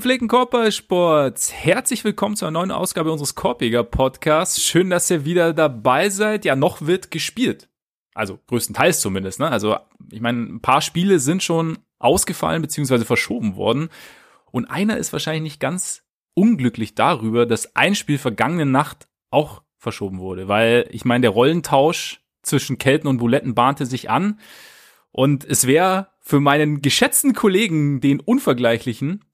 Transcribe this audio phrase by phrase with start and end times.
[0.00, 4.62] Gepflegten Korbballsports, herzlich willkommen zu einer neuen Ausgabe unseres Korbiger Podcasts.
[4.62, 6.46] Schön, dass ihr wieder dabei seid.
[6.46, 7.68] Ja, noch wird gespielt.
[8.14, 9.40] Also größtenteils zumindest.
[9.40, 9.50] Ne?
[9.50, 9.76] Also
[10.10, 13.04] ich meine, ein paar Spiele sind schon ausgefallen bzw.
[13.04, 13.90] verschoben worden.
[14.50, 20.18] Und einer ist wahrscheinlich nicht ganz unglücklich darüber, dass ein Spiel vergangene Nacht auch verschoben
[20.18, 20.48] wurde.
[20.48, 24.40] Weil ich meine, der Rollentausch zwischen Kelten und Buletten bahnte sich an.
[25.12, 29.26] Und es wäre für meinen geschätzten Kollegen, den Unvergleichlichen,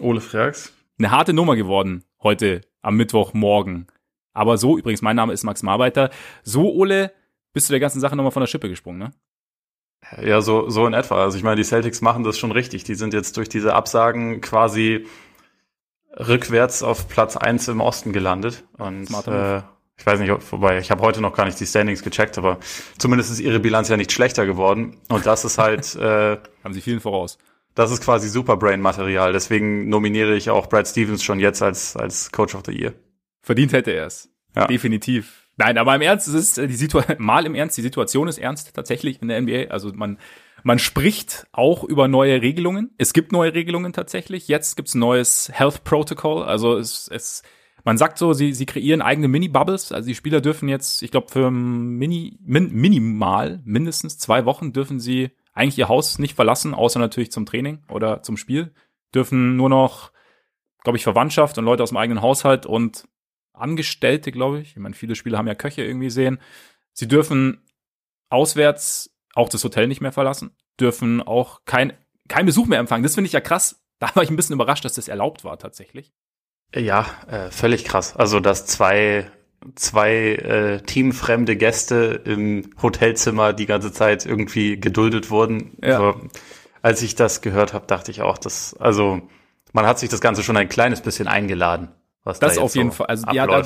[0.00, 0.72] Ole Frags.
[0.98, 3.86] Eine harte Nummer geworden heute am Mittwochmorgen.
[4.32, 6.10] Aber so, übrigens, mein Name ist Max Marbeiter.
[6.42, 7.12] So, Ole,
[7.52, 9.10] bist du der ganzen Sache nochmal von der Schippe gesprungen, ne?
[10.22, 11.22] Ja, so, so in etwa.
[11.22, 12.84] Also ich meine, die Celtics machen das schon richtig.
[12.84, 15.06] Die sind jetzt durch diese Absagen quasi
[16.18, 18.64] rückwärts auf Platz eins im Osten gelandet.
[18.78, 19.58] Und äh,
[19.98, 22.58] ich weiß nicht, wobei, ich habe heute noch gar nicht die Standings gecheckt, aber
[22.98, 24.96] zumindest ist ihre Bilanz ja nicht schlechter geworden.
[25.08, 25.94] Und das ist halt.
[25.96, 27.38] äh, Haben sie vielen voraus.
[27.74, 29.32] Das ist quasi Superbrain-Material.
[29.32, 32.94] Deswegen nominiere ich auch Brad Stevens schon jetzt als, als Coach of the Year.
[33.42, 34.28] Verdient hätte er es.
[34.54, 34.66] Ja.
[34.66, 35.48] Definitiv.
[35.56, 38.38] Nein, aber im Ernst, es ist äh, die Situation, mal im Ernst, die Situation ist
[38.38, 39.70] ernst tatsächlich in der NBA.
[39.70, 40.18] Also man,
[40.62, 42.90] man spricht auch über neue Regelungen.
[42.98, 44.48] Es gibt neue Regelungen tatsächlich.
[44.48, 46.42] Jetzt gibt's ein neues Health Protocol.
[46.42, 47.42] Also es, es
[47.84, 49.92] man sagt so, sie, sie kreieren eigene Mini-Bubbles.
[49.92, 55.00] Also die Spieler dürfen jetzt, ich glaube, für Mini, min, minimal, mindestens zwei Wochen dürfen
[55.00, 58.72] sie eigentlich ihr Haus nicht verlassen, außer natürlich zum Training oder zum Spiel.
[59.14, 60.12] Dürfen nur noch,
[60.82, 63.06] glaube ich, Verwandtschaft und Leute aus dem eigenen Haushalt und
[63.52, 64.70] Angestellte, glaube ich.
[64.70, 66.40] Ich meine, viele Spieler haben ja Köche irgendwie sehen.
[66.92, 67.62] Sie dürfen
[68.30, 71.92] auswärts auch das Hotel nicht mehr verlassen, dürfen auch kein,
[72.28, 73.02] kein Besuch mehr empfangen.
[73.02, 73.82] Das finde ich ja krass.
[73.98, 76.14] Da war ich ein bisschen überrascht, dass das erlaubt war tatsächlich.
[76.74, 78.16] Ja, äh, völlig krass.
[78.16, 79.30] Also, dass zwei
[79.74, 85.76] zwei äh, teamfremde Gäste im Hotelzimmer die ganze Zeit irgendwie geduldet wurden.
[85.82, 86.00] Ja.
[86.00, 86.20] Also,
[86.82, 89.20] als ich das gehört habe, dachte ich auch, dass also
[89.72, 91.88] man hat sich das Ganze schon ein kleines bisschen eingeladen.
[92.24, 93.06] Was das da auf jeden so Fall.
[93.06, 93.64] Also ja, da,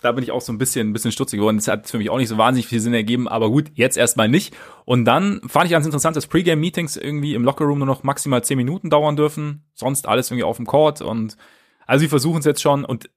[0.00, 1.56] da bin ich auch so ein bisschen, ein bisschen stutzig geworden.
[1.56, 4.28] Das hat für mich auch nicht so wahnsinnig viel Sinn ergeben, aber gut, jetzt erstmal
[4.28, 4.54] nicht.
[4.84, 8.56] Und dann fand ich ganz interessant, dass Pre-Game-Meetings irgendwie im Lockerroom nur noch maximal zehn
[8.56, 9.64] Minuten dauern dürfen.
[9.74, 11.36] Sonst alles irgendwie auf dem Court und
[11.86, 13.08] also sie versuchen es jetzt schon und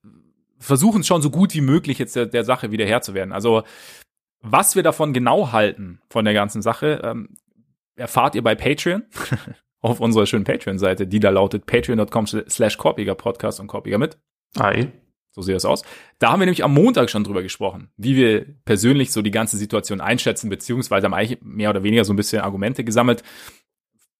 [0.61, 3.33] versuchen schon so gut wie möglich jetzt der, der Sache wieder Herr zu werden.
[3.33, 3.63] Also
[4.41, 7.29] was wir davon genau halten von der ganzen Sache, ähm,
[7.95, 9.03] erfahrt ihr bei Patreon
[9.81, 14.17] auf unserer schönen Patreon-Seite, die da lautet patreon.com slash Korpiger Podcast und Korpiger mit.
[14.57, 14.87] Hi.
[15.33, 15.83] So sieht das aus.
[16.19, 19.57] Da haben wir nämlich am Montag schon drüber gesprochen, wie wir persönlich so die ganze
[19.57, 23.23] Situation einschätzen, beziehungsweise haben eigentlich mehr oder weniger so ein bisschen Argumente gesammelt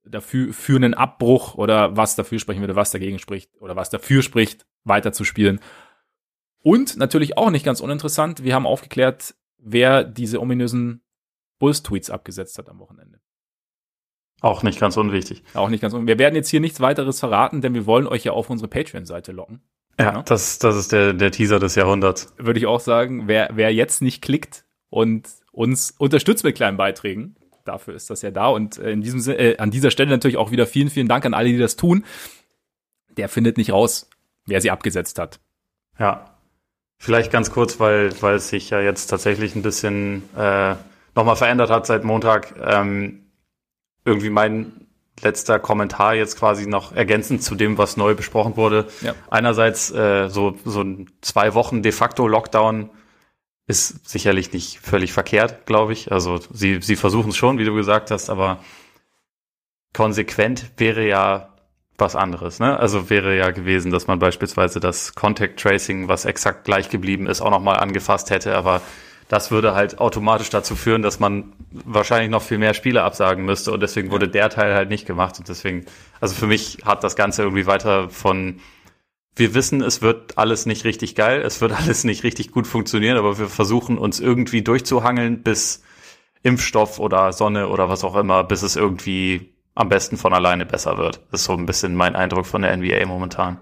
[0.04, 4.24] dafür für einen Abbruch oder was dafür sprechen würde, was dagegen spricht oder was dafür
[4.24, 5.60] spricht, weiter zu spielen.
[6.64, 11.02] Und natürlich auch nicht ganz uninteressant, wir haben aufgeklärt, wer diese ominösen
[11.60, 13.20] Bulls-Tweets abgesetzt hat am Wochenende.
[14.42, 15.44] Auch nicht ganz unwichtig.
[15.54, 16.18] Auch nicht ganz unwichtig.
[16.18, 19.32] Wir werden jetzt hier nichts weiteres verraten, denn wir wollen euch ja auf unsere Patreon-Seite
[19.32, 19.62] locken.
[20.00, 22.34] Ja, ja, Das, das ist der, der Teaser des Jahrhunderts.
[22.38, 27.36] Würde ich auch sagen, wer, wer jetzt nicht klickt und uns unterstützt mit kleinen Beiträgen,
[27.66, 28.48] dafür ist das ja da.
[28.48, 31.26] Und äh, in diesem Sinne, äh, an dieser Stelle natürlich auch wieder vielen, vielen Dank
[31.26, 32.04] an alle, die das tun.
[33.18, 34.10] Der findet nicht raus,
[34.46, 35.40] wer sie abgesetzt hat.
[36.00, 36.31] Ja,
[37.04, 40.76] Vielleicht ganz kurz, weil, weil es sich ja jetzt tatsächlich ein bisschen äh,
[41.16, 42.54] nochmal verändert hat seit Montag.
[42.64, 43.32] Ähm,
[44.06, 44.86] irgendwie mein
[45.20, 48.86] letzter Kommentar jetzt quasi noch ergänzend zu dem, was neu besprochen wurde.
[49.02, 49.16] Ja.
[49.32, 52.92] Einerseits äh, so, so ein zwei Wochen de facto Lockdown
[53.66, 56.12] ist sicherlich nicht völlig verkehrt, glaube ich.
[56.12, 58.60] Also sie, sie versuchen es schon, wie du gesagt hast, aber
[59.92, 61.52] konsequent wäre ja
[62.02, 62.60] was anderes.
[62.60, 62.78] Ne?
[62.78, 67.42] Also wäre ja gewesen, dass man beispielsweise das Contact Tracing, was exakt gleich geblieben ist,
[67.42, 68.58] auch nochmal angefasst hätte.
[68.58, 68.82] Aber
[69.30, 73.72] das würde halt automatisch dazu führen, dass man wahrscheinlich noch viel mehr Spiele absagen müsste.
[73.72, 75.40] Und deswegen wurde der Teil halt nicht gemacht.
[75.40, 75.86] Und deswegen,
[76.20, 78.60] also für mich hat das Ganze irgendwie weiter von
[79.34, 83.18] wir wissen, es wird alles nicht richtig geil, es wird alles nicht richtig gut funktionieren,
[83.18, 85.84] aber wir versuchen uns irgendwie durchzuhangeln, bis
[86.44, 90.98] Impfstoff oder Sonne oder was auch immer, bis es irgendwie am besten von alleine besser
[90.98, 91.22] wird.
[91.32, 93.60] Das ist so ein bisschen mein Eindruck von der NBA momentan.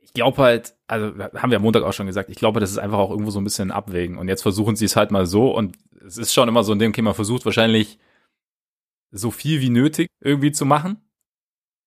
[0.00, 2.78] Ich glaube halt, also haben wir am Montag auch schon gesagt, ich glaube, das ist
[2.78, 4.18] einfach auch irgendwo so ein bisschen Abwägen.
[4.18, 6.78] Und jetzt versuchen sie es halt mal so und es ist schon immer so ein
[6.78, 7.98] Ding, okay, man versucht wahrscheinlich
[9.10, 11.00] so viel wie nötig irgendwie zu machen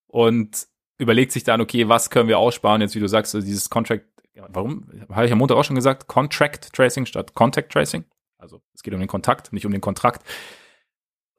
[0.07, 0.67] und
[0.97, 4.05] überlegt sich dann, okay, was können wir aussparen, jetzt wie du sagst, so dieses Contract,
[4.35, 8.05] warum, habe ich am Montag auch schon gesagt, Contract Tracing statt Contact Tracing.
[8.37, 10.23] Also es geht um den Kontakt, nicht um den Kontrakt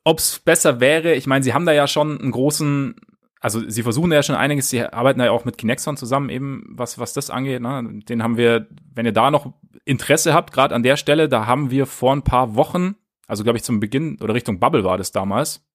[0.06, 2.94] ob es besser wäre, ich meine, sie haben da ja schon einen großen,
[3.40, 6.64] also sie versuchen da ja schon einiges, sie arbeiten ja auch mit Kinexon zusammen, eben
[6.68, 7.60] was, was das angeht.
[7.60, 8.02] Ne?
[8.08, 9.52] Den haben wir, wenn ihr da noch
[9.84, 12.94] Interesse habt, gerade an der Stelle, da haben wir vor ein paar Wochen,
[13.26, 15.66] also glaube ich zum Beginn oder Richtung Bubble war das damals,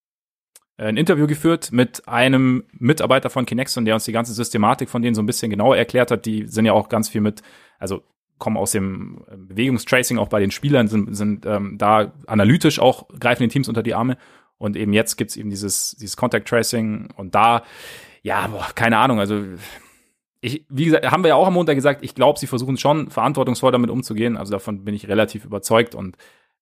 [0.78, 5.14] ein Interview geführt mit einem Mitarbeiter von Kinexon, der uns die ganze Systematik von denen
[5.14, 6.26] so ein bisschen genauer erklärt hat.
[6.26, 7.42] Die sind ja auch ganz viel mit,
[7.80, 8.02] also
[8.42, 13.08] kommen aus dem ähm, Bewegungstracing auch bei den Spielern, sind, sind ähm, da analytisch auch,
[13.18, 14.18] greifen den Teams unter die Arme.
[14.58, 17.64] Und eben jetzt gibt's eben dieses, dieses Contact Tracing und da,
[18.22, 19.44] ja, boah, keine Ahnung, also
[20.42, 23.12] ich, wie gesagt, haben wir ja auch am Montag gesagt, ich glaube, sie versuchen schon
[23.12, 24.38] verantwortungsvoll damit umzugehen.
[24.38, 25.94] Also davon bin ich relativ überzeugt.
[25.94, 26.18] Und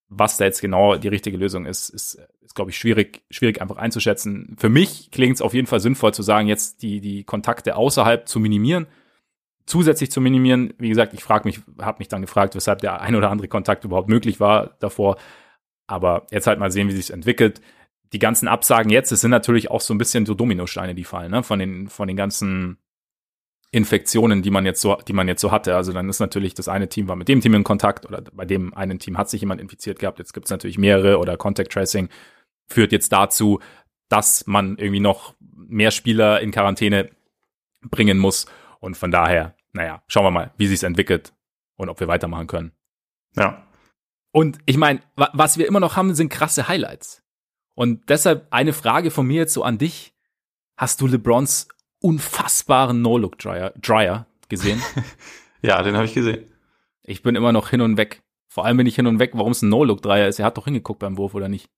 [0.10, 3.78] was da jetzt genau die richtige Lösung ist, ist, ist glaube ich, schwierig, schwierig einfach
[3.78, 4.58] einzuschätzen.
[4.60, 8.28] Für mich klingt es auf jeden Fall sinnvoll zu sagen, jetzt die, die Kontakte außerhalb
[8.28, 8.88] zu minimieren,
[9.70, 10.74] zusätzlich zu minimieren.
[10.78, 13.86] Wie gesagt, ich frage mich, habe mich dann gefragt, weshalb der ein oder andere Kontakt
[13.86, 15.18] überhaupt möglich war davor.
[15.88, 17.62] Aber jetzt halt mal sehen, wie sich entwickelt.
[18.12, 21.32] Die ganzen Absagen jetzt, es sind natürlich auch so ein bisschen so Dominosteine, die fallen,
[21.32, 21.44] ne?
[21.44, 22.78] Von den, von den ganzen
[23.72, 25.76] Infektionen, die man jetzt so, die man jetzt so hatte.
[25.76, 28.46] Also dann ist natürlich das eine Team war mit dem Team in Kontakt oder bei
[28.46, 30.18] dem einen Team hat sich jemand infiziert gehabt.
[30.18, 32.10] Jetzt gibt es natürlich mehrere oder Contact Tracing
[32.68, 33.60] führt jetzt dazu,
[34.10, 37.12] dass man irgendwie noch mehr Spieler in Quarantäne
[37.82, 38.48] bringen muss.
[38.80, 41.34] Und von daher, naja, schauen wir mal, wie sich's entwickelt
[41.78, 42.74] und ob wir weitermachen können.
[43.38, 43.66] Ja.
[44.34, 47.24] Und ich meine, was wir immer noch haben, sind krasse Highlights.
[47.76, 50.14] Und deshalb eine Frage von mir jetzt so an dich.
[50.76, 51.70] Hast du LeBrons
[52.02, 54.82] unfassbaren No-Look-Dryer Dryer gesehen?
[55.62, 56.46] ja, den habe ich gesehen.
[57.04, 58.22] Ich bin immer noch hin und weg.
[58.50, 60.40] Vor allem bin ich hin und weg, warum es ein No-Look-Dryer ist.
[60.40, 61.70] Er hat doch hingeguckt beim Wurf, oder nicht?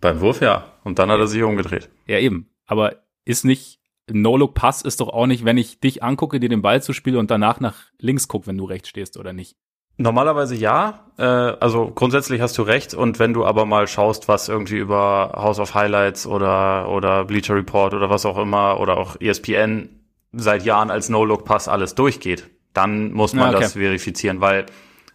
[0.00, 0.72] Beim Wurf ja.
[0.82, 1.90] Und dann hat er sich umgedreht.
[2.06, 2.48] Ja, eben.
[2.64, 6.82] Aber ist nicht, No-Look-Pass ist doch auch nicht, wenn ich dich angucke, dir den Ball
[6.82, 9.56] zu spielen und danach nach links guck, wenn du rechts stehst, oder nicht?
[9.96, 11.06] Normalerweise ja.
[11.18, 12.94] Äh, also grundsätzlich hast du recht.
[12.94, 17.54] Und wenn du aber mal schaust, was irgendwie über House of Highlights oder, oder Bleacher
[17.54, 19.88] Report oder was auch immer oder auch ESPN
[20.32, 23.62] seit Jahren als No-Look-Pass alles durchgeht, dann muss man okay.
[23.62, 24.66] das verifizieren, weil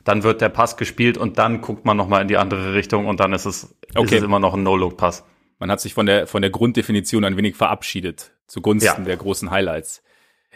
[0.06, 3.20] dann wird der Pass gespielt und dann guckt man nochmal in die andere Richtung und
[3.20, 4.06] dann ist es, okay.
[4.06, 5.26] ist es immer noch ein No-Look-Pass.
[5.60, 9.06] Man hat sich von der, von der Grunddefinition ein wenig verabschiedet zugunsten ja.
[9.06, 10.02] der großen Highlights.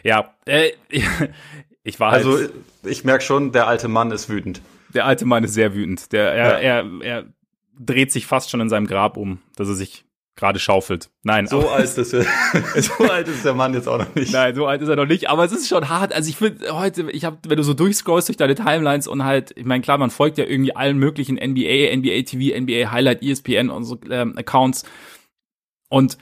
[0.02, 0.72] Ja, äh,
[1.84, 2.52] Ich war also halt,
[2.82, 4.62] ich merke schon, der alte Mann ist wütend.
[4.94, 6.12] Der alte Mann ist sehr wütend.
[6.12, 6.80] Der er, ja.
[6.80, 7.24] er, er
[7.78, 10.04] dreht sich fast schon in seinem Grab um, dass er sich
[10.36, 11.10] gerade schaufelt.
[11.22, 12.24] Nein, so alt ist er,
[12.82, 14.32] so alt ist der Mann jetzt auch noch nicht.
[14.32, 15.30] Nein, so alt ist er noch nicht.
[15.30, 16.12] Aber es ist schon hart.
[16.12, 19.52] Also ich finde heute, ich habe, wenn du so durchscrollst durch deine Timelines und halt,
[19.56, 23.70] ich meine klar, man folgt ja irgendwie allen möglichen NBA, NBA TV, NBA Highlight, ESPN
[23.70, 24.84] und so ähm, Accounts
[25.88, 26.18] und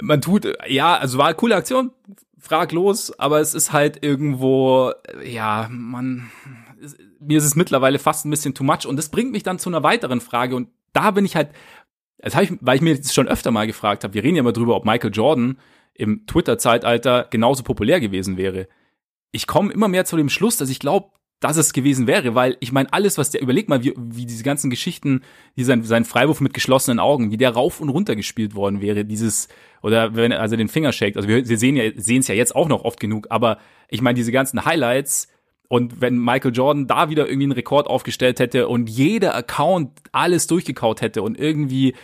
[0.00, 1.92] man tut, ja, also war eine coole Aktion,
[2.38, 4.92] fraglos, aber es ist halt irgendwo,
[5.24, 6.30] ja, man,
[7.20, 9.70] mir ist es mittlerweile fast ein bisschen too much und das bringt mich dann zu
[9.70, 11.50] einer weiteren Frage und da bin ich halt,
[12.18, 14.40] das habe ich, weil ich mir jetzt schon öfter mal gefragt habe, wir reden ja
[14.40, 15.58] immer drüber, ob Michael Jordan
[15.94, 18.68] im Twitter-Zeitalter genauso populär gewesen wäre.
[19.32, 21.10] Ich komme immer mehr zu dem Schluss, dass ich glaube,
[21.42, 24.44] dass es gewesen wäre, weil ich meine, alles, was der, überleg mal, wie, wie diese
[24.44, 25.22] ganzen Geschichten,
[25.56, 29.04] wie sein, sein Freiwurf mit geschlossenen Augen, wie der rauf und runter gespielt worden wäre,
[29.04, 29.48] dieses,
[29.82, 32.36] oder wenn er also den Finger shakt, also wir, wir sehen ja, sehen es ja
[32.36, 33.58] jetzt auch noch oft genug, aber
[33.88, 35.28] ich meine, diese ganzen Highlights,
[35.72, 40.46] und wenn Michael Jordan da wieder irgendwie einen Rekord aufgestellt hätte und jeder Account alles
[40.46, 41.96] durchgekaut hätte und irgendwie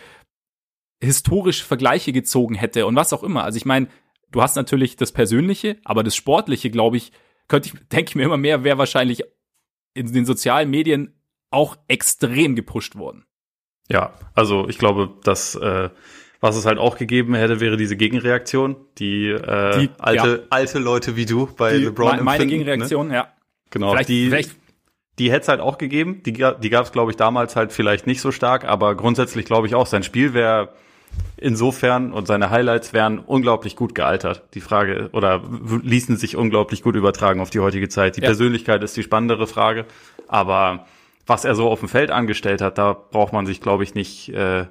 [1.02, 3.44] historisch Vergleiche gezogen hätte und was auch immer.
[3.44, 3.88] Also ich meine,
[4.32, 7.12] du hast natürlich das Persönliche, aber das Sportliche, glaube ich,
[7.46, 9.22] könnte ich, denke ich mir immer mehr, wäre wahrscheinlich
[9.92, 11.20] in den sozialen Medien
[11.50, 13.26] auch extrem gepusht worden.
[13.90, 15.90] Ja, also ich glaube, dass äh,
[16.40, 20.46] was es halt auch gegeben hätte, wäre diese Gegenreaktion, die, äh, die alte, ja.
[20.48, 22.50] alte Leute wie du bei die, LeBron Meine ne?
[22.50, 23.14] Gegenreaktion, ne?
[23.14, 23.34] ja.
[23.70, 24.56] Genau, vielleicht, die, vielleicht
[25.18, 26.22] die hätte es halt auch gegeben.
[26.24, 29.66] Die, die gab es, glaube ich, damals halt vielleicht nicht so stark, aber grundsätzlich glaube
[29.66, 30.70] ich auch, sein Spiel wäre
[31.36, 34.42] insofern und seine Highlights wären unglaublich gut gealtert.
[34.54, 35.42] Die Frage oder
[35.82, 38.16] ließen sich unglaublich gut übertragen auf die heutige Zeit.
[38.16, 38.26] Die ja.
[38.26, 39.86] Persönlichkeit ist die spannendere Frage,
[40.26, 40.86] aber
[41.26, 44.30] was er so auf dem Feld angestellt hat, da braucht man sich, glaube ich, nicht.
[44.30, 44.66] Äh,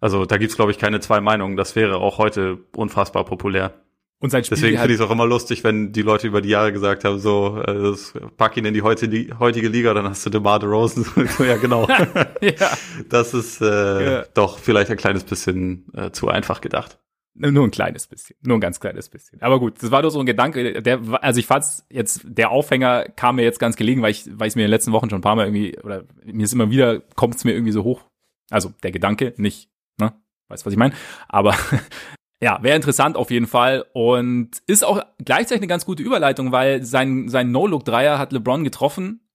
[0.00, 1.56] also da gibt's glaube ich, keine zwei Meinungen.
[1.56, 3.74] Das wäre auch heute unfassbar populär.
[4.20, 6.48] Und sein Spiel Deswegen finde ich es auch immer lustig, wenn die Leute über die
[6.48, 7.94] Jahre gesagt haben, so, äh,
[8.36, 11.06] pack ihn in die heutige, heutige Liga, dann hast du DeMar DeRozan.
[11.38, 11.86] ja, genau.
[12.40, 12.70] ja.
[13.08, 14.24] Das ist äh, ja.
[14.34, 16.98] doch vielleicht ein kleines bisschen äh, zu einfach gedacht.
[17.34, 19.40] Nur ein kleines bisschen, nur ein ganz kleines bisschen.
[19.40, 23.04] Aber gut, das war doch so ein Gedanke, der, also ich fand's jetzt, der Aufhänger
[23.10, 25.20] kam mir jetzt ganz gelegen, weil ich, weil ich mir in den letzten Wochen schon
[25.20, 28.02] ein paar Mal irgendwie, oder mir ist immer wieder, kommt es mir irgendwie so hoch.
[28.50, 29.70] Also der Gedanke, nicht,
[30.00, 30.14] ne?
[30.48, 30.94] Weißt was ich meine?
[31.28, 31.54] Aber
[32.40, 36.84] ja, wäre interessant auf jeden Fall und ist auch gleichzeitig eine ganz gute Überleitung, weil
[36.84, 39.28] sein, sein No-Look-Dreier hat LeBron getroffen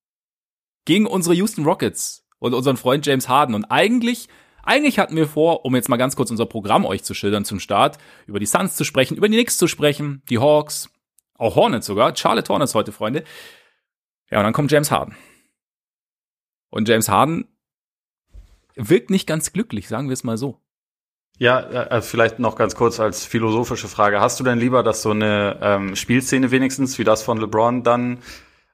[0.86, 3.56] gegen unsere Houston Rockets und unseren Freund James Harden.
[3.56, 4.30] Und eigentlich,
[4.64, 7.60] eigentlich hatten wir vor, um jetzt mal ganz kurz unser Programm euch zu schildern zum
[7.60, 10.90] Start, über die Suns zu sprechen, über die Knicks zu sprechen, die Hawks,
[11.36, 13.26] auch Hornets sogar, Charlotte Hornets heute, Freunde.
[14.32, 15.18] Ja, und dann kommt James Harden.
[16.70, 17.50] Und James Harden
[18.76, 20.63] wirkt nicht ganz glücklich, sagen wir es mal so.
[21.40, 24.22] Ja, äh, vielleicht noch ganz kurz als philosophische Frage.
[24.22, 28.20] Hast du denn lieber, dass so eine ähm, Spielszene wenigstens wie das von LeBron dann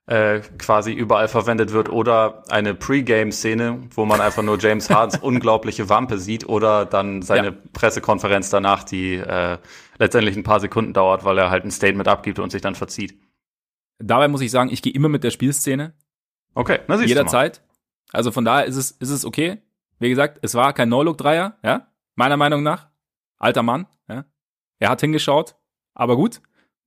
[0.08, 5.88] äh, quasi überall verwendet wird oder eine Pre-Game-Szene, wo man einfach nur James Hardens unglaubliche
[5.88, 7.56] Wampe sieht oder dann seine ja.
[7.74, 9.58] Pressekonferenz danach, die äh,
[10.00, 13.20] letztendlich ein paar Sekunden dauert, weil er halt ein Statement abgibt und sich dann verzieht.
[14.00, 15.94] Dabei muss ich sagen, ich gehe immer mit der Spielszene.
[16.56, 17.62] Okay, na siehst Jederzeit.
[18.12, 19.62] Also von daher ist es, ist es okay.
[20.00, 21.88] Wie gesagt, es war kein No-Look-Dreier, ja,
[22.20, 22.90] meiner Meinung nach.
[23.38, 24.26] Alter Mann, ja.
[24.78, 25.56] Er hat hingeschaut,
[25.96, 26.42] aber gut.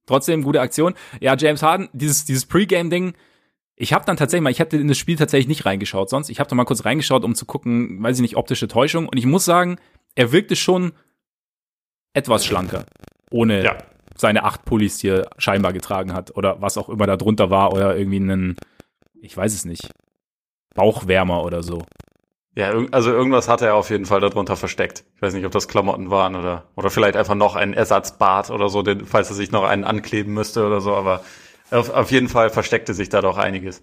[0.07, 0.95] Trotzdem gute Aktion.
[1.21, 3.15] Ja, James Harden, dieses, dieses Pre-Game-Ding,
[3.75, 6.29] ich habe dann tatsächlich mal, ich hatte in das Spiel tatsächlich nicht reingeschaut sonst.
[6.29, 9.09] Ich habe da mal kurz reingeschaut, um zu gucken, weiß ich nicht, optische Täuschung.
[9.09, 9.79] Und ich muss sagen,
[10.15, 10.93] er wirkte schon
[12.13, 12.85] etwas schlanker.
[13.31, 13.79] Ohne ja.
[14.17, 16.37] seine acht Pullis hier scheinbar getragen hat.
[16.37, 17.73] Oder was auch immer da drunter war.
[17.73, 18.57] Oder irgendwie einen,
[19.21, 19.89] ich weiß es nicht,
[20.75, 21.83] Bauchwärmer oder so.
[22.55, 25.05] Ja, also irgendwas hat er auf jeden Fall darunter versteckt.
[25.17, 28.69] Ich weiß nicht, ob das Klamotten waren oder, oder vielleicht einfach noch ein Ersatzbart oder
[28.69, 31.25] so, den, falls er sich noch einen ankleben müsste oder so, aber
[31.71, 33.83] auf, auf jeden Fall versteckte sich da doch einiges.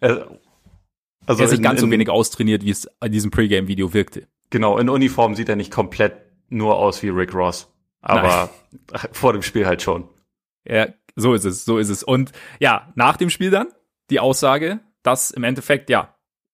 [0.00, 0.26] Er,
[1.26, 4.26] also er sich in, ganz so wenig austrainiert, wie es in diesem Pre-Game-Video wirkte.
[4.48, 6.14] Genau, in Uniform sieht er nicht komplett
[6.48, 7.70] nur aus wie Rick Ross.
[8.00, 8.50] Aber
[8.90, 9.00] Nein.
[9.12, 10.08] vor dem Spiel halt schon.
[10.66, 12.02] Ja, so ist es, so ist es.
[12.02, 13.68] Und ja, nach dem Spiel dann
[14.10, 16.11] die Aussage, dass im Endeffekt, ja,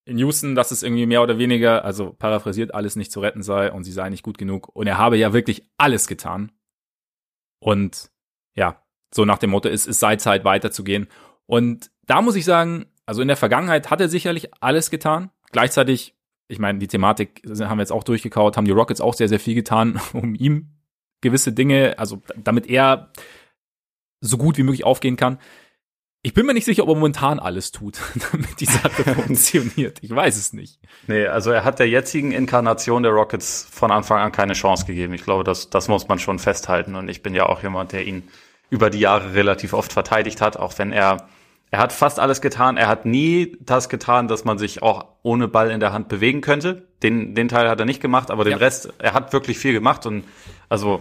[0.09, 3.71] in Houston, dass es irgendwie mehr oder weniger, also paraphrasiert, alles nicht zu retten sei
[3.71, 4.75] und sie sei nicht gut genug.
[4.75, 6.50] Und er habe ja wirklich alles getan.
[7.61, 8.11] Und
[8.57, 8.83] ja,
[9.15, 11.09] so nach dem Motto, es, es sei Zeit weiterzugehen.
[11.47, 15.31] Und da muss ich sagen, also in der Vergangenheit hat er sicherlich alles getan.
[15.53, 16.17] Gleichzeitig,
[16.49, 19.41] ich meine, die Thematik haben wir jetzt auch durchgekaut, haben die Rockets auch sehr, sehr
[19.41, 20.75] viel getan, um ihm
[21.21, 23.12] gewisse Dinge, also damit er
[24.21, 25.38] so gut wie möglich aufgehen kann.
[26.22, 28.00] Ich bin mir nicht sicher, ob er momentan alles tut,
[28.32, 29.98] damit die Sache funktioniert.
[30.02, 30.80] Ich weiß es nicht.
[31.06, 35.14] Nee, also er hat der jetzigen Inkarnation der Rockets von Anfang an keine Chance gegeben.
[35.14, 36.96] Ich glaube, das, das muss man schon festhalten.
[36.96, 38.25] Und ich bin ja auch jemand, der ihn
[38.68, 41.28] über die Jahre relativ oft verteidigt hat, auch wenn er,
[41.70, 42.76] er hat fast alles getan.
[42.76, 46.40] Er hat nie das getan, dass man sich auch ohne Ball in der Hand bewegen
[46.40, 46.88] könnte.
[47.02, 48.58] Den, den Teil hat er nicht gemacht, aber den ja.
[48.58, 50.25] Rest, er hat wirklich viel gemacht und
[50.68, 51.00] also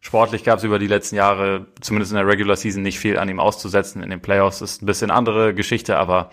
[0.00, 3.28] Sportlich gab es über die letzten Jahre, zumindest in der Regular Season, nicht viel an
[3.28, 4.02] ihm auszusetzen.
[4.02, 6.30] In den Playoffs ist ein bisschen andere Geschichte, aber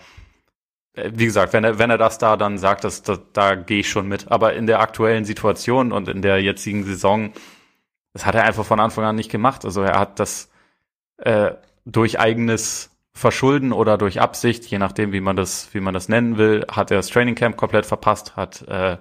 [0.94, 3.80] äh, wie gesagt, wenn er, wenn er das da dann sagt, das, das, da gehe
[3.80, 4.30] ich schon mit.
[4.30, 7.32] Aber in der aktuellen Situation und in der jetzigen Saison,
[8.12, 9.64] das hat er einfach von Anfang an nicht gemacht.
[9.64, 10.50] Also er hat das
[11.18, 11.52] äh,
[11.84, 16.36] durch eigenes Verschulden oder durch Absicht, je nachdem, wie man das, wie man das nennen
[16.36, 18.98] will, hat er das Training Camp komplett verpasst, hat äh,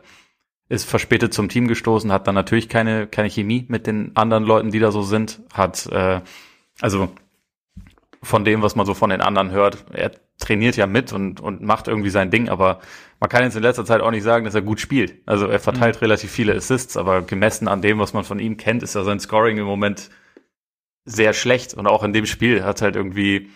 [0.69, 4.72] ist verspätet zum Team gestoßen, hat dann natürlich keine, keine Chemie mit den anderen Leuten,
[4.72, 6.22] die da so sind, hat, äh,
[6.81, 7.10] also
[8.24, 11.62] von dem, was man so von den anderen hört, er trainiert ja mit und, und
[11.62, 12.79] macht irgendwie sein Ding, aber
[13.19, 15.22] man kann jetzt in letzter Zeit auch nicht sagen, dass er gut spielt.
[15.25, 16.00] Also er verteilt mhm.
[16.00, 19.19] relativ viele Assists, aber gemessen an dem, was man von ihm kennt, ist ja sein
[19.19, 20.10] Scoring im Moment
[21.05, 23.50] sehr schlecht und auch in dem Spiel hat halt irgendwie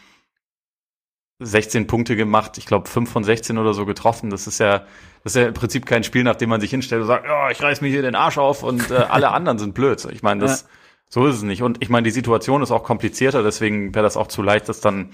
[1.39, 4.29] 16 Punkte gemacht, ich glaube 5 von 16 oder so getroffen.
[4.29, 4.79] Das ist ja,
[5.23, 7.45] das ist ja im Prinzip kein Spiel, nach dem man sich hinstellt und sagt, ja,
[7.45, 10.05] oh, ich reiß mir hier den Arsch auf und äh, alle anderen sind blöd.
[10.11, 10.67] Ich meine, das ja.
[11.07, 11.63] so ist es nicht.
[11.63, 14.81] Und ich meine, die Situation ist auch komplizierter, deswegen wäre das auch zu leicht, das
[14.81, 15.11] dann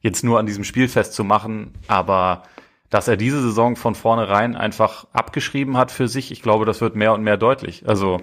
[0.00, 1.74] jetzt nur an diesem Spiel festzumachen.
[1.88, 2.44] Aber
[2.88, 6.96] dass er diese Saison von vornherein einfach abgeschrieben hat für sich, ich glaube, das wird
[6.96, 7.86] mehr und mehr deutlich.
[7.86, 8.22] Also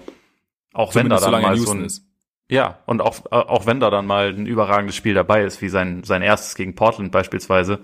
[0.73, 2.06] auch Zumindest wenn da dann mal so ein, ist.
[2.49, 5.69] Ja, und auch, äh, auch wenn da dann mal ein überragendes Spiel dabei ist, wie
[5.69, 7.79] sein, sein erstes gegen Portland beispielsweise,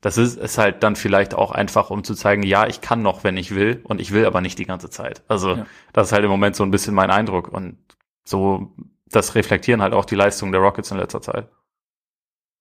[0.00, 3.22] das ist es halt dann vielleicht auch einfach, um zu zeigen, ja, ich kann noch,
[3.22, 5.22] wenn ich will, und ich will aber nicht die ganze Zeit.
[5.28, 5.66] Also, ja.
[5.92, 7.48] das ist halt im Moment so ein bisschen mein Eindruck.
[7.48, 7.78] Und
[8.24, 8.72] so,
[9.06, 11.48] das reflektieren halt auch die Leistungen der Rockets in letzter Zeit.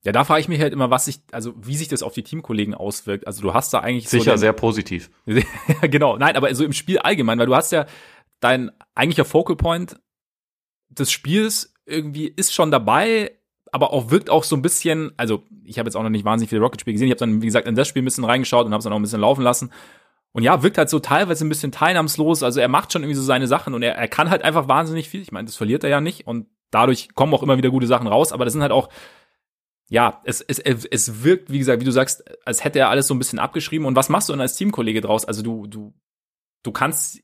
[0.03, 2.23] Ja, da frage ich mich halt immer, was sich, also wie sich das auf die
[2.23, 3.25] Teamkollegen auswirkt.
[3.25, 5.09] Also du hast da eigentlich sicher so den, sehr positiv.
[5.25, 6.17] ja, genau.
[6.17, 7.87] Nein, aber so im Spiel allgemein, weil du hast ja
[8.39, 9.99] dein eigentlicher Focal Point
[10.91, 13.31] des Spiels irgendwie ist schon dabei,
[13.71, 16.49] aber auch wirkt auch so ein bisschen, also ich habe jetzt auch noch nicht wahnsinnig
[16.49, 18.71] viele Rocket-Spiele gesehen, ich habe dann, wie gesagt, in das Spiel ein bisschen reingeschaut und
[18.71, 19.71] habe es dann auch ein bisschen laufen lassen.
[20.33, 23.23] Und ja, wirkt halt so teilweise ein bisschen teilnahmslos, also er macht schon irgendwie so
[23.23, 25.21] seine Sachen und er, er kann halt einfach wahnsinnig viel.
[25.21, 28.07] Ich meine, das verliert er ja nicht und dadurch kommen auch immer wieder gute Sachen
[28.07, 28.89] raus, aber das sind halt auch,
[29.89, 33.13] ja, es, es, es wirkt, wie gesagt, wie du sagst, als hätte er alles so
[33.13, 33.85] ein bisschen abgeschrieben.
[33.85, 35.25] Und was machst du denn als Teamkollege draus?
[35.25, 35.93] Also du, du,
[36.63, 37.19] du kannst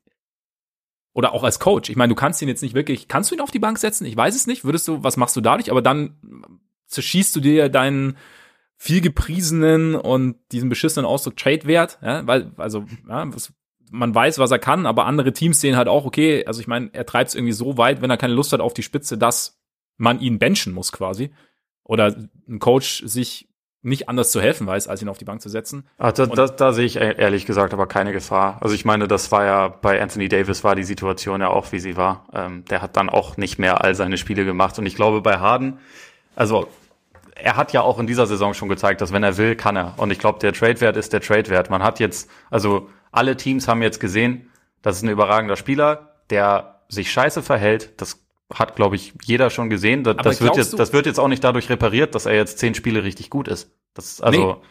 [1.17, 1.89] oder auch als Coach.
[1.89, 4.05] Ich meine, du kannst ihn jetzt nicht wirklich, kannst du ihn auf die Bank setzen?
[4.05, 4.65] Ich weiß es nicht.
[4.65, 5.71] Würdest du, was machst du dadurch?
[5.71, 8.17] Aber dann zerschießt du dir deinen
[8.75, 13.51] viel gepriesenen und diesen beschissenen Ausdruck Trade-Wert, ja, weil, also, ja, was,
[13.89, 16.91] man weiß, was er kann, aber andere Teams sehen halt auch, okay, also ich meine,
[16.93, 19.59] er treibt es irgendwie so weit, wenn er keine Lust hat auf die Spitze, dass
[19.97, 21.31] man ihn benchen muss quasi.
[21.83, 22.15] Oder
[22.47, 23.49] ein Coach sich
[23.87, 25.85] nicht anders zu helfen weiß, als ihn auf die Bank zu setzen.
[25.97, 28.57] Ach, da, da, da sehe ich e-, ehrlich gesagt aber keine Gefahr.
[28.61, 31.79] Also ich meine, das war ja bei Anthony Davis war die Situation ja auch, wie
[31.79, 32.25] sie war.
[32.33, 34.77] Ähm, der hat dann auch nicht mehr all seine Spiele gemacht.
[34.77, 35.79] Und ich glaube, bei Harden,
[36.35, 36.67] also
[37.35, 39.93] er hat ja auch in dieser Saison schon gezeigt, dass wenn er will, kann er.
[39.97, 41.69] Und ich glaube, der Trade-Wert ist der Trade-Wert.
[41.69, 44.49] Man hat jetzt, also alle Teams haben jetzt gesehen,
[44.81, 48.01] das ist ein überragender Spieler, der sich scheiße verhält.
[48.01, 50.03] Das hat, glaube ich, jeder schon gesehen.
[50.03, 52.75] Das, das wird jetzt, das wird jetzt auch nicht dadurch repariert, dass er jetzt zehn
[52.75, 53.71] Spiele richtig gut ist.
[53.93, 54.67] Das, also, nee.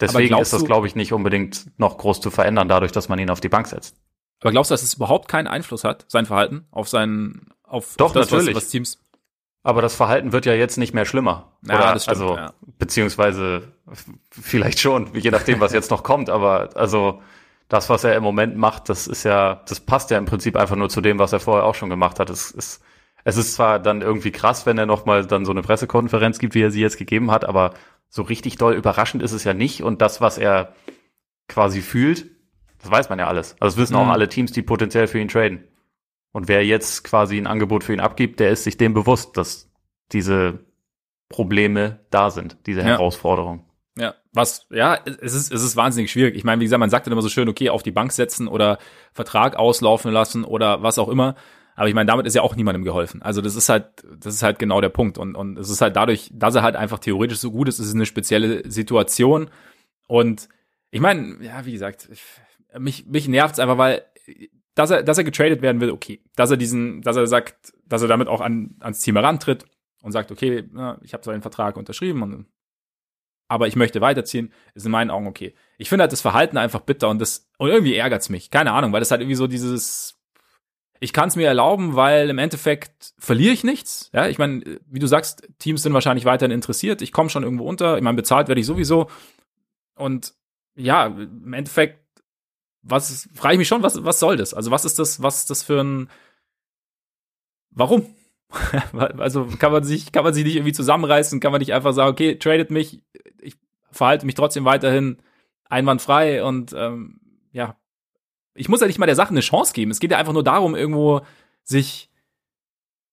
[0.00, 3.30] deswegen ist das, glaube ich, nicht unbedingt noch groß zu verändern, dadurch, dass man ihn
[3.30, 3.96] auf die Bank setzt.
[4.40, 8.06] Aber glaubst du, dass es überhaupt keinen Einfluss hat, sein Verhalten, auf sein, auf, Doch,
[8.06, 8.54] auf das, natürlich.
[8.54, 8.98] Was, was Teams
[9.66, 11.50] aber das Verhalten wird ja jetzt nicht mehr schlimmer.
[11.66, 12.52] Ja, Oder, das stimmt, also, ja.
[12.78, 13.72] beziehungsweise
[14.30, 16.30] vielleicht schon, je nachdem, was jetzt noch kommt.
[16.30, 17.20] Aber also
[17.68, 20.76] das, was er im Moment macht, das ist ja, das passt ja im Prinzip einfach
[20.76, 22.30] nur zu dem, was er vorher auch schon gemacht hat.
[22.30, 22.80] Es ist,
[23.28, 26.62] es ist zwar dann irgendwie krass, wenn er nochmal dann so eine Pressekonferenz gibt, wie
[26.62, 27.74] er sie jetzt gegeben hat, aber
[28.08, 29.82] so richtig doll überraschend ist es ja nicht.
[29.82, 30.74] Und das, was er
[31.48, 32.26] quasi fühlt,
[32.80, 33.56] das weiß man ja alles.
[33.58, 34.02] Also das wissen Mhm.
[34.08, 35.64] auch alle Teams, die potenziell für ihn traden.
[36.30, 39.70] Und wer jetzt quasi ein Angebot für ihn abgibt, der ist sich dem bewusst, dass
[40.12, 40.60] diese
[41.28, 42.86] Probleme da sind, diese Ja.
[42.86, 43.64] Herausforderung.
[43.98, 46.36] Ja, was, ja, es ist, es ist wahnsinnig schwierig.
[46.36, 48.46] Ich meine, wie gesagt, man sagt dann immer so schön, okay, auf die Bank setzen
[48.46, 48.78] oder
[49.14, 51.34] Vertrag auslaufen lassen oder was auch immer.
[51.76, 53.20] Aber ich meine, damit ist ja auch niemandem geholfen.
[53.22, 55.18] Also das ist halt, das ist halt genau der Punkt.
[55.18, 57.88] Und, und es ist halt dadurch, dass er halt einfach theoretisch so gut ist, es
[57.88, 59.50] ist eine spezielle Situation.
[60.08, 60.48] Und
[60.90, 62.22] ich meine, ja, wie gesagt, ich,
[62.78, 64.02] mich, mich nervt's einfach, weil,
[64.74, 66.22] dass er, dass er getradet werden will, okay.
[66.34, 69.66] Dass er diesen, dass er sagt, dass er damit auch an, ans Team herantritt
[70.02, 70.64] und sagt, okay,
[71.02, 72.46] ich habe so einen Vertrag unterschrieben und
[73.48, 75.54] aber ich möchte weiterziehen, ist in meinen Augen okay.
[75.78, 78.50] Ich finde halt das Verhalten einfach bitter und das und irgendwie ärgert's mich.
[78.50, 80.15] Keine Ahnung, weil das halt irgendwie so dieses
[81.00, 84.10] ich kann es mir erlauben, weil im Endeffekt verliere ich nichts.
[84.12, 87.02] Ja, ich meine, wie du sagst, Teams sind wahrscheinlich weiterhin interessiert.
[87.02, 87.96] Ich komme schon irgendwo unter.
[87.96, 89.08] Ich meine, bezahlt werde ich sowieso.
[89.94, 90.34] Und
[90.74, 92.00] ja, im Endeffekt,
[92.82, 94.54] was frage ich mich schon, was was soll das?
[94.54, 95.22] Also was ist das?
[95.22, 96.10] Was ist das für ein?
[97.70, 98.06] Warum?
[99.18, 101.40] also kann man sich kann man sich nicht irgendwie zusammenreißen?
[101.40, 103.02] Kann man nicht einfach sagen, okay, tradet mich,
[103.40, 103.56] ich
[103.90, 105.18] verhalte mich trotzdem weiterhin
[105.68, 107.20] einwandfrei und ähm,
[107.52, 107.76] ja,
[108.56, 109.90] ich muss ja nicht mal der Sache eine Chance geben.
[109.90, 111.20] Es geht ja einfach nur darum, irgendwo
[111.64, 112.10] sich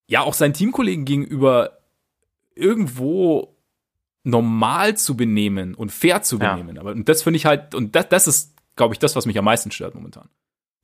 [0.07, 1.79] ja auch seinen Teamkollegen gegenüber
[2.55, 3.55] irgendwo
[4.23, 6.53] normal zu benehmen und fair zu Ja.
[6.53, 6.77] benehmen.
[6.77, 9.37] Aber und das finde ich halt, und das, das ist, glaube ich, das, was mich
[9.37, 10.29] am meisten stört momentan.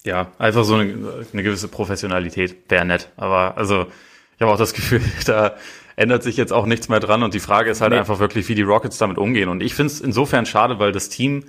[0.03, 3.11] Ja, einfach so eine, eine gewisse Professionalität wäre nett.
[3.17, 3.87] Aber also
[4.35, 5.55] ich habe auch das Gefühl, da
[5.95, 7.23] ändert sich jetzt auch nichts mehr dran.
[7.23, 7.99] Und die Frage ist halt Nee.
[7.99, 9.49] einfach wirklich, wie die Rockets damit umgehen.
[9.49, 11.45] Und ich finde es insofern schade, weil das Team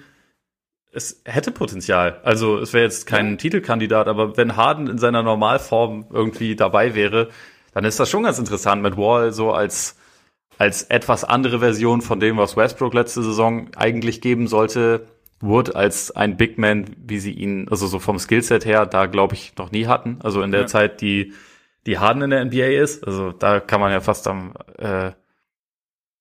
[0.93, 2.21] es hätte Potenzial.
[2.25, 3.37] Also es wäre jetzt kein Ja.
[3.37, 7.29] Titelkandidat, aber wenn Harden in seiner Normalform irgendwie dabei wäre,
[7.75, 9.97] dann ist das schon ganz interessant mit Wall so als
[10.59, 15.07] als etwas andere Version von dem, was Westbrook letzte Saison eigentlich geben sollte.
[15.41, 19.35] Wood als ein Big Man, wie sie ihn, also so vom Skillset her, da glaube
[19.35, 20.19] ich noch nie hatten.
[20.23, 20.67] Also in der Ja.
[20.67, 21.33] Zeit, die
[21.87, 23.07] die Harden in der NBA ist.
[23.07, 25.13] Also da kann man ja fast am äh,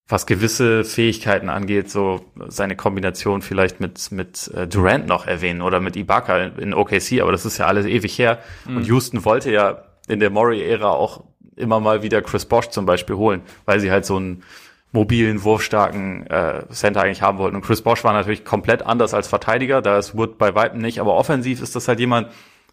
[0.09, 5.79] was gewisse Fähigkeiten angeht, so seine Kombination vielleicht mit mit äh, Durant noch erwähnen oder
[5.79, 8.39] mit Ibaka in OKC, aber das ist ja alles ewig her.
[8.67, 11.23] Und Houston wollte ja in der Murray-Ära auch
[11.55, 14.43] immer mal wieder Chris Bosch zum Beispiel holen, weil sie halt so einen
[14.91, 17.55] mobilen, wurfstarken äh, Center eigentlich haben wollten.
[17.55, 20.99] Und Chris Bosch war natürlich komplett anders als Verteidiger, da ist Wood bei Weitem nicht,
[20.99, 22.29] aber offensiv ist das halt jemand,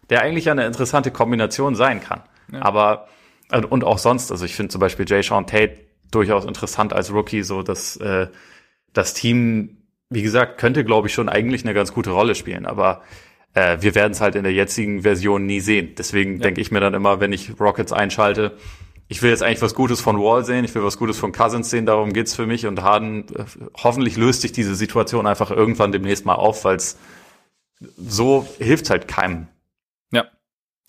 [0.09, 2.23] der eigentlich eine interessante Kombination sein kann.
[2.63, 3.07] Aber
[3.51, 7.11] äh, und auch sonst, also ich finde zum Beispiel Jay Sean Tate durchaus interessant als
[7.11, 8.27] Rookie, so dass äh,
[8.93, 9.77] das Team,
[10.09, 13.01] wie gesagt, könnte, glaube ich, schon eigentlich eine ganz gute Rolle spielen, aber
[13.53, 15.95] äh, wir werden es halt in der jetzigen Version nie sehen.
[15.97, 18.57] Deswegen denke ich mir dann immer, wenn ich Rockets einschalte,
[19.09, 21.69] ich will jetzt eigentlich was Gutes von Wall sehen, ich will was Gutes von Cousins
[21.69, 25.91] sehen, darum geht's für mich und Harden, äh, hoffentlich löst sich diese Situation einfach irgendwann
[25.91, 26.97] demnächst mal auf, weil es
[27.79, 29.47] so hilft halt keinem.
[30.11, 30.25] Ja,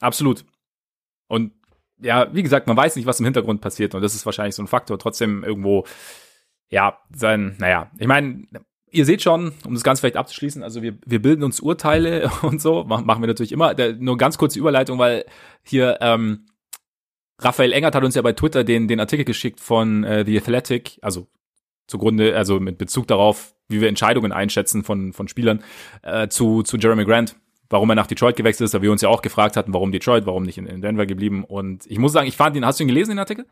[0.00, 0.44] absolut.
[1.28, 1.52] Und
[2.00, 4.62] ja, wie gesagt, man weiß nicht, was im Hintergrund passiert und das ist wahrscheinlich so
[4.62, 4.98] ein Faktor.
[4.98, 5.84] Trotzdem irgendwo,
[6.70, 8.44] ja, sein, naja, ich meine,
[8.90, 12.60] ihr seht schon, um das Ganze vielleicht abzuschließen, also wir, wir bilden uns Urteile und
[12.60, 13.74] so, mach- machen wir natürlich immer.
[13.74, 15.24] Der, nur ganz kurze Überleitung, weil
[15.62, 16.46] hier ähm,
[17.40, 20.98] Raphael Engert hat uns ja bei Twitter den, den Artikel geschickt von äh, The Athletic,
[21.02, 21.28] also
[21.86, 25.62] zugrunde, also mit Bezug darauf, wie wir Entscheidungen einschätzen von, von Spielern,
[26.02, 27.36] äh, zu, zu Jeremy Grant,
[27.70, 30.26] warum er nach Detroit gewechselt ist, da wir uns ja auch gefragt hatten, warum Detroit,
[30.26, 31.44] warum nicht in, in Denver geblieben.
[31.44, 33.46] Und ich muss sagen, ich fand ihn, hast du ihn gelesen, den Artikel?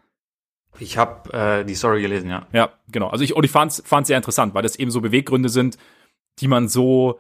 [0.79, 2.47] Ich habe äh, die Story gelesen, ja.
[2.53, 3.09] Ja, genau.
[3.09, 5.79] Also ich, und ich fand's, fand's sehr interessant, weil das eben so Beweggründe sind,
[6.39, 7.19] die man so,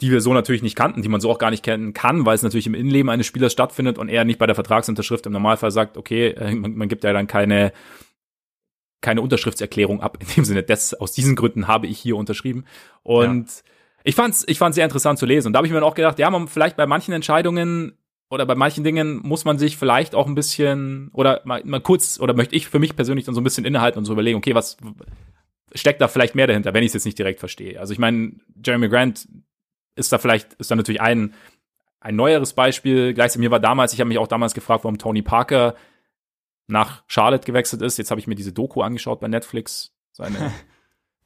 [0.00, 2.34] die wir so natürlich nicht kannten, die man so auch gar nicht kennen kann, weil
[2.34, 5.70] es natürlich im Innenleben eines Spielers stattfindet und er nicht bei der Vertragsunterschrift im Normalfall
[5.70, 7.72] sagt, okay, äh, man, man gibt ja dann keine,
[9.00, 10.18] keine Unterschriftserklärung ab.
[10.20, 12.64] In dem Sinne, das, aus diesen Gründen habe ich hier unterschrieben.
[13.02, 13.62] Und ja.
[14.04, 15.48] Ich fand's, ich fand's sehr interessant zu lesen.
[15.48, 17.98] Und da habe ich mir dann auch gedacht, ja, man vielleicht bei manchen Entscheidungen
[18.30, 22.20] oder bei manchen Dingen muss man sich vielleicht auch ein bisschen oder mal, mal kurz
[22.20, 24.54] oder möchte ich für mich persönlich dann so ein bisschen innehalten und so überlegen, okay,
[24.54, 24.76] was
[25.74, 27.80] steckt da vielleicht mehr dahinter, wenn ich es jetzt nicht direkt verstehe.
[27.80, 28.32] Also ich meine,
[28.64, 29.26] Jeremy Grant
[29.96, 31.34] ist da vielleicht, ist da natürlich ein,
[32.00, 33.14] ein neueres Beispiel.
[33.14, 35.74] Gleichzeitig mir war damals, ich habe mich auch damals gefragt, warum Tony Parker
[36.66, 37.98] nach Charlotte gewechselt ist.
[37.98, 39.94] Jetzt habe ich mir diese Doku angeschaut bei Netflix.
[40.12, 40.52] Seine,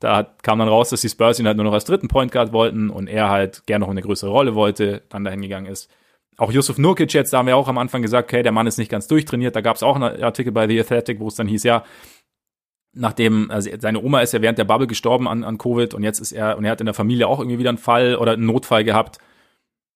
[0.01, 2.53] da kam dann raus, dass die Spurs ihn halt nur noch als dritten Point Guard
[2.53, 5.91] wollten und er halt gerne noch eine größere Rolle wollte, dann dahin gegangen ist.
[6.37, 8.79] Auch Yusuf Nurkic jetzt, da haben wir auch am Anfang gesagt, okay, der Mann ist
[8.79, 9.57] nicht ganz durchtrainiert.
[9.57, 11.85] Da gab es auch einen Artikel bei The Athletic, wo es dann hieß, ja,
[12.93, 16.21] nachdem, also seine Oma ist ja während der Bubble gestorben an, an Covid und jetzt
[16.21, 18.47] ist er, und er hat in der Familie auch irgendwie wieder einen Fall oder einen
[18.47, 19.19] Notfall gehabt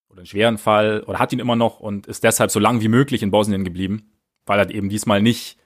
[0.09, 2.89] oder einen schweren Fall oder hat ihn immer noch und ist deshalb so lang wie
[2.89, 4.13] möglich in Bosnien geblieben
[4.47, 5.59] weil er eben diesmal nicht,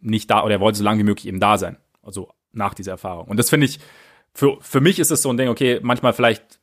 [0.00, 1.76] nicht da, oder er wollte so lange wie möglich eben da sein.
[2.02, 3.28] Also nach dieser Erfahrung.
[3.28, 3.78] Und das finde ich,
[4.34, 6.60] für, für mich ist es so ein Ding, okay, manchmal vielleicht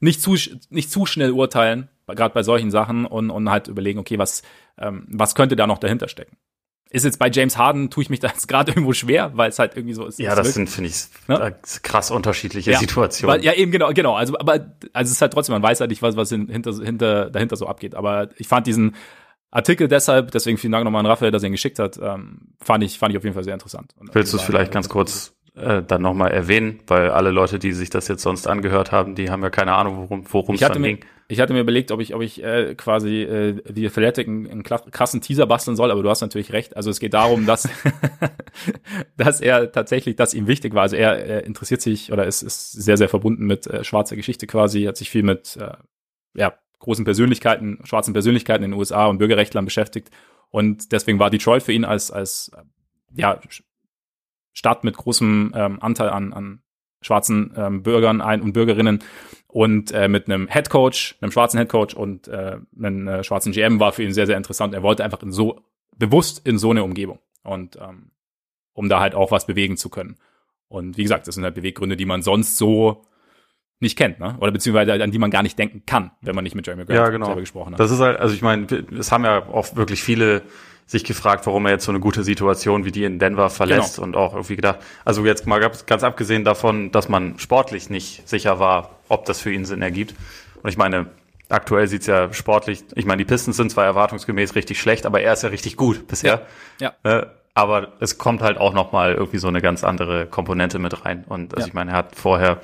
[0.00, 0.36] nicht zu,
[0.70, 4.42] nicht zu schnell urteilen, gerade bei solchen Sachen und, und halt überlegen, okay, was,
[4.78, 6.36] ähm, was könnte da noch dahinter stecken?
[6.90, 9.58] Ist jetzt bei James Harden, tue ich mich da jetzt gerade irgendwo schwer, weil es
[9.58, 10.18] halt irgendwie so ist.
[10.18, 11.56] Ja, das sind, finde ich, ne?
[11.82, 13.34] krass unterschiedliche ja, Situationen.
[13.34, 14.14] Weil, ja, eben, genau, genau.
[14.14, 17.30] Also, aber, also es ist halt trotzdem, man weiß halt nicht, was, was hinter, hinter,
[17.30, 17.94] dahinter so abgeht.
[17.94, 18.94] Aber ich fand diesen,
[19.52, 22.82] Artikel deshalb, deswegen vielen Dank nochmal an Raphael, dass er ihn geschickt hat, ähm, fand
[22.82, 23.92] ich, fand ich auf jeden Fall sehr interessant.
[23.98, 27.72] Und Willst du es vielleicht ganz kurz äh, dann nochmal erwähnen, weil alle Leute, die
[27.72, 30.80] sich das jetzt sonst angehört haben, die haben ja keine Ahnung, worum worum es dann
[30.80, 31.04] mir, ging.
[31.28, 34.62] Ich hatte mir überlegt, ob ich, ob ich äh, quasi äh, die Athletic einen, einen
[34.62, 36.74] krassen Teaser basteln soll, aber du hast natürlich recht.
[36.74, 37.68] Also es geht darum, dass,
[39.18, 40.82] dass er tatsächlich, dass ihm wichtig war.
[40.82, 44.46] Also er, er interessiert sich oder ist, ist sehr, sehr verbunden mit äh, schwarzer Geschichte
[44.46, 45.74] quasi, hat sich viel mit äh,
[46.34, 50.10] ja, großen Persönlichkeiten, schwarzen Persönlichkeiten in den USA und Bürgerrechtlern beschäftigt.
[50.50, 52.50] Und deswegen war Detroit für ihn als, als
[53.14, 53.40] ja,
[54.52, 56.62] Stadt mit großem ähm, Anteil an, an
[57.00, 59.02] schwarzen ähm, Bürgern ein und Bürgerinnen
[59.46, 63.52] und äh, mit einem Head Coach, einem schwarzen Head Coach und äh, einem äh, schwarzen
[63.52, 64.74] GM war für ihn sehr, sehr interessant.
[64.74, 65.60] Er wollte einfach in so,
[65.96, 68.10] bewusst in so eine Umgebung und ähm,
[68.72, 70.16] um da halt auch was bewegen zu können.
[70.68, 73.04] Und wie gesagt, das sind halt Beweggründe, die man sonst so
[73.82, 74.36] nicht kennt, ne?
[74.38, 76.96] Oder beziehungsweise an die man gar nicht denken kann, wenn man nicht mit Jeremy Grant
[76.96, 77.34] ja, genau.
[77.34, 77.80] gesprochen hat.
[77.80, 78.66] Das ist halt, also ich meine,
[78.98, 80.42] es haben ja auch wirklich viele
[80.86, 84.06] sich gefragt, warum er jetzt so eine gute Situation wie die in Denver verlässt genau.
[84.06, 88.58] und auch irgendwie gedacht, also jetzt mal ganz abgesehen davon, dass man sportlich nicht sicher
[88.58, 90.14] war, ob das für ihn Sinn ergibt.
[90.62, 91.06] Und ich meine,
[91.48, 95.32] aktuell sieht's ja sportlich, ich meine, die Pistons sind zwar erwartungsgemäß richtig schlecht, aber er
[95.32, 96.46] ist ja richtig gut bisher.
[96.78, 96.94] Ja.
[97.04, 97.18] ja.
[97.18, 101.24] Äh, aber es kommt halt auch nochmal irgendwie so eine ganz andere Komponente mit rein.
[101.28, 101.68] Und also ja.
[101.68, 102.60] ich meine, er hat vorher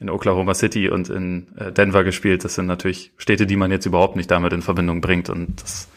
[0.00, 2.44] in Oklahoma City und in äh, Denver gespielt.
[2.44, 5.28] Das sind natürlich Städte, die man jetzt überhaupt nicht damit in Verbindung bringt.
[5.28, 5.88] Und das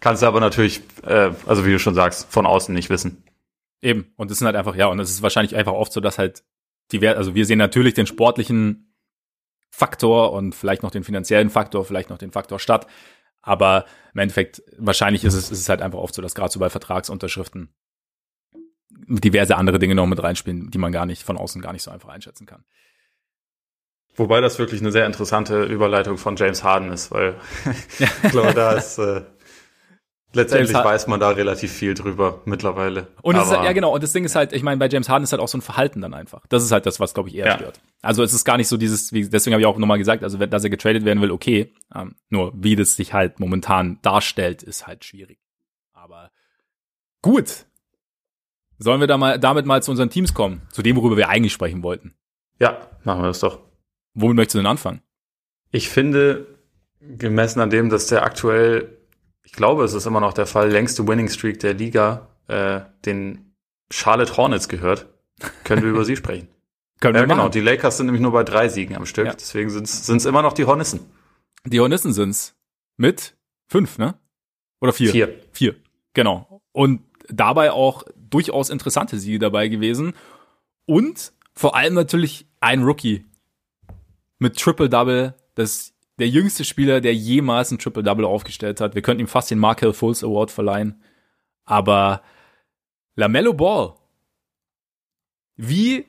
[0.00, 3.22] kannst du aber natürlich, äh, also wie du schon sagst, von außen nicht wissen.
[3.82, 4.12] Eben.
[4.16, 6.42] Und es sind halt einfach, ja, und es ist wahrscheinlich einfach oft so, dass halt
[6.90, 8.94] die, also wir sehen natürlich den sportlichen
[9.70, 12.86] Faktor und vielleicht noch den finanziellen Faktor, vielleicht noch den Faktor Stadt.
[13.42, 16.60] Aber im Endeffekt, wahrscheinlich ist es, ist es halt einfach oft so, dass gerade so
[16.60, 17.72] bei Vertragsunterschriften
[18.90, 21.90] diverse andere Dinge noch mit reinspielen, die man gar nicht von außen gar nicht so
[21.90, 22.64] einfach einschätzen kann.
[24.20, 27.36] Wobei das wirklich eine sehr interessante Überleitung von James Harden ist, weil
[28.22, 29.22] ich glaube, da ist äh,
[30.34, 33.08] letztendlich weiß man da relativ viel drüber mittlerweile.
[33.22, 35.08] Und es ist halt, ja genau, und das Ding ist halt, ich meine, bei James
[35.08, 36.42] Harden ist halt auch so ein Verhalten dann einfach.
[36.50, 37.54] Das ist halt das, was glaube ich eher ja.
[37.54, 37.80] stört.
[38.02, 40.36] Also es ist gar nicht so dieses, wie, deswegen habe ich auch nochmal gesagt, also
[40.36, 41.72] dass er getradet werden will, okay.
[41.94, 45.38] Ähm, nur wie das sich halt momentan darstellt, ist halt schwierig.
[45.94, 46.30] Aber
[47.22, 47.64] gut.
[48.76, 51.54] Sollen wir da mal damit mal zu unseren Teams kommen, zu dem, worüber wir eigentlich
[51.54, 52.12] sprechen wollten?
[52.58, 53.69] Ja, machen wir das doch.
[54.14, 55.02] Womit möchtest du denn anfangen?
[55.70, 56.46] Ich finde,
[57.00, 58.98] gemessen an dem, dass der aktuell,
[59.42, 63.54] ich glaube, es ist immer noch der Fall, längste Winning Streak der Liga, äh, den
[63.92, 65.06] Charlotte Hornets gehört,
[65.64, 66.48] können wir über sie sprechen.
[67.00, 67.48] Können wir ja, genau.
[67.48, 69.32] Die Lakers sind nämlich nur bei drei Siegen am Stück, ja.
[69.32, 71.00] deswegen sind es immer noch die Hornissen.
[71.64, 72.56] Die Hornissen sind's
[72.96, 73.36] mit
[73.68, 74.14] fünf, ne?
[74.80, 75.10] Oder vier?
[75.10, 75.40] Vier.
[75.52, 75.76] Vier,
[76.12, 76.62] genau.
[76.72, 80.14] Und dabei auch durchaus interessante Siege dabei gewesen.
[80.86, 83.24] Und vor allem natürlich ein Rookie,
[84.40, 88.94] mit Triple-Double, das der jüngste Spieler, der jemals ein Triple-Double aufgestellt hat.
[88.94, 91.02] Wir könnten ihm fast den Markel Fultz Award verleihen.
[91.64, 92.22] Aber
[93.14, 93.94] LaMelo Ball,
[95.56, 96.06] wie,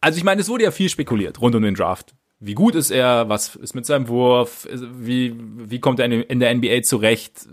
[0.00, 2.14] also ich meine, es wurde ja viel spekuliert rund um den Draft.
[2.40, 3.28] Wie gut ist er?
[3.28, 4.68] Was ist mit seinem Wurf?
[4.70, 7.48] Wie, wie kommt er in der NBA zurecht?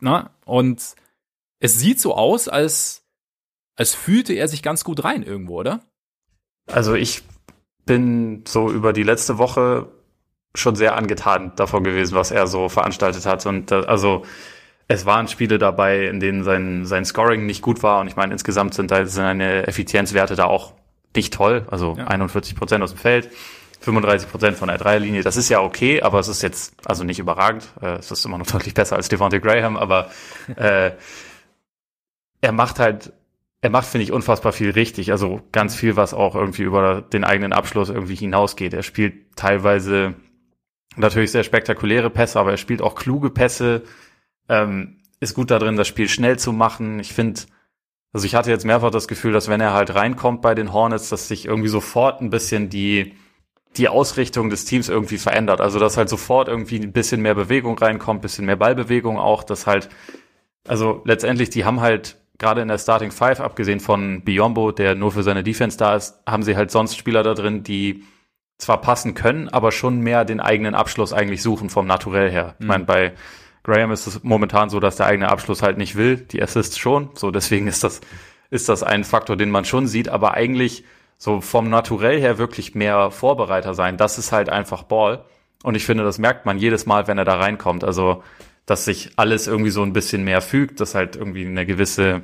[0.00, 0.34] Na?
[0.44, 0.94] Und
[1.58, 3.06] es sieht so aus, als,
[3.76, 5.80] als fühlte er sich ganz gut rein irgendwo, oder?
[6.66, 7.22] Also ich
[7.88, 9.88] bin so über die letzte Woche
[10.54, 13.44] schon sehr angetan davon gewesen, was er so veranstaltet hat.
[13.46, 14.24] Und äh, also
[14.86, 18.00] es waren Spiele dabei, in denen sein, sein Scoring nicht gut war.
[18.00, 20.74] Und ich meine, insgesamt sind da seine Effizienzwerte da auch
[21.16, 21.66] nicht toll.
[21.70, 22.06] Also ja.
[22.06, 23.30] 41 Prozent aus dem Feld,
[23.80, 25.22] 35 Prozent von der Dreierlinie.
[25.22, 27.68] Das ist ja okay, aber es ist jetzt also nicht überragend.
[27.80, 30.10] Äh, es ist immer noch deutlich besser als Devontae Graham, aber
[30.56, 30.92] äh,
[32.40, 33.12] er macht halt,
[33.60, 35.10] er macht, finde ich, unfassbar viel richtig.
[35.10, 38.72] Also ganz viel, was auch irgendwie über den eigenen Abschluss irgendwie hinausgeht.
[38.72, 40.14] Er spielt teilweise
[40.96, 43.82] natürlich sehr spektakuläre Pässe, aber er spielt auch kluge Pässe
[44.48, 47.00] ähm, ist gut darin, das Spiel schnell zu machen.
[47.00, 47.40] Ich finde,
[48.12, 51.08] also ich hatte jetzt mehrfach das Gefühl, dass wenn er halt reinkommt bei den Hornets,
[51.08, 53.14] dass sich irgendwie sofort ein bisschen die
[53.76, 55.60] die Ausrichtung des Teams irgendwie verändert.
[55.60, 59.66] Also dass halt sofort irgendwie ein bisschen mehr Bewegung reinkommt, bisschen mehr Ballbewegung auch, dass
[59.66, 59.88] halt,
[60.66, 65.12] also letztendlich, die haben halt gerade in der Starting Five, abgesehen von Biombo, der nur
[65.12, 68.04] für seine Defense da ist, haben sie halt sonst Spieler da drin, die
[68.58, 72.54] zwar passen können, aber schon mehr den eigenen Abschluss eigentlich suchen vom Naturell her.
[72.58, 72.64] Mhm.
[72.64, 73.12] Ich meine, bei
[73.62, 77.10] Graham ist es momentan so, dass der eigene Abschluss halt nicht will, die Assists schon.
[77.14, 78.00] So, deswegen ist das,
[78.50, 80.84] ist das ein Faktor, den man schon sieht, aber eigentlich
[81.18, 83.96] so vom Naturell her wirklich mehr Vorbereiter sein.
[83.96, 85.24] Das ist halt einfach Ball.
[85.64, 87.82] Und ich finde, das merkt man jedes Mal, wenn er da reinkommt.
[87.82, 88.22] Also,
[88.68, 92.20] dass sich alles irgendwie so ein bisschen mehr fügt, dass halt irgendwie eine gewisse,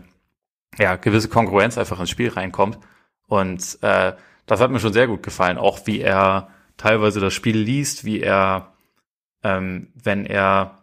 [0.79, 2.79] ja, gewisse Konkurrenz einfach ins Spiel reinkommt.
[3.27, 4.13] Und äh,
[4.45, 8.21] das hat mir schon sehr gut gefallen, auch wie er teilweise das Spiel liest, wie
[8.21, 8.75] er,
[9.43, 10.83] ähm, wenn er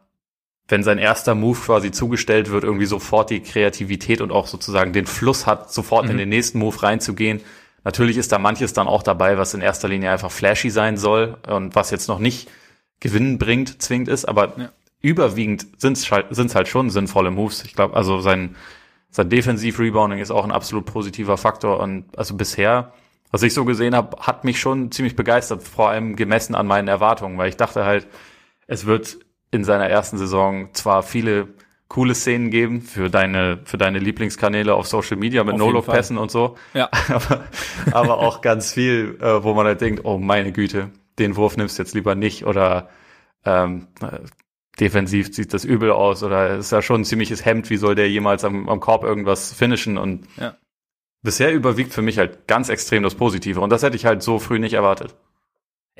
[0.67, 5.05] wenn sein erster Move quasi zugestellt wird, irgendwie sofort die Kreativität und auch sozusagen den
[5.05, 6.11] Fluss hat, sofort mhm.
[6.11, 7.41] in den nächsten Move reinzugehen.
[7.83, 11.37] Natürlich ist da manches dann auch dabei, was in erster Linie einfach flashy sein soll
[11.47, 12.49] und was jetzt noch nicht
[12.99, 14.71] Gewinnen bringt, zwingend ist, aber ja.
[15.01, 17.63] Überwiegend sind es halt schon sinnvolle Moves.
[17.63, 18.55] Ich glaube, also sein,
[19.09, 22.93] sein Defensiv-Rebounding ist auch ein absolut positiver Faktor und also bisher,
[23.31, 26.87] was ich so gesehen habe, hat mich schon ziemlich begeistert, vor allem gemessen an meinen
[26.87, 28.07] Erwartungen, weil ich dachte halt,
[28.67, 29.17] es wird
[29.51, 31.49] in seiner ersten Saison zwar viele
[31.89, 36.55] coole Szenen geben für deine, für deine Lieblingskanäle auf Social Media mit No-Look-Pässen und so.
[36.73, 36.89] Ja.
[37.09, 37.43] aber,
[37.91, 41.77] aber auch ganz viel, äh, wo man halt denkt, oh meine Güte, den Wurf nimmst
[41.77, 42.87] du jetzt lieber nicht oder
[43.43, 43.87] ähm,
[44.81, 48.09] defensiv sieht das übel aus oder ist ja schon ein ziemliches Hemd, wie soll der
[48.09, 50.57] jemals am, am Korb irgendwas finishen und ja.
[51.21, 54.39] bisher überwiegt für mich halt ganz extrem das Positive und das hätte ich halt so
[54.39, 55.15] früh nicht erwartet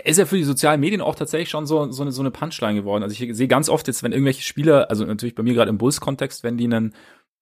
[0.03, 2.75] ist ja für die sozialen Medien auch tatsächlich schon so, so, eine, so eine Punchline
[2.75, 3.03] geworden.
[3.03, 5.77] Also ich sehe ganz oft jetzt, wenn irgendwelche Spieler, also natürlich bei mir gerade im
[5.77, 6.93] Bulls-Kontext, wenn die einen,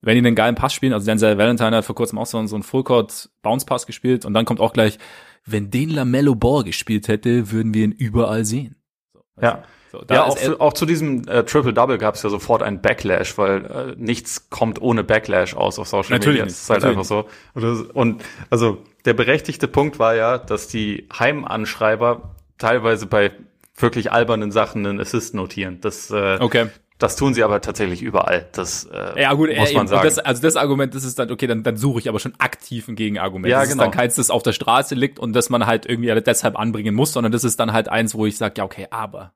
[0.02, 2.56] wenn die einen geilen Pass spielen, also Denzel Valentine hat vor kurzem auch so, so
[2.56, 4.98] einen Fullcourt-Bounce-Pass gespielt und dann kommt auch gleich,
[5.46, 8.76] wenn den Lamello Ball gespielt hätte, würden wir ihn überall sehen.
[9.14, 9.64] So, also, ja.
[9.92, 13.38] So, ja, auch, für, auch, zu diesem äh, Triple-Double gab es ja sofort ein Backlash,
[13.40, 16.46] weil äh, nichts kommt ohne Backlash aus auf Social natürlich Media.
[16.46, 17.26] Nicht, das ist halt einfach so.
[17.56, 23.32] Und, und also der berechtigte Punkt war ja, dass die Heimanschreiber teilweise bei
[23.76, 25.80] wirklich albernen Sachen einen Assist notieren.
[25.82, 26.68] Das, äh, okay.
[27.00, 28.48] das tun sie aber tatsächlich überall.
[28.52, 30.04] Das äh, ja, gut, muss man sagen.
[30.04, 32.88] Das, also das Argument, das ist dann, okay, dann, dann suche ich aber schon aktiv
[32.88, 33.50] ein Gegenargument.
[33.50, 33.84] Ja, das genau.
[33.84, 36.94] ist dann keins, das auf der Straße liegt und das man halt irgendwie deshalb anbringen
[36.94, 39.34] muss, sondern das ist dann halt eins, wo ich sage, ja, okay, aber.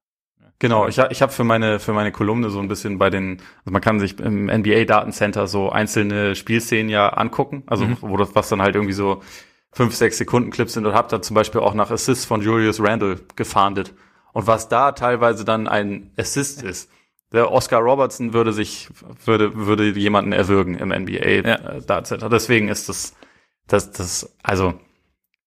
[0.60, 3.72] Genau, ich, ich habe für meine für meine Kolumne so ein bisschen bei den, also
[3.72, 7.98] man kann sich im NBA Datencenter so einzelne Spielszenen ja angucken, also mhm.
[8.02, 9.22] wo das was dann halt irgendwie so
[9.74, 12.80] fünf, sechs Sekunden Clips sind und habe da zum Beispiel auch nach Assists von Julius
[12.80, 13.94] Randle gefahndet.
[14.32, 16.90] Und was da teilweise dann ein Assist ist.
[17.32, 18.90] Der Oscar Robertson würde sich,
[19.26, 21.56] würde, würde jemanden erwürgen im NBA ja.
[21.56, 22.30] Äh.
[22.30, 23.16] Deswegen ist das,
[23.68, 24.76] das, das, also,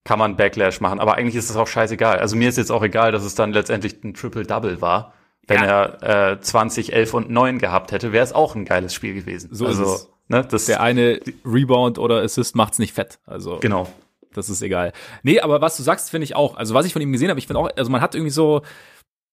[0.06, 1.00] kann man Backlash machen.
[1.00, 2.20] Aber eigentlich ist es auch scheißegal.
[2.20, 5.12] Also mir ist jetzt auch egal, dass es dann letztendlich ein Triple-Double war.
[5.48, 5.84] Wenn ja.
[5.84, 9.50] er äh, 20, 11 und 9 gehabt hätte, wäre es auch ein geiles Spiel gewesen.
[9.52, 10.10] So also, ist es.
[10.28, 13.18] Ne, das Der eine Rebound oder Assist macht's nicht fett.
[13.26, 13.88] Also genau.
[14.32, 14.92] Das ist egal.
[15.22, 16.56] Nee, aber was du sagst, finde ich auch.
[16.56, 18.62] Also was ich von ihm gesehen habe, ich finde auch, also man hat irgendwie so,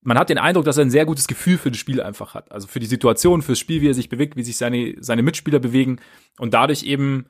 [0.01, 2.51] man hat den Eindruck, dass er ein sehr gutes Gefühl für das Spiel einfach hat.
[2.51, 5.59] Also für die Situation, fürs Spiel, wie er sich bewegt, wie sich seine, seine Mitspieler
[5.59, 5.99] bewegen
[6.39, 7.27] und dadurch eben,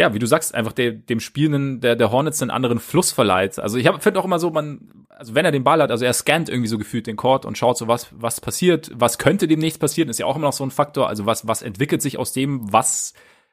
[0.00, 3.58] ja, wie du sagst, einfach der, dem Spielenden der, der Hornets einen anderen Fluss verleiht.
[3.58, 6.14] Also ich finde auch immer so, man, also wenn er den Ball hat, also er
[6.14, 9.78] scannt irgendwie so gefühlt den Court und schaut so, was, was passiert, was könnte demnächst
[9.78, 11.06] passieren, ist ja auch immer noch so ein Faktor.
[11.08, 13.12] Also was, was entwickelt sich aus dem, was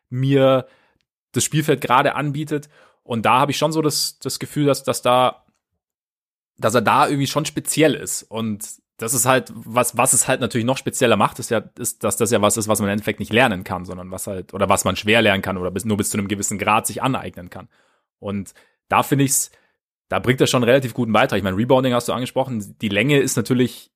[0.10, 0.68] mir
[1.34, 2.70] das Spielfeld gerade anbietet.
[3.04, 5.44] Und da habe ich schon so das, das Gefühl, dass, dass da,
[6.58, 8.24] dass er da irgendwie schon speziell ist.
[8.24, 8.66] Und
[8.98, 12.18] das ist halt, was, was es halt natürlich noch spezieller macht, ist ja, ist, dass
[12.18, 14.70] das ja was ist, was man im Endeffekt nicht lernen kann, sondern was halt, oder
[14.70, 17.52] was man schwer lernen kann oder bis, nur bis zu einem gewissen Grad sich aneignen
[17.52, 17.70] kann.
[18.20, 18.54] Und
[18.90, 19.52] da finde ich's,
[20.10, 21.38] da bringt er schon einen relativ guten Beitrag.
[21.38, 22.76] Ich meine, Rebounding hast du angesprochen.
[22.82, 23.92] Die Länge ist natürlich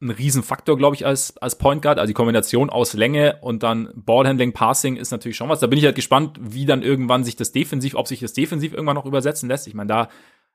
[0.00, 1.98] ein Riesenfaktor, glaube ich, als, als Point Guard.
[1.98, 5.60] Also die Kombination aus Länge und dann Ballhandling, Passing ist natürlich schon was.
[5.60, 8.72] Da bin ich halt gespannt, wie dann irgendwann sich das defensiv, ob sich das defensiv
[8.72, 9.66] irgendwann noch übersetzen lässt.
[9.68, 10.08] Ich meine, da,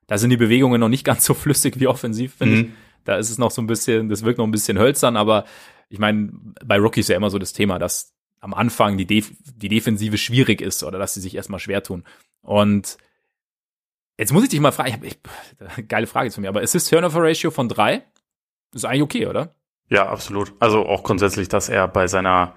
[0.08, 2.62] da sind die Bewegungen noch nicht ganz so flüssig wie offensiv, finde mhm.
[2.62, 2.70] ich.
[3.04, 5.46] Da ist es noch so ein bisschen, das wirkt noch ein bisschen hölzern, aber
[5.90, 6.32] ich meine,
[6.64, 10.62] bei Rookies ja immer so das Thema, dass am Anfang die, Def die Defensive schwierig
[10.62, 12.04] ist oder dass sie sich erstmal schwer tun.
[12.42, 12.98] Und
[14.18, 16.90] jetzt muss ich dich mal fragen, ich hab, ich, geile Frage zu mir, aber Assist
[16.90, 18.04] Turnover Ratio von drei
[18.74, 19.54] ist eigentlich okay, oder?
[19.90, 20.54] Ja, absolut.
[20.60, 22.56] Also auch grundsätzlich, dass er bei seiner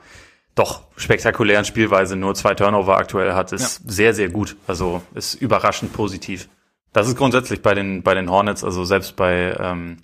[0.54, 3.90] doch spektakulären Spielweise nur zwei Turnover aktuell hat, ist ja.
[3.90, 4.56] sehr, sehr gut.
[4.66, 6.48] Also ist überraschend positiv.
[6.92, 9.96] Das ist grundsätzlich bei den, bei den Hornets, also selbst bei, ähm,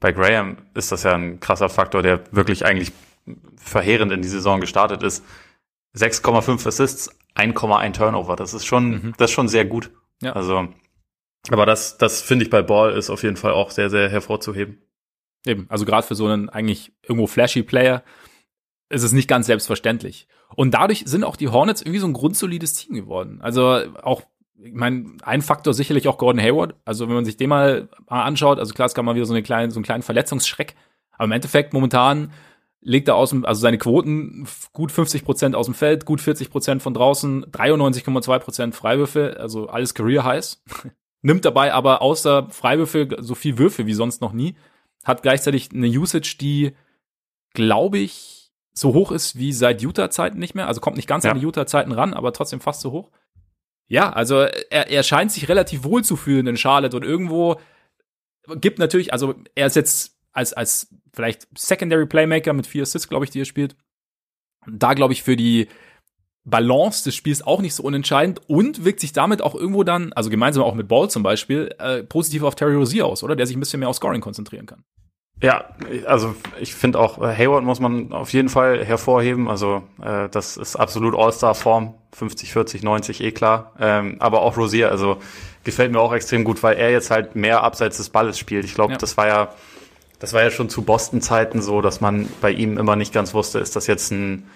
[0.00, 2.92] bei Graham ist das ja ein krasser Faktor, der wirklich eigentlich
[3.56, 5.24] verheerend in die Saison gestartet ist.
[5.96, 8.36] 6,5 Assists, 1,1 Turnover.
[8.36, 9.14] Das ist schon, mhm.
[9.16, 9.90] das ist schon sehr gut.
[10.20, 10.32] Ja.
[10.32, 10.68] Also,
[11.50, 14.82] aber das, das finde ich bei Ball ist auf jeden Fall auch sehr, sehr hervorzuheben.
[15.46, 18.02] Eben, also gerade für so einen eigentlich irgendwo flashy Player
[18.88, 20.28] ist es nicht ganz selbstverständlich.
[20.54, 23.40] Und dadurch sind auch die Hornets irgendwie so ein grundsolides Team geworden.
[23.40, 23.64] Also
[24.02, 24.22] auch
[24.58, 26.74] ich meine, ein Faktor sicherlich auch Gordon Hayward.
[26.84, 29.42] Also wenn man sich den mal anschaut, also klar, es kann mal wieder so, eine
[29.42, 30.74] kleine, so einen kleinen Verletzungsschreck.
[31.12, 32.32] Aber im Endeffekt momentan
[32.80, 36.50] legt er aus dem, also seine Quoten gut 50 Prozent aus dem Feld, gut 40
[36.50, 40.62] Prozent von draußen, 93,2 Prozent Freiwürfe, also alles Career Highs.
[41.22, 44.56] Nimmt dabei aber außer Freiwürfe so viel Würfe wie sonst noch nie.
[45.04, 46.76] Hat gleichzeitig eine Usage, die,
[47.54, 50.68] glaube ich, so hoch ist wie seit Utah-Zeiten nicht mehr.
[50.68, 51.32] Also kommt nicht ganz ja.
[51.32, 53.10] an die Utah-Zeiten ran, aber trotzdem fast so hoch.
[53.88, 57.60] Ja, also er, er scheint sich relativ wohl zu fühlen in Charlotte und irgendwo
[58.56, 63.24] gibt natürlich, also er ist jetzt als, als vielleicht Secondary Playmaker mit vier Assists, glaube
[63.24, 63.76] ich, die er spielt.
[64.66, 65.68] Da, glaube ich, für die
[66.44, 70.30] Balance des Spiels auch nicht so unentscheidend und wirkt sich damit auch irgendwo dann, also
[70.30, 73.34] gemeinsam auch mit Ball zum Beispiel, äh, positiv auf Terry Rozier aus, oder?
[73.34, 74.84] Der sich ein bisschen mehr auf Scoring konzentrieren kann.
[75.42, 75.66] Ja,
[76.06, 79.48] also ich finde auch, äh, Hayward muss man auf jeden Fall hervorheben.
[79.48, 81.94] Also äh, das ist absolut All-Star-Form.
[82.12, 83.72] 50, 40, 90, eh klar.
[83.78, 85.18] Ähm, aber auch Rosier, also
[85.64, 88.64] gefällt mir auch extrem gut, weil er jetzt halt mehr abseits des Balles spielt.
[88.64, 88.98] Ich glaube, ja.
[88.98, 89.54] das war ja,
[90.18, 93.58] das war ja schon zu Boston-Zeiten so, dass man bei ihm immer nicht ganz wusste,
[93.58, 94.48] ist das jetzt ein,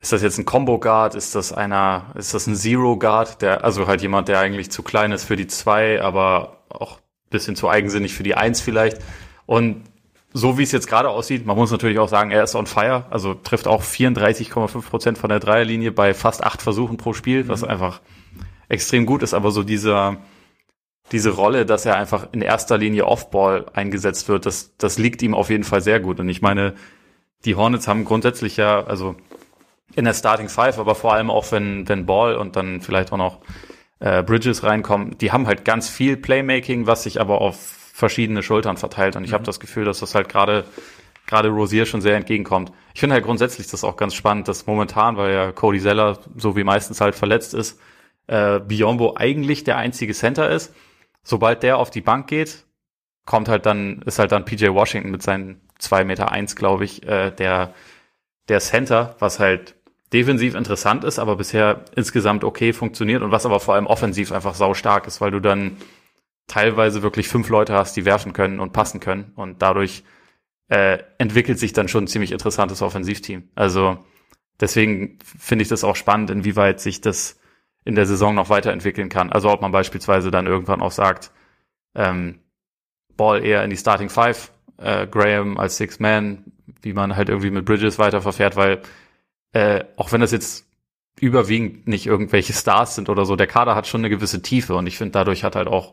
[0.00, 3.64] ist das jetzt ein Combo Guard, ist das einer, ist das ein Zero Guard, der,
[3.64, 7.00] also halt jemand, der eigentlich zu klein ist für die zwei, aber auch
[7.30, 8.98] bisschen zu eigensinnig für die eins vielleicht.
[9.46, 9.82] Und
[10.36, 13.06] so wie es jetzt gerade aussieht, man muss natürlich auch sagen, er ist on fire,
[13.08, 17.62] also trifft auch 34,5 Prozent von der Dreierlinie bei fast acht Versuchen pro Spiel, was
[17.62, 17.68] mhm.
[17.68, 18.00] einfach
[18.68, 20.16] extrem gut ist, aber so dieser,
[21.12, 25.34] diese Rolle, dass er einfach in erster Linie Offball eingesetzt wird, das, das liegt ihm
[25.34, 26.18] auf jeden Fall sehr gut.
[26.18, 26.74] Und ich meine,
[27.44, 29.14] die Hornets haben grundsätzlich ja, also
[29.94, 33.18] in der Starting Five, aber vor allem auch wenn, wenn Ball und dann vielleicht auch
[33.18, 33.38] noch
[34.00, 38.76] äh, Bridges reinkommen, die haben halt ganz viel Playmaking, was sich aber auf verschiedene Schultern
[38.76, 39.14] verteilt.
[39.14, 39.34] Und ich mhm.
[39.34, 40.64] habe das Gefühl, dass das halt gerade
[41.26, 42.72] gerade Rosier schon sehr entgegenkommt.
[42.92, 46.56] Ich finde halt grundsätzlich das auch ganz spannend, dass momentan, weil ja Cody Zeller so
[46.56, 47.80] wie meistens halt verletzt ist,
[48.26, 50.74] äh, Biombo eigentlich der einzige Center ist.
[51.22, 52.64] Sobald der auf die Bank geht,
[53.26, 57.06] kommt halt dann, ist halt dann PJ Washington mit seinen zwei Meter, eins, glaube ich,
[57.06, 57.72] äh, der,
[58.48, 59.76] der Center, was halt
[60.12, 64.54] defensiv interessant ist, aber bisher insgesamt okay funktioniert und was aber vor allem offensiv einfach
[64.54, 65.76] sau stark ist, weil du dann
[66.46, 69.32] teilweise wirklich fünf Leute hast, die werfen können und passen können.
[69.36, 70.04] Und dadurch
[70.68, 73.48] äh, entwickelt sich dann schon ein ziemlich interessantes Offensivteam.
[73.54, 73.98] Also
[74.60, 77.40] deswegen finde ich das auch spannend, inwieweit sich das
[77.84, 79.30] in der Saison noch weiterentwickeln kann.
[79.30, 81.32] Also ob man beispielsweise dann irgendwann auch sagt,
[81.94, 82.40] ähm,
[83.16, 86.52] Ball eher in die Starting Five, äh, Graham als Six Man,
[86.82, 88.82] wie man halt irgendwie mit Bridges weiter verfährt, weil
[89.52, 90.66] äh, auch wenn das jetzt
[91.20, 94.86] überwiegend nicht irgendwelche Stars sind oder so, der Kader hat schon eine gewisse Tiefe und
[94.86, 95.92] ich finde, dadurch hat halt auch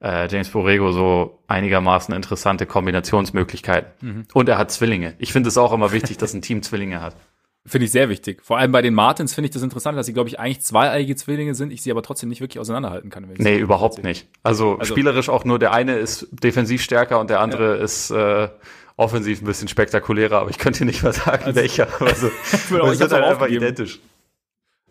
[0.00, 3.90] äh, James Borrego so einigermaßen interessante Kombinationsmöglichkeiten.
[4.00, 4.24] Mhm.
[4.32, 5.14] Und er hat Zwillinge.
[5.18, 7.16] Ich finde es auch immer wichtig, dass ein Team Zwillinge hat.
[7.66, 8.42] Finde ich sehr wichtig.
[8.42, 11.16] Vor allem bei den Martins finde ich das interessant, dass sie, glaube ich, eigentlich zweieiige
[11.16, 13.28] Zwillinge sind, ich sie aber trotzdem nicht wirklich auseinanderhalten kann.
[13.36, 14.26] Nee, überhaupt nicht.
[14.42, 17.84] Also, also, spielerisch auch nur der eine ist defensiv stärker und der andere ja.
[17.84, 18.48] ist äh,
[18.96, 21.88] offensiv ein bisschen spektakulärer, aber ich könnte nicht mal sagen, also, welcher.
[22.00, 24.00] Also, ich will auch, ich sind halt einfach identisch.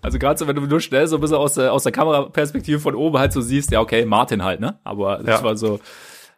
[0.01, 2.79] Also gerade so, wenn du nur schnell so ein bisschen aus der, aus der Kameraperspektive
[2.79, 4.79] von oben halt so siehst, ja, okay, Martin halt, ne?
[4.83, 5.43] Aber das ja.
[5.43, 5.79] war so,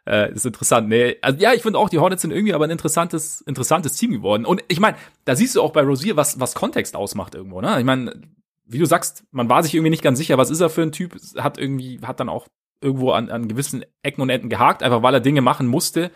[0.07, 0.87] äh, ist interessant.
[0.87, 4.11] Nee, also ja, ich finde auch, die Hornets sind irgendwie aber ein interessantes, interessantes Team
[4.11, 4.45] geworden.
[4.45, 7.77] Und ich meine, da siehst du auch bei Rosier, was, was Kontext ausmacht irgendwo, ne?
[7.79, 8.21] Ich meine,
[8.65, 10.91] wie du sagst, man war sich irgendwie nicht ganz sicher, was ist er für ein
[10.91, 12.47] Typ, hat irgendwie, hat dann auch
[12.81, 16.11] irgendwo an, an gewissen Ecken und Enden gehakt, einfach weil er Dinge machen musste,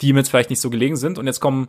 [0.00, 1.18] die ihm jetzt vielleicht nicht so gelegen sind.
[1.18, 1.68] Und jetzt kommen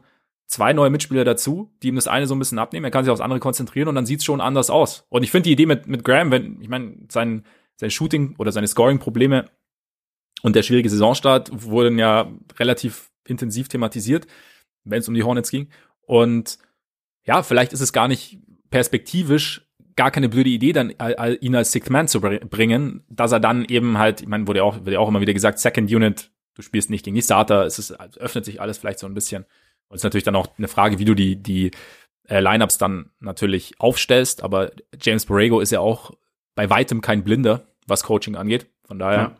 [0.50, 2.84] zwei neue Mitspieler dazu, die ihm das eine so ein bisschen abnehmen.
[2.84, 5.06] Er kann sich aufs andere konzentrieren und dann sieht's schon anders aus.
[5.10, 7.46] Und ich finde die Idee mit, mit Graham, wenn, ich meine, sein,
[7.78, 9.46] sein Shooting oder seine Scoring-Probleme
[10.42, 14.26] und der schwierige Saisonstart wurden ja relativ intensiv thematisiert,
[14.84, 15.70] wenn es um die Hornets ging.
[16.02, 16.58] Und
[17.24, 18.40] ja, vielleicht ist es gar nicht
[18.72, 20.94] perspektivisch gar keine blöde Idee, dann
[21.42, 24.64] ihn als Sixth Man zu bringen, dass er dann eben halt, ich meine, wurde ja
[24.64, 27.66] auch, wurde ja auch immer wieder gesagt, Second Unit, du spielst nicht gegen die Starter,
[27.66, 29.46] es ist, öffnet sich alles vielleicht so ein bisschen.
[29.90, 31.72] Und es ist natürlich dann auch eine Frage, wie du die, die
[32.28, 34.72] äh, Lineups dann natürlich aufstellst, aber
[35.02, 36.12] James Borrego ist ja auch
[36.56, 38.68] bei weitem kein Blinder, was Coaching angeht.
[38.86, 39.18] Von daher.
[39.18, 39.36] Ja.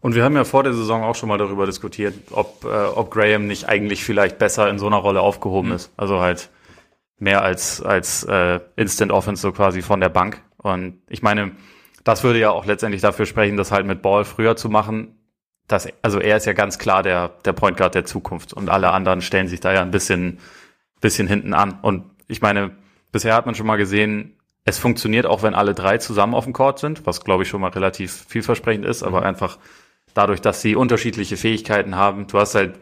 [0.00, 3.10] Und wir haben ja vor der Saison auch schon mal darüber diskutiert, ob, äh, ob
[3.10, 5.76] Graham nicht eigentlich vielleicht besser in so einer Rolle aufgehoben mhm.
[5.76, 5.92] ist.
[5.96, 6.50] Also halt
[7.18, 10.42] mehr als, als äh, Instant Offense so quasi von der Bank.
[10.58, 11.52] Und ich meine,
[12.04, 15.15] das würde ja auch letztendlich dafür sprechen, das halt mit Ball früher zu machen.
[15.68, 18.90] Das, also er ist ja ganz klar der, der Point Guard der Zukunft und alle
[18.90, 20.38] anderen stellen sich da ja ein bisschen,
[21.00, 21.78] bisschen hinten an.
[21.82, 22.70] Und ich meine,
[23.10, 26.52] bisher hat man schon mal gesehen, es funktioniert auch, wenn alle drei zusammen auf dem
[26.52, 29.26] Court sind, was glaube ich schon mal relativ vielversprechend ist, aber mhm.
[29.26, 29.58] einfach
[30.14, 32.26] dadurch, dass sie unterschiedliche Fähigkeiten haben.
[32.26, 32.74] Du hast halt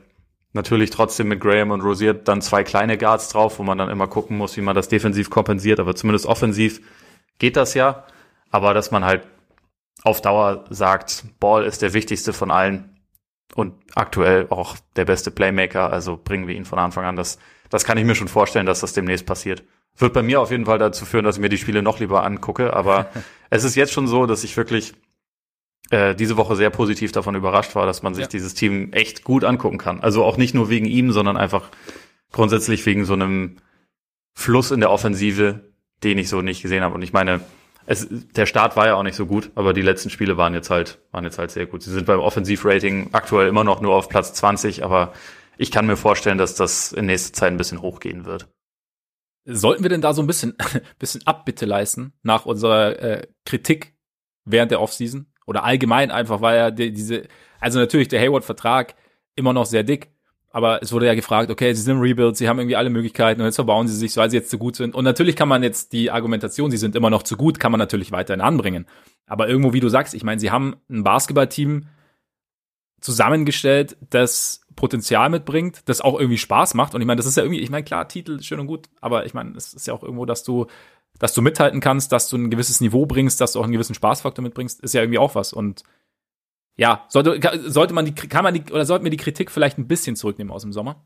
[0.55, 4.07] natürlich trotzdem mit Graham und Rosier dann zwei kleine Guards drauf, wo man dann immer
[4.07, 6.81] gucken muss, wie man das defensiv kompensiert, aber zumindest offensiv
[7.39, 8.05] geht das ja.
[8.51, 9.27] Aber dass man halt
[10.05, 13.01] auf Dauer sagt, Ball ist der wichtigste von allen
[13.55, 17.17] und aktuell auch der beste Playmaker, also bringen wir ihn von Anfang an.
[17.17, 17.39] Das,
[17.71, 19.65] das kann ich mir schon vorstellen, dass das demnächst passiert.
[19.97, 22.23] Wird bei mir auf jeden Fall dazu führen, dass ich mir die Spiele noch lieber
[22.23, 23.11] angucke, aber
[23.51, 24.95] es ist jetzt schon so, dass ich wirklich
[25.91, 28.29] äh, diese Woche sehr positiv davon überrascht war, dass man sich ja.
[28.29, 30.01] dieses Team echt gut angucken kann.
[30.01, 31.71] Also auch nicht nur wegen ihm, sondern einfach
[32.31, 33.57] grundsätzlich wegen so einem
[34.35, 35.61] Fluss in der Offensive,
[36.03, 36.95] den ich so nicht gesehen habe.
[36.95, 37.41] Und ich meine,
[37.87, 40.71] es, der Start war ja auch nicht so gut, aber die letzten Spiele waren jetzt
[40.71, 41.83] halt, waren jetzt halt sehr gut.
[41.83, 45.13] Sie sind beim Offensivrating aktuell immer noch nur auf Platz 20, aber
[45.59, 48.49] ich kann mir vorstellen, dass das in nächster Zeit ein bisschen hochgehen wird.
[49.47, 50.57] Sollten wir denn da so ein bisschen,
[50.99, 53.95] bisschen Abbitte leisten nach unserer äh, Kritik
[54.45, 55.27] während der Offseason?
[55.47, 57.29] Oder allgemein einfach, weil ja die, diese,
[57.61, 58.95] also natürlich der Hayward-Vertrag
[59.37, 60.11] immer noch sehr dick,
[60.55, 63.41] aber es wurde ja gefragt, okay, sie sind im Rebuild, sie haben irgendwie alle Möglichkeiten
[63.41, 64.95] und jetzt verbauen sie sich, weil sie jetzt zu gut sind.
[64.95, 67.81] Und natürlich kann man jetzt die Argumentation, sie sind immer noch zu gut, kann man
[67.81, 68.87] natürlich weiterhin anbringen.
[69.27, 71.89] Aber irgendwo, wie du sagst, ich meine, sie haben ein Basketballteam
[73.01, 76.95] zusammengestellt, das Potenzial mitbringt, das auch irgendwie Spaß macht.
[76.95, 79.27] Und ich meine, das ist ja irgendwie, ich meine, klar, Titel schön und gut, aber
[79.27, 80.67] ich meine, es ist ja auch irgendwo, dass du
[81.19, 83.95] dass du mithalten kannst, dass du ein gewisses Niveau bringst, dass du auch einen gewissen
[83.95, 85.53] Spaßfaktor mitbringst, ist ja irgendwie auch was.
[85.53, 85.85] Und
[86.77, 89.87] ja, sollte, sollte man die, kann man die, oder sollten wir die Kritik vielleicht ein
[89.87, 91.05] bisschen zurücknehmen aus dem Sommer?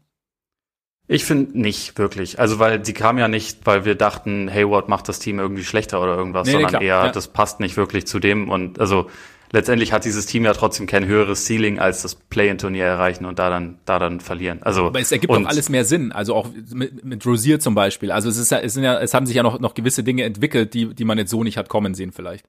[1.11, 2.39] Ich finde nicht wirklich.
[2.39, 6.03] Also, weil sie kam ja nicht, weil wir dachten, Hayward macht das Team irgendwie schlechter
[6.03, 7.11] oder irgendwas, nee, sondern nee, eher, ja.
[7.11, 8.51] das passt nicht wirklich zu dem.
[8.51, 9.09] Und also
[9.51, 13.49] letztendlich hat dieses Team ja trotzdem kein höheres Ceiling als das Play-in-Turnier erreichen und da
[13.49, 14.63] dann, da dann verlieren.
[14.63, 16.13] Also, aber es ergibt doch alles mehr Sinn.
[16.13, 18.13] Also auch mit, mit Rosier zum Beispiel.
[18.13, 20.25] Also es ist ja, es sind ja, es haben sich ja noch, noch gewisse Dinge
[20.25, 22.45] entwickelt, die, die man jetzt so nicht hat kommen sehen vielleicht.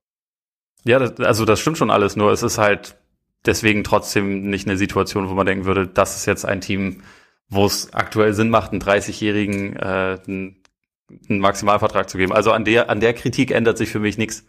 [0.84, 2.17] Ja, das, also das stimmt schon alles.
[2.17, 2.95] Nur es ist halt
[3.45, 7.01] deswegen trotzdem nicht eine Situation, wo man denken würde, das ist jetzt ein Team,
[7.47, 10.63] wo es aktuell Sinn macht, einen 30-Jährigen äh, einen,
[11.29, 12.31] einen Maximalvertrag zu geben.
[12.31, 14.45] Also an der, an der Kritik ändert sich für mich nichts.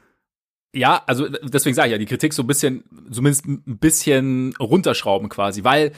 [0.73, 5.29] Ja, also deswegen sage ich ja, die Kritik so ein bisschen, zumindest ein bisschen runterschrauben
[5.29, 5.93] quasi, weil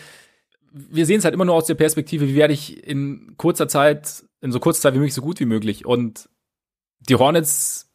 [0.73, 4.25] wir sehen es halt immer nur aus der Perspektive, wie werde ich in kurzer Zeit,
[4.41, 5.85] in so kurzer Zeit wie möglich, so gut wie möglich.
[5.85, 6.31] Und
[7.01, 7.92] die Hornets,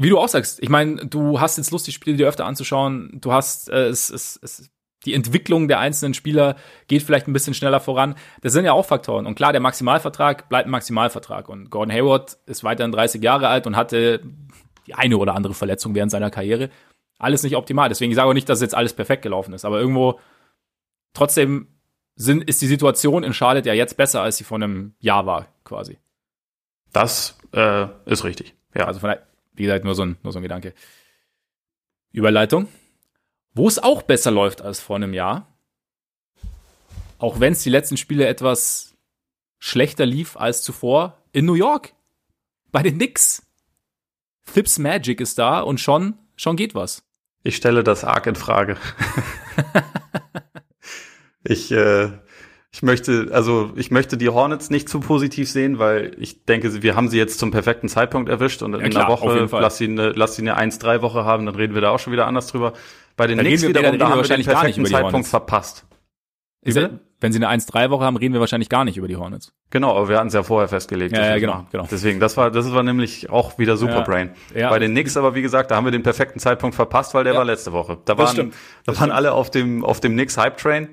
[0.00, 3.18] wie du auch sagst, ich meine, du hast jetzt Lust, die Spiele dir öfter anzuschauen,
[3.20, 4.70] du hast äh, es, es, es,
[5.04, 8.16] die Entwicklung der einzelnen Spieler geht vielleicht ein bisschen schneller voran.
[8.42, 9.26] Das sind ja auch Faktoren.
[9.26, 11.48] Und klar, der Maximalvertrag bleibt ein Maximalvertrag.
[11.48, 14.20] Und Gordon Hayward ist weiterhin 30 Jahre alt und hatte
[14.86, 16.70] die eine oder andere Verletzung während seiner Karriere.
[17.18, 17.88] Alles nicht optimal.
[17.88, 19.64] Deswegen sage ich auch nicht, dass jetzt alles perfekt gelaufen ist.
[19.64, 20.18] Aber irgendwo
[21.14, 21.68] trotzdem
[22.16, 25.46] sind, ist die Situation in Charlotte ja jetzt besser, als sie vor einem Jahr war,
[25.64, 25.98] quasi.
[26.92, 28.56] Das äh, ist richtig.
[28.74, 28.86] Ja.
[28.86, 29.14] Also von
[29.58, 30.74] wie gesagt, nur so ein, nur so ein Gedanke.
[32.12, 32.68] Überleitung.
[33.54, 35.58] Wo es auch besser läuft als vor einem Jahr,
[37.18, 38.94] auch wenn es die letzten Spiele etwas
[39.58, 41.94] schlechter lief als zuvor, in New York.
[42.70, 43.44] Bei den Knicks.
[44.52, 47.02] Thips Magic ist da und schon, schon geht was.
[47.42, 48.76] Ich stelle das arg in Frage.
[51.44, 52.18] ich, äh,
[52.70, 56.96] ich möchte, also ich möchte die Hornets nicht zu positiv sehen, weil ich denke, wir
[56.96, 59.86] haben sie jetzt zum perfekten Zeitpunkt erwischt und in ja, klar, einer Woche lass sie
[59.86, 62.48] eine, lass sie eine 1-3 Woche haben, dann reden wir da auch schon wieder anders
[62.48, 62.74] drüber.
[63.16, 65.86] Bei den Knicks wiederum, da haben wir den perfekten Zeitpunkt verpasst.
[67.20, 69.52] Wenn sie eine 1-3-Woche haben, reden wir wahrscheinlich gar nicht über die Hornets.
[69.70, 71.16] Genau, aber wir hatten es ja vorher festgelegt.
[71.16, 71.88] Ja, ja genau, genau.
[71.90, 74.34] Deswegen, das war, das war nämlich auch wieder Superbrain.
[74.54, 74.70] Ja, ja.
[74.70, 77.32] Bei den Knicks aber, wie gesagt, da haben wir den perfekten Zeitpunkt verpasst, weil der
[77.32, 77.38] ja.
[77.38, 77.98] war letzte Woche.
[78.04, 78.54] Da waren, stimmt.
[78.86, 80.88] da waren alle auf dem, auf dem Knicks Hype Train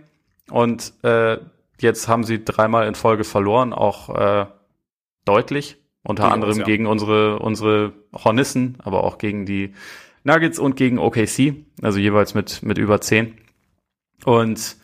[0.49, 1.38] und äh,
[1.80, 4.45] jetzt haben sie dreimal in Folge verloren, auch äh,
[5.26, 5.78] deutlich.
[6.03, 9.73] Unter gegen anderem uns, gegen unsere, unsere Hornissen, aber auch gegen die
[10.23, 13.38] Nuggets und gegen OKC, also jeweils mit, mit über zehn.
[14.23, 14.78] Und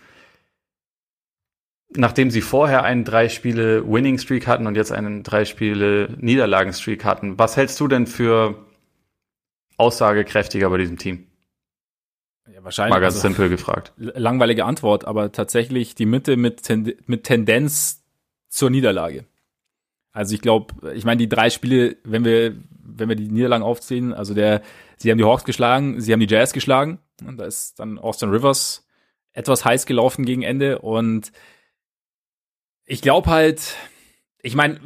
[1.96, 6.74] nachdem sie vorher einen drei Spiele Winning Streak hatten und jetzt einen drei Spiele Niederlagen
[6.74, 8.66] Streak hatten, was hältst du denn für
[9.78, 11.28] aussagekräftiger bei diesem Team?
[12.64, 12.94] Wahrscheinlich.
[12.94, 13.94] Mal ganz simpel gefragt.
[13.98, 18.04] Langweilige Antwort, aber tatsächlich die Mitte mit, Ten mit Tendenz
[18.50, 19.26] zur Niederlage.
[20.12, 24.14] Also ich glaube, ich meine, die drei Spiele, wenn wir, wenn wir die Niederlagen aufziehen,
[24.14, 24.62] also der,
[24.98, 28.30] sie haben die Hawks geschlagen, sie haben die Jazz geschlagen, und da ist dann Austin
[28.30, 28.86] Rivers
[29.34, 31.32] etwas heiß gelaufen gegen Ende und
[32.86, 33.76] ich glaube halt,
[34.42, 34.82] ich meine,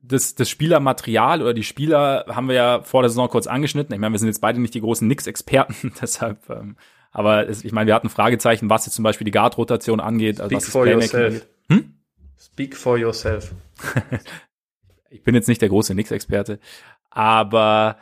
[0.00, 3.92] das, das Spielermaterial oder die Spieler haben wir ja vor der Saison kurz angeschnitten.
[3.92, 6.76] Ich meine, wir sind jetzt beide nicht die großen Nix-Experten, deshalb, ähm,
[7.10, 10.40] aber es, ich meine, wir hatten Fragezeichen, was jetzt zum Beispiel die Guard-Rotation angeht.
[10.40, 11.46] Also Speak for yourself.
[11.68, 11.94] Hm?
[12.38, 13.52] Speak for yourself.
[15.10, 16.60] ich bin jetzt nicht der große Nix-Experte,
[17.10, 17.96] aber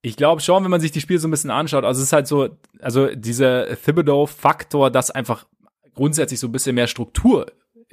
[0.00, 2.12] ich glaube schon, wenn man sich die Spiele so ein bisschen anschaut, also es ist
[2.12, 5.46] halt so, also dieser Thibodeau-Faktor, dass einfach
[5.94, 7.46] grundsätzlich so ein bisschen mehr Struktur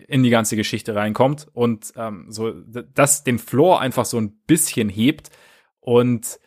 [0.07, 4.89] in die ganze Geschichte reinkommt und ähm, so das den Floor einfach so ein bisschen
[4.89, 5.29] hebt
[5.79, 6.39] und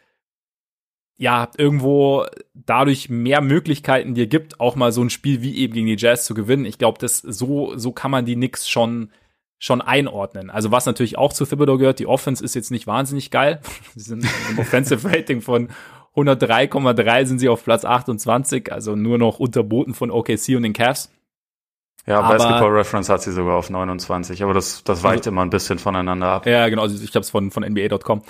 [1.19, 5.87] ja, irgendwo dadurch mehr Möglichkeiten dir gibt, auch mal so ein Spiel wie eben gegen
[5.87, 6.65] die Jazz zu gewinnen.
[6.65, 9.11] Ich glaube, das so so kann man die Knicks schon
[9.59, 10.49] schon einordnen.
[10.51, 13.61] Also was natürlich auch zu Thibodeau gehört, die Offense ist jetzt nicht wahnsinnig geil.
[13.97, 15.69] Sie sind im Offensive Rating von
[16.15, 21.13] 103,3 sind sie auf Platz 28, also nur noch unterboten von OKC und den Cavs.
[22.07, 25.43] Ja, aber, Basketball Reference hat sie sogar auf 29, aber das, das weicht also, immer
[25.43, 26.47] ein bisschen voneinander ab.
[26.47, 28.23] Ja, genau, also ich habe es von, von NBA.com.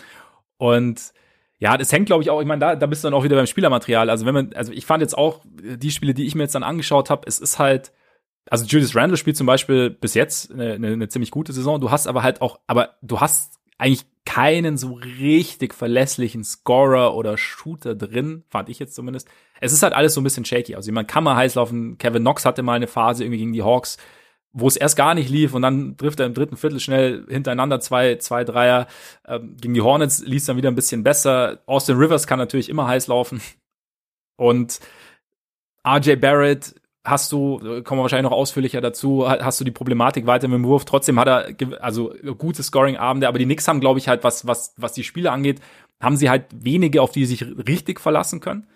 [0.59, 1.13] Und
[1.59, 3.37] ja, das hängt, glaube ich, auch, ich meine, da, da bist du dann auch wieder
[3.37, 4.11] beim Spielermaterial.
[4.11, 6.63] Also wenn man, also ich fand jetzt auch die Spiele, die ich mir jetzt dann
[6.63, 7.93] angeschaut habe, es ist halt,
[8.49, 11.81] also Julius Randle spielt zum Beispiel bis jetzt eine, eine, eine ziemlich gute Saison.
[11.81, 17.39] Du hast aber halt auch, aber du hast eigentlich keinen so richtig verlässlichen Scorer oder
[17.39, 19.29] Shooter drin, fand ich jetzt zumindest.
[19.61, 20.77] Es ist halt alles so ein bisschen shaky.
[20.77, 21.99] Also man kann mal heiß laufen.
[21.99, 23.97] Kevin Knox hatte mal eine Phase irgendwie gegen die Hawks,
[24.53, 27.81] wo es erst gar nicht lief und dann trifft er im dritten Viertel schnell hintereinander
[27.81, 28.87] zwei, zwei Dreier.
[29.27, 31.59] Ähm, gegen die Hornets lief dann wieder ein bisschen besser.
[31.67, 33.41] Austin Rivers kann natürlich immer heiß laufen.
[34.37, 34.81] Und
[35.87, 36.75] RJ Barrett
[37.05, 40.65] hast du, kommen wir wahrscheinlich noch ausführlicher dazu, hast du die Problematik weiter mit dem
[40.65, 40.85] Wurf.
[40.85, 44.75] Trotzdem hat er also gute Scoring-Abende, aber die Knicks haben, glaube ich, halt, was, was,
[44.77, 45.61] was die Spiele angeht,
[46.01, 48.67] haben sie halt wenige, auf die sie sich richtig verlassen können.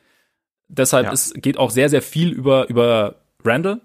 [0.68, 1.12] Deshalb ja.
[1.12, 3.80] es geht auch sehr, sehr viel über, über Randall.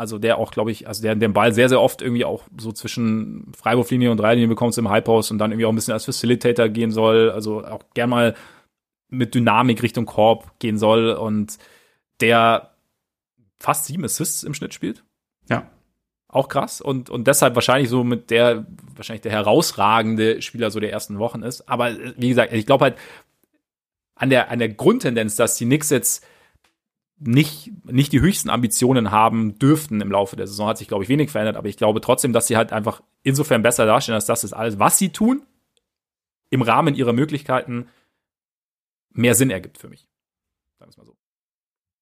[0.00, 2.72] Also der auch, glaube ich, also der den Ball sehr, sehr oft irgendwie auch so
[2.72, 6.06] zwischen Freiwurflinie und Dreilinie bekommt im High Post und dann irgendwie auch ein bisschen als
[6.06, 7.30] Facilitator gehen soll.
[7.30, 8.34] Also auch gern mal
[9.10, 11.58] mit Dynamik Richtung Korb gehen soll und
[12.22, 12.70] der
[13.58, 15.04] fast sieben Assists im Schnitt spielt.
[15.50, 15.70] Ja.
[16.28, 18.64] Auch krass und, und deshalb wahrscheinlich so mit der,
[18.96, 21.68] wahrscheinlich der herausragende Spieler so der ersten Wochen ist.
[21.68, 22.96] Aber wie gesagt, ich glaube halt
[24.14, 26.24] an der, an der Grundtendenz, dass die Knicks jetzt
[27.20, 31.08] nicht, nicht die höchsten Ambitionen haben dürften im Laufe der Saison, hat sich, glaube ich,
[31.08, 31.56] wenig verändert.
[31.56, 34.78] Aber ich glaube trotzdem, dass sie halt einfach insofern besser dastehen, dass das ist alles,
[34.78, 35.42] was sie tun,
[36.48, 37.88] im Rahmen ihrer Möglichkeiten
[39.12, 40.08] mehr Sinn ergibt für mich.
[40.78, 41.16] Sagen wir mal so.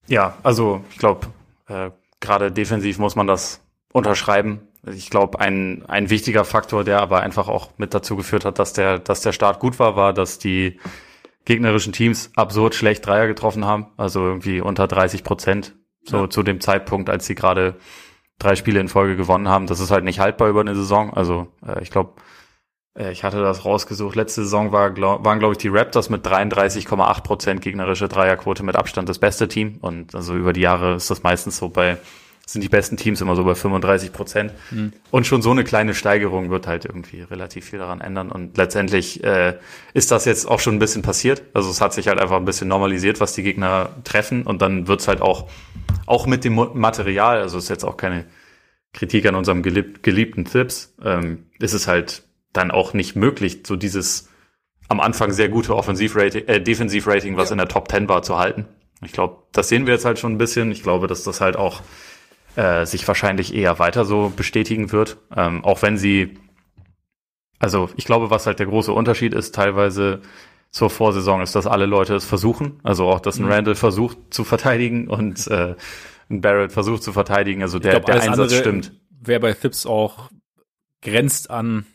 [0.07, 1.27] Ja, also ich glaube,
[1.67, 1.91] äh,
[2.21, 3.61] Gerade defensiv muss man das
[3.93, 4.61] unterschreiben.
[4.87, 8.73] Ich glaube, ein, ein wichtiger Faktor, der aber einfach auch mit dazu geführt hat, dass
[8.73, 10.81] der, dass der Start gut war, war, dass die
[11.49, 13.87] gegnerischen Teams absurd schlecht Dreier getroffen haben.
[13.97, 15.75] Also irgendwie unter 30 Prozent.
[16.05, 16.31] So ja.
[16.31, 17.77] zu dem Zeitpunkt, als sie gerade
[18.39, 19.67] drei Spiele in Folge gewonnen haben.
[19.67, 21.13] Das ist halt nicht haltbar über eine Saison.
[21.15, 22.13] Also äh, ich glaube,
[22.97, 24.15] äh, ich hatte das rausgesucht.
[24.15, 28.77] Letzte Saison war, glaub, waren, glaube ich, die Raptors mit 33,8 Prozent gegnerische Dreierquote mit
[28.77, 29.79] Abstand das beste Team.
[29.81, 31.97] Und also über die Jahre ist das meistens so bei,
[32.49, 34.55] sind die besten Teams immer so bei 35 Prozent.
[34.71, 34.95] Mhm.
[35.11, 38.33] Und schon so eine kleine Steigerung wird halt irgendwie relativ viel daran ändern.
[38.33, 39.59] Und letztendlich äh,
[39.93, 41.43] ist das jetzt auch schon ein bisschen passiert.
[41.53, 44.45] Also es hat sich halt einfach ein bisschen normalisiert, was die Gegner treffen.
[44.45, 45.51] Und dann wird's halt auch,
[46.07, 48.25] auch mit dem Material, also ist jetzt auch keine
[48.95, 52.23] Kritik an unserem gelieb geliebten Tipps, ähm, ist es halt
[52.55, 54.31] dann auch nicht möglich, so dieses
[54.89, 57.53] am Anfang sehr gute Offensivrating, äh, Defensivrating, was ja.
[57.53, 58.65] in der Top 10 war, zu halten.
[59.05, 60.73] Ich glaube, das sehen wir jetzt halt schon ein bisschen.
[60.73, 61.83] Ich glaube, dass das halt auch
[62.57, 65.19] äh, sich wahrscheinlich eher weiter so bestätigen wird.
[65.35, 66.39] Ähm, auch wenn sie,
[67.59, 70.23] also ich glaube, was halt der große Unterschied ist, teilweise
[70.71, 72.81] zur Vorsaison, ist, dass alle Leute es versuchen.
[72.83, 73.53] Also auch, dass ein mhm.
[73.53, 75.75] Randall versucht zu verteidigen und äh,
[76.31, 77.63] ein Barrett versucht zu verteidigen.
[77.63, 78.93] Also der, glaub, der Einsatz stimmt.
[79.21, 80.31] Wer bei Phipps auch
[81.03, 81.87] grenzt an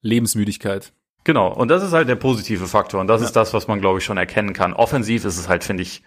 [0.00, 0.92] Lebensmüdigkeit.
[1.24, 3.26] Genau, und das ist halt der positive Faktor und das ja.
[3.26, 4.74] ist das, was man, glaube ich, schon erkennen kann.
[4.74, 6.02] Offensiv ist es halt, finde ich,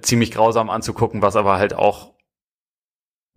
[0.00, 2.12] ziemlich grausam anzugucken, was aber halt auch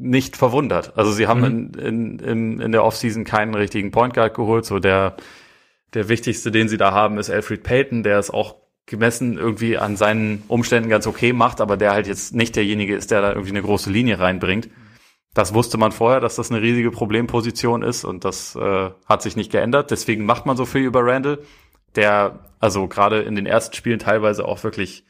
[0.02, 0.98] nicht verwundert.
[0.98, 1.46] Also sie haben mhm.
[1.46, 4.66] in, in, in, in der Offseason keinen richtigen Point Guard geholt.
[4.66, 5.16] So der,
[5.94, 8.56] der wichtigste, den sie da haben, ist Alfred Payton, der es auch
[8.88, 13.12] gemessen irgendwie an seinen Umständen ganz okay macht, aber der halt jetzt nicht derjenige ist,
[13.12, 14.70] der da irgendwie eine große Linie reinbringt.
[15.34, 19.38] Das wusste man vorher, dass das eine riesige Problemposition ist und das äh, hat sich
[19.38, 19.92] nicht geändert.
[19.92, 21.40] Deswegen macht man so viel über Randall,
[21.96, 25.06] der also gerade in den ersten Spielen teilweise auch wirklich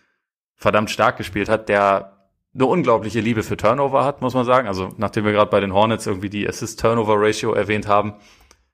[0.55, 2.20] verdammt stark gespielt hat, der
[2.54, 4.68] eine unglaubliche Liebe für Turnover hat, muss man sagen.
[4.68, 8.16] Also nachdem wir gerade bei den Hornets irgendwie die Assist-Turnover-Ratio erwähnt haben,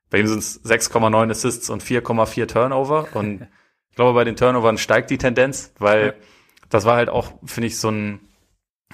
[0.09, 3.07] bei ihm sind es 6,9 Assists und 4,4 Turnover.
[3.13, 3.41] Und
[3.89, 6.15] ich glaube, bei den Turnovern steigt die Tendenz, weil
[6.69, 8.19] das war halt auch, finde ich, so ein,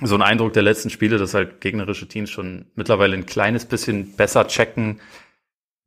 [0.02, 4.16] so ein Eindruck der letzten Spiele, dass halt gegnerische Teams schon mittlerweile ein kleines bisschen
[4.16, 5.00] besser checken,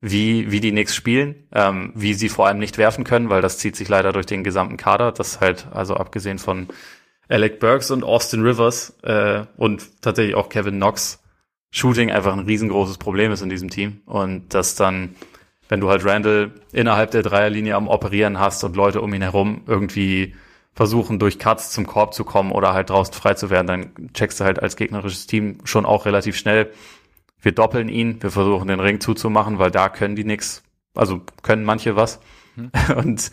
[0.00, 3.58] wie, wie die Knicks spielen, ähm, wie sie vor allem nicht werfen können, weil das
[3.58, 5.12] zieht sich leider durch den gesamten Kader.
[5.12, 6.68] Das halt, also abgesehen von
[7.28, 11.22] Alec Burks und Austin Rivers äh, und tatsächlich auch Kevin Knox
[11.70, 14.00] Shooting einfach ein riesengroßes Problem ist in diesem Team.
[14.06, 15.16] Und dass dann,
[15.68, 19.62] wenn du halt Randall innerhalb der Dreierlinie am Operieren hast und Leute um ihn herum
[19.66, 20.34] irgendwie
[20.72, 24.40] versuchen, durch Cuts zum Korb zu kommen oder halt draußen frei zu werden, dann checkst
[24.40, 26.70] du halt als gegnerisches Team schon auch relativ schnell.
[27.40, 30.62] Wir doppeln ihn, wir versuchen den Ring zuzumachen, weil da können die nix,
[30.94, 32.20] also können manche was
[32.54, 32.70] hm.
[32.96, 33.32] und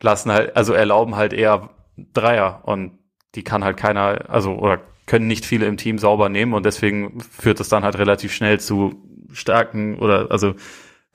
[0.00, 1.70] lassen halt, also erlauben halt eher
[2.12, 2.92] Dreier und
[3.34, 7.20] die kann halt keiner, also oder können nicht viele im Team sauber nehmen und deswegen
[7.20, 8.94] führt es dann halt relativ schnell zu
[9.32, 10.54] starken oder also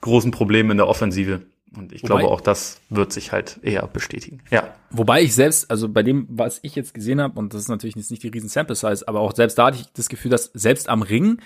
[0.00, 1.42] großen Problemen in der Offensive.
[1.76, 4.40] Und ich wobei, glaube, auch das wird sich halt eher bestätigen.
[4.50, 4.74] Ja.
[4.90, 7.96] Wobei ich selbst, also bei dem, was ich jetzt gesehen habe, und das ist natürlich
[7.96, 10.88] nicht die riesen Sample Size, aber auch selbst da hatte ich das Gefühl, dass selbst
[10.88, 11.40] am Ring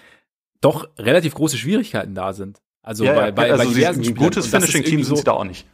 [0.61, 2.61] doch relativ große Schwierigkeiten da sind.
[2.83, 5.67] Also ja, bei, bei, also bei diversen ein gutes Finishing-Team sind sie da auch nicht.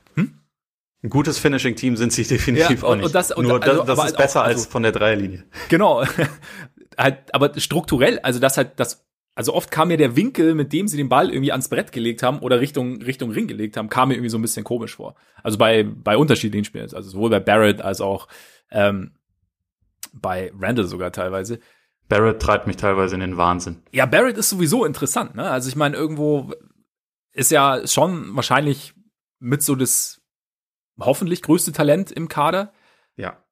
[1.02, 3.06] Ein gutes Finishing-Team sind sie definitiv ja, auch nicht.
[3.06, 5.44] Und das, und, Nur also, das, das ist besser auch, also, als von der Dreierlinie.
[5.68, 6.04] Genau.
[6.98, 10.88] halt, aber strukturell, also das halt, das, also oft kam mir der Winkel, mit dem
[10.88, 14.08] sie den Ball irgendwie ans Brett gelegt haben oder Richtung, Richtung Ring gelegt haben, kam
[14.08, 15.14] mir irgendwie so ein bisschen komisch vor.
[15.44, 18.26] Also bei, bei unterschiedlichen Spielen, also sowohl bei Barrett als auch
[18.72, 19.12] ähm,
[20.12, 21.60] bei Randall sogar teilweise.
[22.08, 23.82] Barrett treibt mich teilweise in den Wahnsinn.
[23.92, 25.48] Ja, Barrett ist sowieso interessant, ne?
[25.48, 26.52] Also ich meine, irgendwo
[27.32, 28.94] ist ja schon wahrscheinlich
[29.38, 30.20] mit so das
[30.98, 32.72] hoffentlich größte Talent im Kader.
[33.16, 33.42] Ja.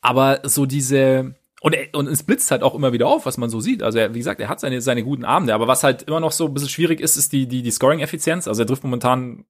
[0.00, 3.60] Aber so diese, und, und es blitzt halt auch immer wieder auf, was man so
[3.60, 3.82] sieht.
[3.82, 6.32] Also er, wie gesagt, er hat seine, seine guten Abende, aber was halt immer noch
[6.32, 8.48] so ein bisschen schwierig ist, ist die, die, die Scoring-Effizienz.
[8.48, 9.44] Also er trifft momentan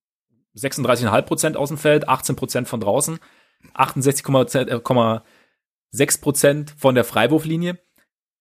[0.57, 3.19] 36,5 Prozent aus dem Feld, 18 Prozent von draußen,
[3.75, 7.79] 68,6 Prozent von der Freiwurflinie.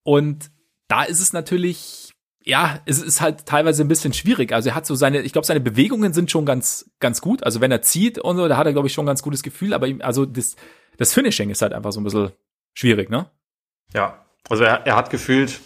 [0.03, 0.51] Und
[0.89, 2.10] da ist es natürlich
[2.43, 4.51] ja, es ist halt teilweise ein bisschen schwierig.
[4.51, 7.43] Also er hat so seine, ich glaube, seine Bewegungen sind schon ganz, ganz gut.
[7.43, 9.43] Also wenn er zieht und so, da hat er, glaube ich, schon ein ganz gutes
[9.43, 9.73] Gefühl.
[9.73, 10.55] Aber ihm, also das,
[10.97, 12.31] das Finishing ist halt einfach so ein bisschen
[12.73, 13.29] schwierig, ne?
[13.93, 15.59] Ja, also er, er hat gefühlt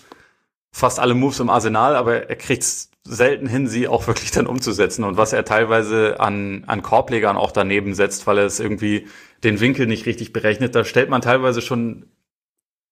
[0.71, 2.65] fast alle Moves im Arsenal, aber er kriegt
[3.05, 5.05] selten hin, sie auch wirklich dann umzusetzen.
[5.05, 9.07] Und was er teilweise an, an Korblegern auch daneben setzt, weil er es irgendwie
[9.43, 12.07] den Winkel nicht richtig berechnet, da stellt man teilweise schon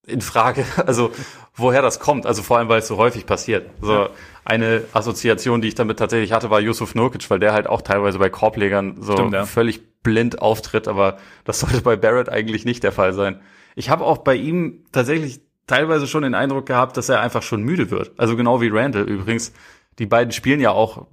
[0.06, 1.12] in Frage, also
[1.56, 3.70] woher das kommt, also vor allem, weil es so häufig passiert.
[3.82, 4.10] Also
[4.45, 8.20] eine Assoziation, die ich damit tatsächlich hatte, war Yusuf Nurkic, weil der halt auch teilweise
[8.20, 9.45] bei Korblegern so Stimmt, ja.
[9.45, 13.39] völlig blind auftritt, aber das sollte bei Barrett eigentlich nicht der Fall sein.
[13.76, 17.64] Ich habe auch bei ihm tatsächlich teilweise schon den Eindruck gehabt, dass er einfach schon
[17.64, 18.12] müde wird.
[18.18, 19.54] Also genau wie Randall übrigens.
[19.99, 21.06] Die beiden spielen ja auch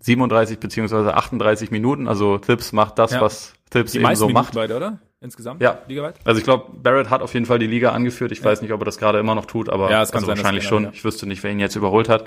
[0.00, 2.06] 37 beziehungsweise 38 Minuten.
[2.06, 3.20] Also Tips macht das, ja.
[3.20, 4.54] was Tips eben so macht.
[4.54, 4.98] Beide, oder?
[5.20, 5.62] Insgesamt?
[5.62, 5.78] Ja.
[5.88, 6.18] Ligaweit?
[6.24, 8.32] Also ich glaube, Barrett hat auf jeden Fall die Liga angeführt.
[8.32, 8.44] Ich ja.
[8.44, 10.38] weiß nicht, ob er das gerade immer noch tut, aber ja, es kann also sein,
[10.38, 10.84] wahrscheinlich schon.
[10.84, 10.90] Ja.
[10.92, 12.26] Ich wüsste nicht, wer ihn jetzt überholt hat.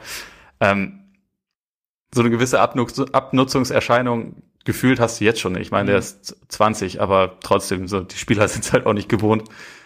[0.59, 0.99] Ähm,
[2.13, 5.55] so eine gewisse Abnutz Abnutzungserscheinung gefühlt hast du jetzt schon.
[5.57, 5.87] Ich meine, mhm.
[5.87, 9.43] der ist 20, aber trotzdem, so die Spieler sind es halt auch nicht gewohnt,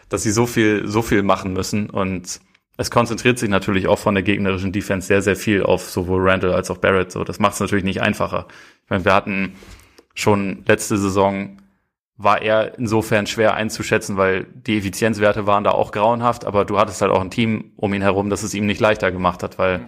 [0.09, 1.89] dass sie so viel, so viel machen müssen.
[1.89, 2.39] Und
[2.77, 6.53] es konzentriert sich natürlich auch von der gegnerischen Defense sehr, sehr viel auf sowohl Randall
[6.53, 7.11] als auch Barrett.
[7.11, 8.47] So, das macht es natürlich nicht einfacher.
[8.83, 9.55] Ich meine, wir hatten
[10.15, 11.57] schon letzte Saison
[12.16, 17.01] war er insofern schwer einzuschätzen, weil die Effizienzwerte waren da auch grauenhaft, aber du hattest
[17.01, 19.80] halt auch ein Team um ihn herum, das es ihm nicht leichter gemacht hat, weil
[19.80, 19.88] mhm.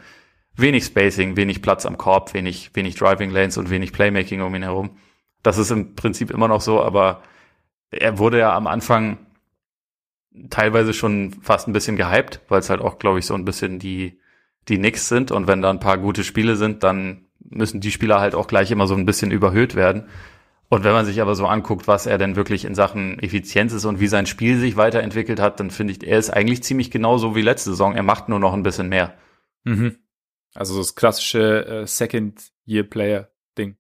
[0.56, 4.64] wenig Spacing, wenig Platz am Korb, wenig, wenig Driving Lanes und wenig Playmaking um ihn
[4.64, 4.98] herum.
[5.44, 7.22] Das ist im Prinzip immer noch so, aber
[7.92, 9.18] er wurde ja am Anfang
[10.50, 13.80] teilweise schon fast ein bisschen gehypt, weil es halt auch, glaube ich, so ein bisschen
[13.80, 14.20] die,
[14.68, 18.20] die Knicks sind und wenn da ein paar gute Spiele sind, dann müssen die Spieler
[18.20, 20.10] halt auch gleich immer so ein bisschen überhöht werden.
[20.68, 23.86] Und wenn man sich aber so anguckt, was er denn wirklich in Sachen Effizienz ist
[23.86, 27.36] und wie sein Spiel sich weiterentwickelt hat, dann finde ich, er ist eigentlich ziemlich genauso
[27.36, 27.93] wie letzte Saison.
[27.95, 29.13] Er macht nur noch ein bisschen mehr.
[29.63, 29.97] Mhm.
[30.55, 33.78] Also das klassische äh, Second-Year-Player-Ding.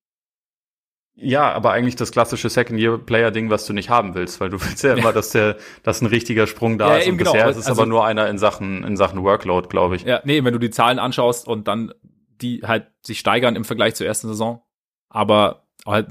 [1.15, 4.93] Ja, aber eigentlich das klassische Second-Year-Player-Ding, was du nicht haben willst, weil du willst ja,
[4.93, 7.07] immer, dass der, dass ein richtiger Sprung da ja, ist.
[7.07, 7.31] Und genau.
[7.31, 10.03] bisher ist es also, aber nur einer in Sachen, in Sachen Workload, glaube ich.
[10.03, 11.93] Ja, nee, wenn du die Zahlen anschaust und dann
[12.41, 14.61] die halt sich steigern im Vergleich zur ersten Saison,
[15.09, 16.09] aber halt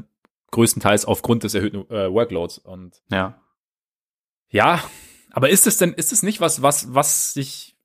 [0.55, 2.59] größtenteils aufgrund des erhöhten äh, Workloads.
[2.59, 3.41] Und ja.
[4.49, 4.83] Ja,
[5.33, 7.77] aber ist es denn, ist es nicht was, was, was sich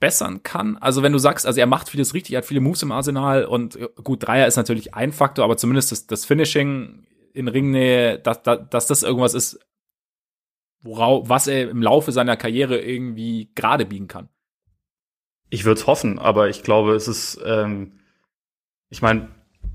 [0.00, 0.76] bessern kann?
[0.76, 3.44] Also wenn du sagst, also er macht vieles richtig, er hat viele Moves im Arsenal
[3.44, 8.18] und äh, gut, Dreier ist natürlich ein Faktor, aber zumindest das, das Finishing in Ringnähe,
[8.18, 9.58] dass, dass, dass das irgendwas ist,
[10.82, 14.28] worauf, was er im Laufe seiner Karriere irgendwie gerade biegen kann.
[15.48, 18.00] Ich würde es hoffen, aber ich glaube, es ist, ähm,
[18.88, 19.28] ich meine,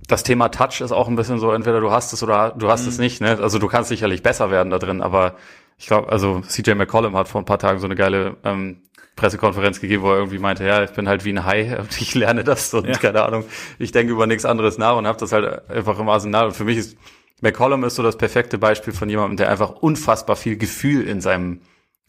[0.07, 2.83] das Thema Touch ist auch ein bisschen so, entweder du hast es oder du hast
[2.83, 2.89] mhm.
[2.89, 3.21] es nicht.
[3.21, 3.39] Ne?
[3.41, 5.35] Also du kannst sicherlich besser werden da drin, aber
[5.77, 8.81] ich glaube, also CJ McCollum hat vor ein paar Tagen so eine geile ähm,
[9.15, 12.15] Pressekonferenz gegeben, wo er irgendwie meinte, ja, ich bin halt wie ein Hai und ich
[12.15, 12.97] lerne das und ja.
[12.97, 13.45] keine Ahnung,
[13.79, 16.47] ich denke über nichts anderes nach und habe das halt einfach im Arsenal.
[16.47, 16.97] Und für mich ist
[17.41, 21.61] McCollum ist so das perfekte Beispiel von jemandem, der einfach unfassbar viel Gefühl in seinem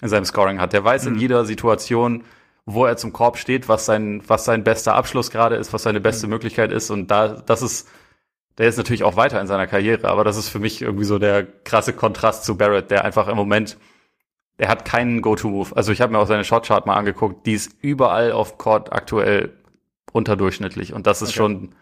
[0.03, 0.73] in seinem Scoring hat.
[0.73, 1.15] Der weiß mhm.
[1.15, 2.25] in jeder Situation,
[2.67, 6.01] wo er zum Korb steht, was sein was sein bester Abschluss gerade ist, was seine
[6.01, 6.35] beste mhm.
[6.35, 7.89] Möglichkeit ist und da das ist
[8.59, 11.19] der ist natürlich auch weiter in seiner Karriere, aber das ist für mich irgendwie so
[11.19, 13.77] der krasse Kontrast zu Barrett, der einfach im Moment
[14.59, 15.77] er hat keinen Go-To-Move.
[15.77, 19.53] Also ich habe mir auch seine Shotchart mal angeguckt, die ist überall auf Court aktuell
[20.13, 21.37] unterdurchschnittlich und das ist okay.
[21.37, 21.75] schon,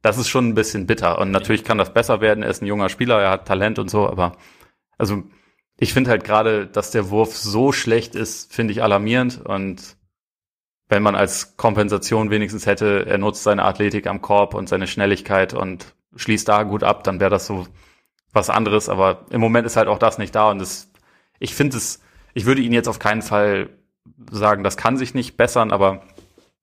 [0.00, 1.18] das ist schon ein bisschen bitter.
[1.18, 2.42] Und natürlich kann das besser werden.
[2.42, 4.36] Er ist ein junger Spieler, er hat Talent und so, aber
[4.98, 5.22] also
[5.78, 9.96] ich finde halt gerade, dass der Wurf so schlecht ist, finde ich alarmierend und
[10.92, 15.52] wenn man als Kompensation wenigstens hätte, er nutzt seine Athletik am Korb und seine Schnelligkeit
[15.52, 17.66] und schließt da gut ab, dann wäre das so
[18.32, 18.88] was anderes.
[18.88, 20.92] Aber im Moment ist halt auch das nicht da und das,
[21.40, 22.00] ich finde es
[22.34, 23.70] ich würde ihn jetzt auf keinen Fall
[24.30, 26.06] sagen, das kann sich nicht bessern, aber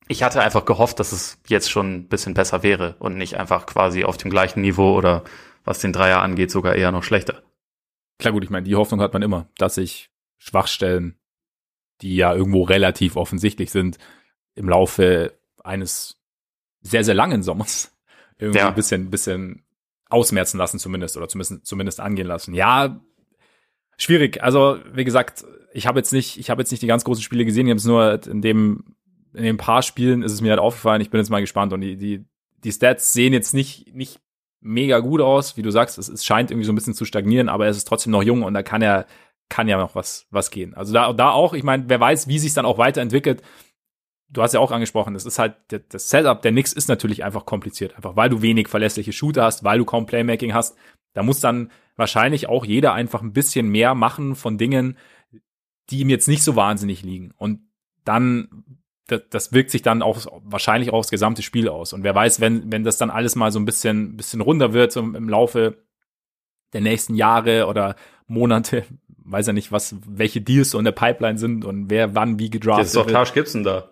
[0.07, 3.65] ich hatte einfach gehofft, dass es jetzt schon ein bisschen besser wäre und nicht einfach
[3.65, 5.23] quasi auf dem gleichen Niveau oder
[5.63, 7.43] was den Dreier angeht, sogar eher noch schlechter.
[8.17, 11.19] Klar gut, ich meine, die Hoffnung hat man immer, dass sich Schwachstellen,
[12.01, 13.97] die ja irgendwo relativ offensichtlich sind,
[14.59, 15.33] im Laufe
[15.63, 16.21] eines
[16.81, 17.97] sehr, sehr langen Sommers
[18.37, 18.67] irgendwie ja.
[18.67, 19.63] ein bisschen, bisschen
[20.09, 22.53] ausmerzen lassen zumindest oder zumindest, zumindest angehen lassen.
[22.53, 22.99] Ja,
[23.97, 24.43] schwierig.
[24.43, 27.45] Also, wie gesagt, ich habe jetzt nicht, ich habe jetzt nicht die ganz großen Spiele
[27.45, 28.95] gesehen, ich habe es nur in dem,
[29.33, 31.01] in den paar Spielen ist es mir halt aufgefallen.
[31.01, 32.25] Ich bin jetzt mal gespannt und die, die,
[32.63, 34.19] die Stats sehen jetzt nicht, nicht
[34.59, 35.97] mega gut aus, wie du sagst.
[35.97, 38.43] Es, es scheint irgendwie so ein bisschen zu stagnieren, aber es ist trotzdem noch jung
[38.43, 39.05] und da kann ja,
[39.47, 40.73] kann ja noch was, was gehen.
[40.73, 43.41] Also da, da auch, ich meine, wer weiß, wie sich dann auch weiterentwickelt.
[44.31, 45.55] Du hast ja auch angesprochen, das ist halt,
[45.89, 49.63] das Setup der Knicks ist natürlich einfach kompliziert, einfach weil du wenig verlässliche Shooter hast,
[49.63, 50.77] weil du kaum Playmaking hast.
[51.13, 54.97] Da muss dann wahrscheinlich auch jeder einfach ein bisschen mehr machen von Dingen,
[55.89, 57.33] die ihm jetzt nicht so wahnsinnig liegen.
[57.37, 57.61] Und
[58.05, 58.63] dann,
[59.07, 61.93] das, das wirkt sich dann auch wahrscheinlich auch aufs gesamte Spiel aus.
[61.93, 64.91] Und wer weiß, wenn, wenn das dann alles mal so ein bisschen, bisschen runder wird
[64.91, 65.83] so im Laufe
[66.73, 67.95] der nächsten Jahre oder
[68.27, 68.85] Monate,
[69.25, 72.49] weiß ja nicht, was, welche Deals so in der Pipeline sind und wer wann wie
[72.49, 73.07] gedraftet wird.
[73.07, 73.89] Jetzt ist doch Taj Gibson da.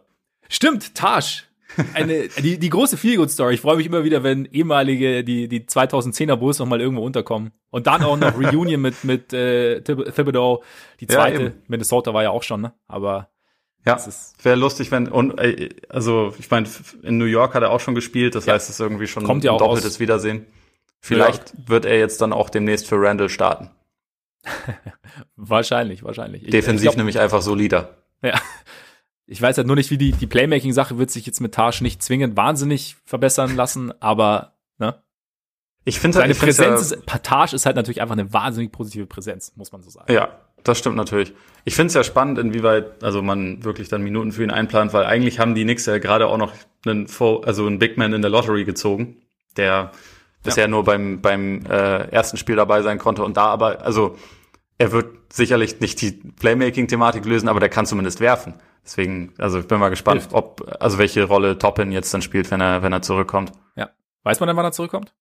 [0.49, 1.47] Stimmt, Taj
[1.93, 3.55] eine, die, die große Feelgood-Story.
[3.55, 7.51] Ich freue mich immer wieder, wenn ehemalige, die, die 2010er Bulls noch mal irgendwo unterkommen.
[7.69, 10.63] Und dann auch noch Reunion mit, mit äh, Thibodeau.
[10.99, 12.73] Die zweite, ja, Minnesota war ja auch schon, ne?
[12.87, 13.29] Aber
[13.85, 13.97] ja,
[14.43, 16.67] wäre lustig, wenn und äh, also ich meine,
[17.03, 18.53] in New York hat er auch schon gespielt, das ja.
[18.53, 19.99] heißt, es ist irgendwie schon Kommt ja ein doppeltes aus.
[20.01, 20.45] Wiedersehen.
[20.99, 23.69] Vielleicht wird er jetzt dann auch demnächst für Randall starten.
[25.35, 26.43] wahrscheinlich, wahrscheinlich.
[26.43, 27.97] Defensiv ich glaub, nämlich einfach solider.
[28.21, 28.41] Ja,
[29.27, 32.01] ich weiß halt nur nicht, wie die, die Playmaking-Sache wird sich jetzt mit Taj nicht
[32.01, 35.01] zwingend wahnsinnig verbessern lassen, aber, ne?
[35.83, 39.05] Ich finde halt, seine Präsenz ja, ist, Taj ist halt natürlich einfach eine wahnsinnig positive
[39.05, 40.11] Präsenz, muss man so sagen.
[40.11, 41.33] Ja, das stimmt natürlich.
[41.65, 45.05] Ich finde es ja spannend, inwieweit, also man wirklich dann Minuten für ihn einplant, weil
[45.05, 46.53] eigentlich haben die Knicks ja gerade auch noch
[46.85, 47.07] einen,
[47.45, 49.17] also einen Big Man in der Lottery gezogen,
[49.57, 49.91] der
[50.43, 50.67] bisher ja.
[50.69, 54.15] nur beim, beim äh, ersten Spiel dabei sein konnte und da aber, also
[54.77, 58.53] er wird sicherlich nicht die Playmaking-Thematik lösen, aber der kann zumindest werfen.
[58.87, 60.33] Deswegen, also ich bin mal gespannt, Hilft.
[60.33, 63.51] ob, also welche Rolle Toppin jetzt dann spielt, wenn er, wenn er zurückkommt.
[63.75, 63.89] Ja.
[64.23, 65.13] Weiß man denn, wann er zurückkommt?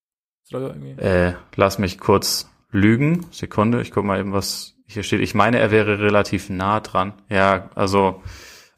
[0.98, 3.26] Äh, lass mich kurz lügen.
[3.32, 5.20] Sekunde, ich guck mal eben, was hier steht.
[5.20, 7.14] Ich meine, er wäre relativ nah dran.
[7.28, 8.22] Ja, also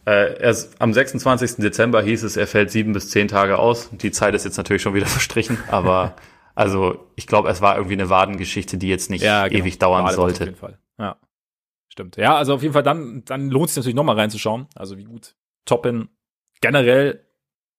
[0.07, 1.57] äh, erst am 26.
[1.57, 3.91] Dezember hieß es, er fällt sieben bis zehn Tage aus.
[3.93, 6.17] Die Zeit ist jetzt natürlich schon wieder verstrichen, aber
[6.55, 9.61] also ich glaube, es war irgendwie eine Wadengeschichte, die jetzt nicht ja, genau.
[9.61, 10.45] ewig dauern Wade sollte.
[10.45, 10.79] Auf jeden Fall.
[10.99, 11.17] Ja.
[11.89, 12.17] Stimmt.
[12.17, 14.67] Ja, also auf jeden Fall dann, dann lohnt es sich natürlich nochmal reinzuschauen.
[14.75, 15.35] Also wie gut
[15.65, 16.09] Toppin
[16.61, 17.25] generell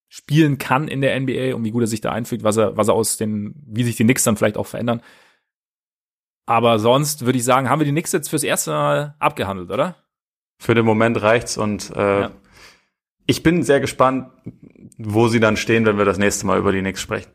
[0.08, 2.88] spielen kann in der NBA und wie gut er sich da einfügt, was er, was
[2.88, 5.02] er aus den, wie sich die Knicks dann vielleicht auch verändern.
[6.48, 9.96] Aber sonst würde ich sagen, haben wir die Knicks jetzt fürs erste Mal abgehandelt, oder?
[10.60, 12.32] Für den Moment reicht's und äh, ja.
[13.28, 14.32] ich bin sehr gespannt,
[14.98, 17.32] wo sie dann stehen, wenn wir das nächste Mal über die Knicks sprechen.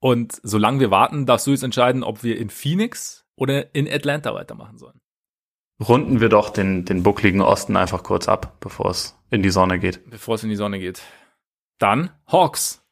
[0.00, 4.32] Und solange wir warten, darfst du jetzt entscheiden, ob wir in Phoenix oder in Atlanta
[4.34, 5.00] weitermachen sollen
[5.80, 9.78] runden wir doch den, den buckligen Osten einfach kurz ab, bevor es in die Sonne
[9.78, 10.08] geht.
[10.10, 11.02] Bevor es in die Sonne geht.
[11.78, 12.84] Dann Hawks.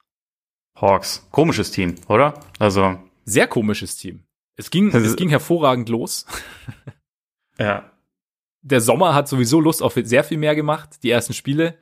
[0.76, 1.28] Hawks.
[1.30, 2.34] Komisches Team, oder?
[2.58, 2.98] Also.
[3.24, 4.24] Sehr komisches Team.
[4.56, 6.26] Es ging, es ging hervorragend los.
[7.58, 7.90] ja.
[8.62, 11.78] Der Sommer hat sowieso Lust auf sehr viel mehr gemacht, die ersten Spiele.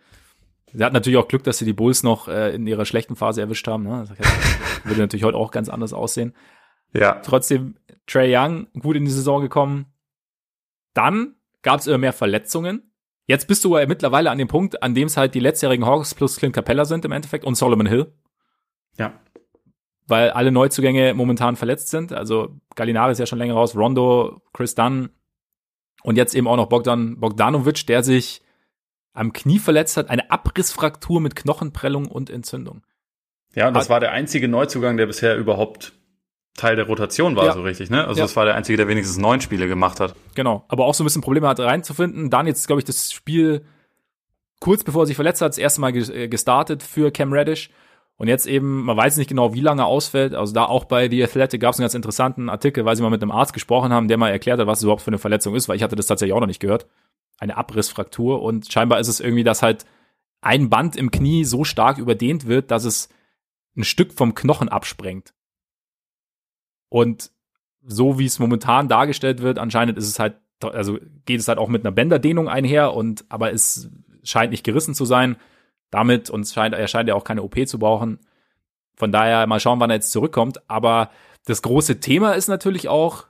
[0.73, 3.41] Sie hatten natürlich auch Glück, dass sie die Bulls noch äh, in ihrer schlechten Phase
[3.41, 3.85] erwischt haben.
[3.85, 4.05] Ne?
[4.09, 4.19] Das
[4.85, 6.35] würde natürlich heute auch ganz anders aussehen.
[6.93, 7.15] Ja.
[7.17, 7.77] Trotzdem
[8.07, 9.87] Trey Young gut in die Saison gekommen.
[10.95, 12.93] Dann gab es immer mehr Verletzungen.
[13.27, 16.15] Jetzt bist du ja mittlerweile an dem Punkt, an dem es halt die letztjährigen Hawks
[16.15, 18.13] plus Clint Capella sind im Endeffekt und Solomon Hill.
[18.99, 19.21] Ja.
[20.07, 22.13] Weil alle Neuzugänge momentan verletzt sind.
[22.13, 25.11] Also Gallinari ist ja schon länger raus, Rondo, Chris Dunn
[26.03, 28.43] und jetzt eben auch noch Bogdan Bogdanovic, der sich
[29.13, 32.83] am Knie verletzt hat, eine Abrissfraktur mit Knochenprellung und Entzündung.
[33.55, 35.93] Ja, und das war der einzige Neuzugang, der bisher überhaupt
[36.57, 37.53] Teil der Rotation war, ja.
[37.53, 38.07] so richtig, ne?
[38.07, 38.25] Also ja.
[38.25, 40.15] das war der einzige, der wenigstens neun Spiele gemacht hat.
[40.35, 42.29] Genau, aber auch so ein bisschen Probleme hat reinzufinden.
[42.31, 43.65] Dann jetzt, glaube ich, das Spiel
[44.61, 47.71] kurz bevor er sich verletzt hat, das erste Mal äh, gestartet für Cam Reddish.
[48.17, 50.35] Und jetzt eben, man weiß nicht genau, wie lange er ausfällt.
[50.35, 53.09] Also da auch bei The Athletic gab es einen ganz interessanten Artikel, weil sie mal
[53.09, 55.55] mit einem Arzt gesprochen haben, der mal erklärt hat, was es überhaupt für eine Verletzung
[55.55, 56.87] ist, weil ich hatte das tatsächlich auch noch nicht gehört.
[57.39, 58.43] Eine Abrissfraktur.
[58.43, 59.87] Und scheinbar ist es irgendwie, dass halt
[60.43, 63.09] ein Band im Knie so stark überdehnt wird, dass es
[63.75, 65.33] ein Stück vom Knochen absprengt.
[66.91, 67.31] Und
[67.83, 71.69] so wie es momentan dargestellt wird, anscheinend ist es halt, also geht es halt auch
[71.69, 73.89] mit einer Bänderdehnung einher und aber es
[74.23, 75.37] scheint nicht gerissen zu sein.
[75.91, 78.21] Damit und es scheint, er scheint ja auch keine OP zu brauchen.
[78.97, 80.61] Von daher mal schauen, wann er jetzt zurückkommt.
[80.69, 81.11] Aber
[81.47, 83.27] das große Thema ist natürlich auch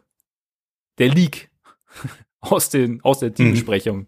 [0.98, 1.50] der Leak
[2.40, 3.98] aus, den, aus der Teambesprechung.
[3.98, 4.06] Mhm.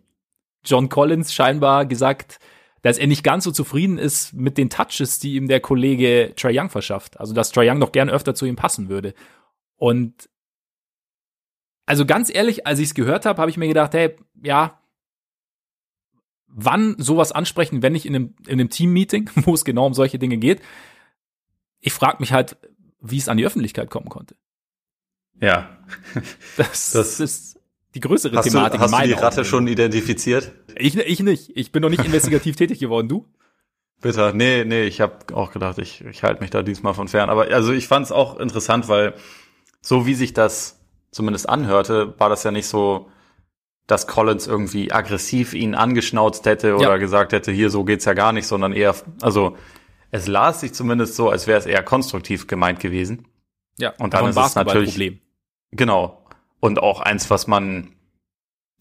[0.65, 2.41] John Collins scheinbar gesagt,
[2.83, 6.53] dass er nicht ganz so zufrieden ist mit den Touches, die ihm der Kollege Trae
[6.53, 7.19] Young verschafft.
[7.19, 9.15] Also, dass Trae Young noch gern öfter zu ihm passen würde.
[9.83, 10.31] Und
[11.87, 14.81] also ganz ehrlich, als ich es gehört habe, habe ich mir gedacht, hey, ja,
[16.47, 20.21] wann sowas ansprechen, wenn nicht in einem, in einem Team-Meeting, wo es genau um solche
[20.21, 20.63] Dinge geht.
[21.81, 22.59] Ich frage mich halt,
[23.01, 24.37] wie es an die Öffentlichkeit kommen konnte.
[25.41, 25.77] Ja.
[26.57, 27.59] Das, das ist
[27.97, 28.79] die größere hast Thematik.
[28.79, 29.49] Du, hast du die Ratte Augen.
[29.49, 30.53] schon identifiziert?
[30.77, 31.57] Ich, ich nicht.
[31.57, 33.09] Ich bin noch nicht investigativ tätig geworden.
[33.09, 33.27] Du?
[34.01, 34.33] Bitter.
[34.33, 37.31] Nee, nee, ich habe auch gedacht, ich, ich halte mich da diesmal von fern.
[37.31, 39.15] Aber also ich fand es auch interessant, weil
[39.83, 40.81] so wie sich das
[41.11, 43.11] zumindest anhörte, war das ja nicht so,
[43.87, 46.97] dass Collins irgendwie aggressiv ihn angeschnauzt hätte oder ja.
[46.97, 49.57] gesagt hätte, hier so geht's ja gar nicht, sondern eher, also
[50.11, 53.27] es las sich zumindest so, als wäre es eher konstruktiv gemeint gewesen.
[53.79, 55.21] Ja, und dann ist es natürlich Problem.
[55.73, 56.25] genau
[56.61, 57.93] und auch eins, was man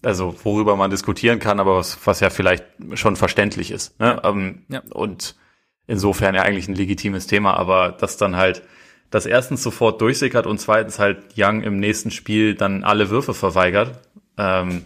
[0.04, 4.00] also worüber man diskutieren kann, aber was, was ja vielleicht schon verständlich ist.
[4.00, 4.20] Ne?
[4.24, 4.30] Ja.
[4.30, 4.82] Ähm, ja.
[4.92, 5.36] Und
[5.88, 8.64] insofern ja eigentlich ein legitimes Thema, aber das dann halt
[9.12, 14.00] das erstens sofort durchsickert und zweitens halt Young im nächsten Spiel dann alle Würfe verweigert,
[14.38, 14.86] ähm,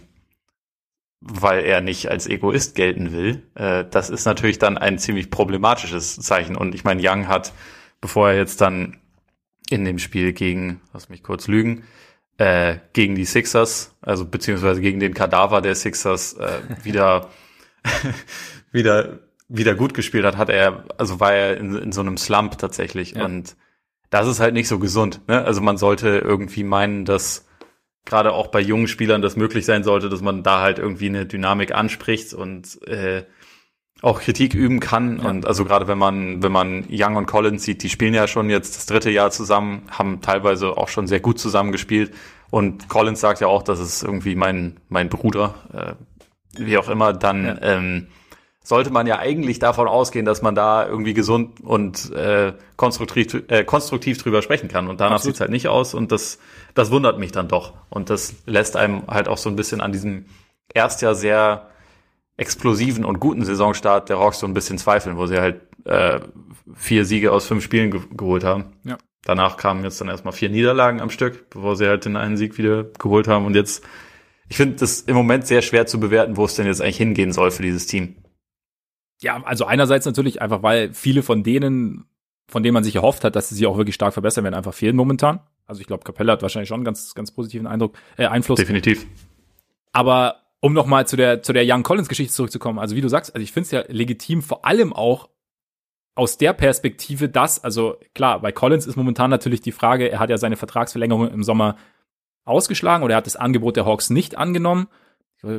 [1.20, 3.42] weil er nicht als Egoist gelten will.
[3.54, 6.56] Äh, das ist natürlich dann ein ziemlich problematisches Zeichen.
[6.56, 7.52] Und ich meine, Young hat,
[8.00, 8.98] bevor er jetzt dann
[9.70, 11.84] in dem Spiel gegen, lass mich kurz lügen,
[12.38, 17.30] äh, gegen die Sixers, also beziehungsweise gegen den Kadaver der Sixers äh, wieder
[18.72, 22.58] wieder wieder gut gespielt hat, hat er, also war er in, in so einem Slump
[22.58, 23.24] tatsächlich ja.
[23.24, 23.56] und
[24.10, 25.20] das ist halt nicht so gesund.
[25.28, 25.44] Ne?
[25.44, 27.46] Also man sollte irgendwie meinen, dass
[28.04, 31.26] gerade auch bei jungen Spielern das möglich sein sollte, dass man da halt irgendwie eine
[31.26, 33.24] Dynamik anspricht und äh,
[34.02, 35.18] auch Kritik üben kann.
[35.18, 35.28] Ja.
[35.28, 38.50] Und also gerade wenn man, wenn man Young und Collins sieht, die spielen ja schon
[38.50, 42.12] jetzt das dritte Jahr zusammen, haben teilweise auch schon sehr gut zusammengespielt.
[42.50, 47.12] Und Collins sagt ja auch, das ist irgendwie mein, mein Bruder, äh, wie auch immer,
[47.12, 47.58] dann ja.
[47.62, 48.06] ähm,
[48.66, 53.62] sollte man ja eigentlich davon ausgehen, dass man da irgendwie gesund und äh, konstruktiv, äh,
[53.62, 54.88] konstruktiv drüber sprechen kann.
[54.88, 56.40] Und danach sieht's halt nicht aus und das,
[56.74, 57.74] das wundert mich dann doch.
[57.90, 60.24] Und das lässt einem halt auch so ein bisschen an diesem
[60.74, 61.68] erst ja sehr
[62.36, 66.18] explosiven und guten Saisonstart der Hawks so ein bisschen zweifeln, wo sie halt äh,
[66.74, 68.72] vier Siege aus fünf Spielen ge geholt haben.
[68.82, 68.98] Ja.
[69.22, 72.58] Danach kamen jetzt dann erstmal vier Niederlagen am Stück, bevor sie halt den einen Sieg
[72.58, 73.46] wieder geholt haben.
[73.46, 73.84] Und jetzt,
[74.48, 77.32] ich finde das im Moment sehr schwer zu bewerten, wo es denn jetzt eigentlich hingehen
[77.32, 78.16] soll für dieses Team.
[79.22, 82.04] Ja, also einerseits natürlich einfach, weil viele von denen,
[82.48, 84.74] von denen man sich erhofft hat, dass sie sich auch wirklich stark verbessern werden, einfach
[84.74, 85.40] fehlen momentan.
[85.66, 88.58] Also ich glaube, Capella hat wahrscheinlich schon einen ganz, ganz positiven Eindruck, äh, Einfluss.
[88.58, 89.06] Definitiv.
[89.92, 93.34] Aber um nochmal zu der, zu der Young Collins Geschichte zurückzukommen, also wie du sagst,
[93.34, 95.30] also ich finde es ja legitim, vor allem auch
[96.14, 100.30] aus der Perspektive, dass, also klar, bei Collins ist momentan natürlich die Frage, er hat
[100.30, 101.76] ja seine Vertragsverlängerung im Sommer
[102.44, 104.88] ausgeschlagen oder er hat das Angebot der Hawks nicht angenommen.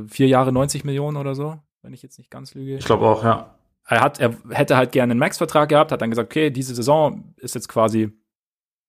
[0.08, 2.78] Vier Jahre 90 Millionen oder so wenn ich jetzt nicht ganz lüge.
[2.78, 3.56] Ich glaube auch, ja.
[3.90, 7.34] Er hat, er hätte halt gerne einen Max-Vertrag gehabt, hat dann gesagt, okay, diese Saison
[7.38, 8.12] ist jetzt quasi,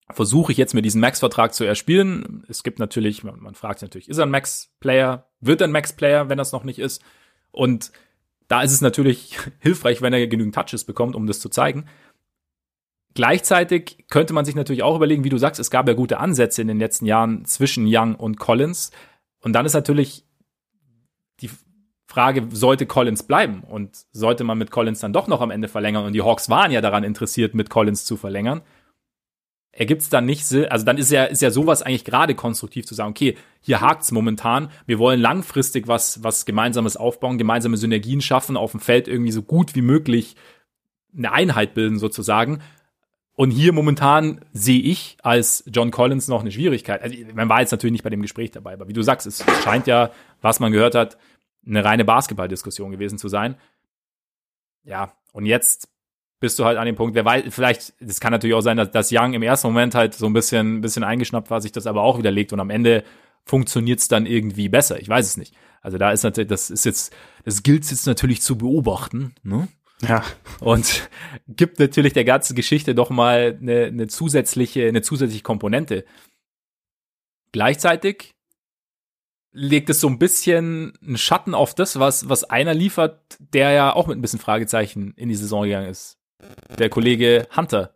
[0.09, 2.43] versuche ich jetzt mir diesen Max-Vertrag zu erspielen.
[2.49, 5.29] Es gibt natürlich, man, man fragt sich natürlich, ist er ein Max-Player?
[5.39, 7.01] Wird er ein Max-Player, wenn das noch nicht ist?
[7.51, 7.93] Und
[8.49, 11.85] da ist es natürlich hilfreich, wenn er genügend Touches bekommt, um das zu zeigen.
[13.13, 16.61] Gleichzeitig könnte man sich natürlich auch überlegen, wie du sagst, es gab ja gute Ansätze
[16.61, 18.91] in den letzten Jahren zwischen Young und Collins.
[19.41, 20.25] Und dann ist natürlich
[21.39, 21.49] die
[22.19, 23.63] Frage, sollte Collins bleiben?
[23.67, 26.05] Und sollte man mit Collins dann doch noch am Ende verlängern?
[26.05, 28.61] Und die Hawks waren ja daran interessiert, mit Collins zu verlängern,
[29.71, 32.93] ergibt es dann nicht also dann ist ja, ist ja sowas eigentlich gerade konstruktiv zu
[32.93, 38.57] sagen, okay, hier hakt's momentan, wir wollen langfristig was, was Gemeinsames aufbauen, gemeinsame Synergien schaffen,
[38.57, 40.35] auf dem Feld irgendwie so gut wie möglich
[41.17, 42.59] eine Einheit bilden sozusagen.
[43.33, 47.01] Und hier momentan sehe ich als John Collins noch eine Schwierigkeit.
[47.01, 49.45] Also, man war jetzt natürlich nicht bei dem Gespräch dabei, aber wie du sagst, es
[49.63, 50.11] scheint ja,
[50.41, 51.17] was man gehört hat,
[51.69, 53.55] eine reine Basketballdiskussion gewesen zu sein.
[54.83, 55.89] Ja, und jetzt
[56.39, 58.91] bist du halt an dem Punkt, wer weiß, vielleicht, das kann natürlich auch sein, dass,
[58.91, 62.01] dass Young im ersten Moment halt so ein bisschen, bisschen eingeschnappt war, sich das aber
[62.01, 63.03] auch widerlegt und am Ende
[63.45, 64.99] funktioniert es dann irgendwie besser.
[64.99, 65.53] Ich weiß es nicht.
[65.81, 67.13] Also da ist natürlich, das ist jetzt,
[67.45, 69.67] das gilt jetzt natürlich zu beobachten, ne?
[70.01, 70.23] Ja.
[70.61, 71.09] Und
[71.47, 76.05] gibt natürlich der ganzen Geschichte doch mal eine, eine zusätzliche, eine zusätzliche Komponente.
[77.51, 78.35] Gleichzeitig
[79.51, 83.93] legt es so ein bisschen einen Schatten auf das, was, was einer liefert, der ja
[83.95, 86.19] auch mit ein bisschen Fragezeichen in die Saison gegangen ist
[86.77, 87.95] der Kollege Hunter.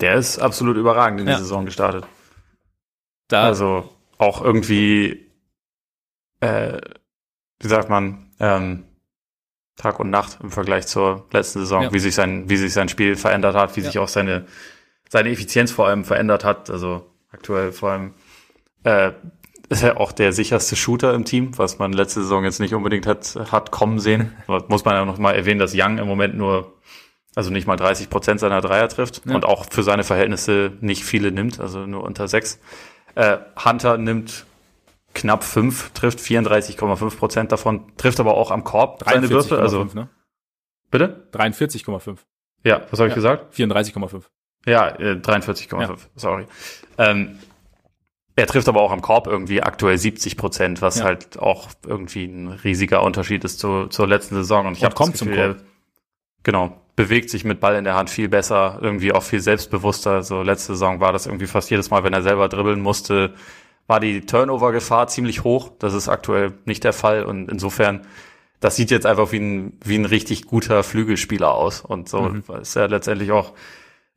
[0.00, 2.06] Der ist absolut überragend in die Saison gestartet.
[3.28, 5.30] Da also auch irgendwie,
[6.40, 6.80] äh,
[7.60, 8.84] wie sagt man, ähm,
[9.76, 11.92] Tag und Nacht im Vergleich zur letzten Saison, ja.
[11.92, 13.86] wie sich sein, wie sich sein Spiel verändert hat, wie ja.
[13.86, 14.46] sich auch seine,
[15.08, 16.70] seine Effizienz vor allem verändert hat.
[16.70, 18.14] Also aktuell vor allem
[18.84, 19.12] äh,
[19.68, 23.06] ist er auch der sicherste Shooter im Team, was man letzte Saison jetzt nicht unbedingt
[23.06, 24.32] hat, hat kommen sehen.
[24.68, 26.72] Muss man ja noch mal erwähnen, dass Young im Moment nur
[27.36, 29.34] also nicht mal 30 Prozent seiner Dreier trifft ja.
[29.34, 32.58] und auch für seine Verhältnisse nicht viele nimmt, also nur unter sechs.
[33.14, 34.46] Äh, Hunter nimmt
[35.12, 39.58] knapp fünf, trifft 34,5 Prozent davon, trifft aber auch am Korb seine Würfe.
[39.58, 40.08] Also ne?
[40.90, 42.16] bitte 43,5.
[42.64, 43.14] Ja, was habe ich ja.
[43.14, 43.54] gesagt?
[43.54, 44.22] 34,5.
[44.64, 45.80] Ja, äh, 43,5.
[45.80, 45.94] Ja.
[46.16, 46.46] Sorry.
[46.98, 47.38] Ähm,
[48.36, 51.04] er trifft aber auch am Korb irgendwie aktuell 70 Prozent, was ja.
[51.04, 54.66] halt auch irgendwie ein riesiger Unterschied ist zu, zur letzten Saison.
[54.66, 55.56] Und ich habe kommt Gefühl, zum Korb.
[56.42, 60.22] Genau, bewegt sich mit Ball in der Hand viel besser, irgendwie auch viel selbstbewusster.
[60.22, 63.34] So letzte Saison war das irgendwie fast jedes Mal, wenn er selber dribbeln musste,
[63.86, 65.70] war die Turnover-Gefahr ziemlich hoch.
[65.78, 68.06] Das ist aktuell nicht der Fall und insofern,
[68.60, 72.42] das sieht jetzt einfach wie ein, wie ein richtig guter Flügelspieler aus und so mhm.
[72.60, 73.54] ist ja letztendlich auch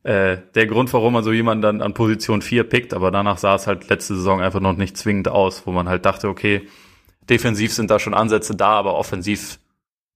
[0.02, 3.54] äh, der Grund, warum man so jemanden dann an Position 4 pickt, aber danach sah
[3.54, 6.66] es halt letzte Saison einfach noch nicht zwingend aus, wo man halt dachte, okay,
[7.28, 9.58] defensiv sind da schon Ansätze da, aber offensiv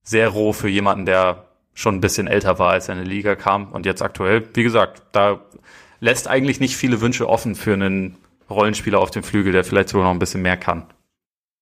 [0.03, 3.35] sehr roh für jemanden, der schon ein bisschen älter war, als er in die Liga
[3.37, 3.73] kam.
[3.73, 5.45] Und jetzt aktuell, wie gesagt, da
[6.01, 8.17] lässt eigentlich nicht viele Wünsche offen für einen
[8.49, 10.87] Rollenspieler auf dem Flügel, der vielleicht sogar noch ein bisschen mehr kann.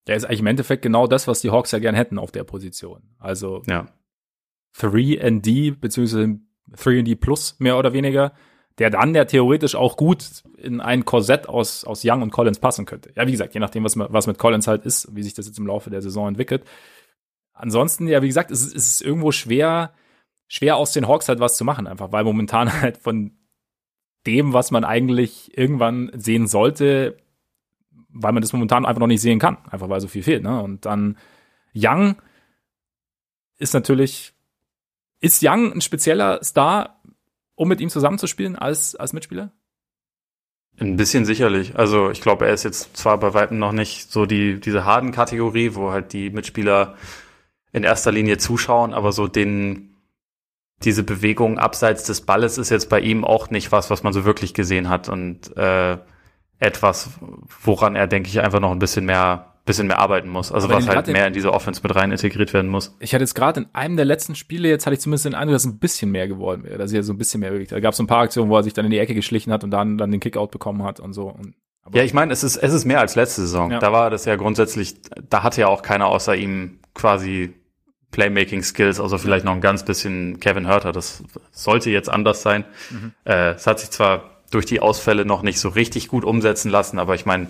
[0.07, 2.43] Der ist eigentlich im Endeffekt genau das, was die Hawks ja gern hätten auf der
[2.43, 3.01] Position.
[3.19, 3.87] Also ja.
[4.77, 6.39] 3D beziehungsweise
[6.77, 8.33] 3D Plus mehr oder weniger,
[8.79, 12.85] der dann der theoretisch auch gut in ein Korsett aus, aus Young und Collins passen
[12.85, 13.11] könnte.
[13.15, 15.59] Ja, wie gesagt, je nachdem, was, was mit Collins halt ist, wie sich das jetzt
[15.59, 16.63] im Laufe der Saison entwickelt.
[17.53, 19.93] Ansonsten, ja, wie gesagt, es ist, es ist irgendwo schwer,
[20.47, 23.37] schwer aus den Hawks halt was zu machen, einfach weil momentan halt von
[24.25, 27.17] dem, was man eigentlich irgendwann sehen sollte,
[28.09, 30.43] weil man das momentan einfach noch nicht sehen kann, einfach weil so viel fehlt.
[30.43, 30.61] Ne?
[30.61, 31.17] Und dann
[31.75, 32.15] Young
[33.57, 34.32] ist natürlich,
[35.23, 37.01] ist Young ein spezieller Star,
[37.55, 39.53] um mit ihm zusammenzuspielen als, als Mitspieler?
[40.77, 41.77] Ein bisschen sicherlich.
[41.77, 45.11] Also ich glaube, er ist jetzt zwar bei weitem noch nicht so die, diese harten
[45.13, 46.97] Kategorie, wo halt die Mitspieler
[47.71, 49.95] in erster Linie zuschauen, aber so den,
[50.83, 54.25] diese Bewegung abseits des Balles ist jetzt bei ihm auch nicht was, was man so
[54.25, 55.99] wirklich gesehen hat und äh,
[56.59, 57.11] etwas,
[57.61, 60.51] woran er, denke ich, einfach noch ein bisschen mehr bisschen mehr arbeiten muss.
[60.51, 62.95] Also Aber was halt mehr in diese Offense mit rein integriert werden muss.
[62.99, 65.55] Ich hatte jetzt gerade in einem der letzten Spiele, jetzt hatte ich zumindest den Eindruck,
[65.55, 67.71] dass es ein bisschen mehr geworden wäre, dass er so ein bisschen mehr bewegt.
[67.71, 69.51] Da gab es so ein paar Aktionen, wo er sich dann in die Ecke geschlichen
[69.51, 71.27] hat und dann, dann den Kickout bekommen hat und so.
[71.27, 71.55] Und,
[71.93, 73.71] ja, ich meine, es ist, es ist mehr als letzte Saison.
[73.71, 73.79] Ja.
[73.79, 74.95] Da war das ja grundsätzlich,
[75.29, 77.53] da hatte ja auch keiner außer ihm quasi
[78.11, 80.91] Playmaking-Skills, also vielleicht noch ein ganz bisschen Kevin Hurter.
[80.91, 82.65] Das sollte jetzt anders sein.
[82.89, 83.13] Mhm.
[83.25, 86.99] Äh, es hat sich zwar durch die Ausfälle noch nicht so richtig gut umsetzen lassen,
[86.99, 87.47] aber ich meine,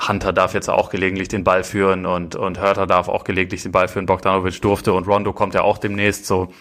[0.00, 3.72] Hunter darf jetzt auch gelegentlich den Ball führen und, und Hurter darf auch gelegentlich den
[3.72, 4.06] Ball führen.
[4.06, 6.26] Bogdanovic durfte und Rondo kommt ja auch demnächst.
[6.26, 6.52] So,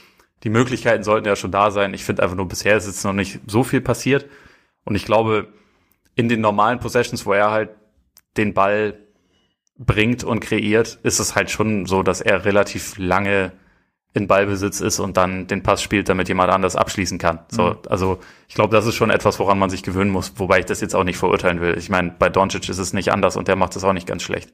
[0.43, 1.93] die Möglichkeiten sollten ja schon da sein.
[1.93, 4.27] Ich finde einfach nur bisher ist jetzt noch nicht so viel passiert.
[4.85, 5.47] Und ich glaube,
[6.15, 7.69] in den normalen Possessions, wo er halt
[8.37, 8.99] den Ball
[9.77, 13.53] bringt und kreiert, ist es halt schon so, dass er relativ lange
[14.13, 17.39] in Ballbesitz ist und dann den Pass spielt, damit jemand anders abschließen kann.
[17.49, 17.77] So, mhm.
[17.89, 20.81] also ich glaube, das ist schon etwas, woran man sich gewöhnen muss, wobei ich das
[20.81, 21.77] jetzt auch nicht verurteilen will.
[21.77, 24.21] Ich meine, bei Doncic ist es nicht anders und der macht es auch nicht ganz
[24.21, 24.53] schlecht.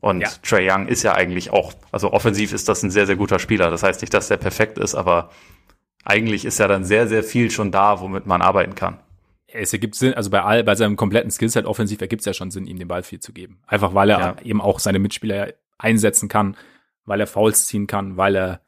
[0.00, 0.28] Und ja.
[0.42, 3.70] Trey Young ist ja eigentlich auch, also offensiv ist das ein sehr, sehr guter Spieler.
[3.70, 5.30] Das heißt nicht, dass der perfekt ist, aber
[6.04, 8.98] eigentlich ist ja dann sehr, sehr viel schon da, womit man arbeiten kann
[9.48, 12.50] es ergibt Sinn, also bei all, bei seinem kompletten Skillset offensiv ergibt es ja schon
[12.50, 13.62] Sinn, ihm den Ball viel zu geben.
[13.66, 14.36] Einfach weil er ja.
[14.42, 16.56] eben auch seine Mitspieler einsetzen kann,
[17.04, 18.60] weil er Fouls ziehen kann, weil er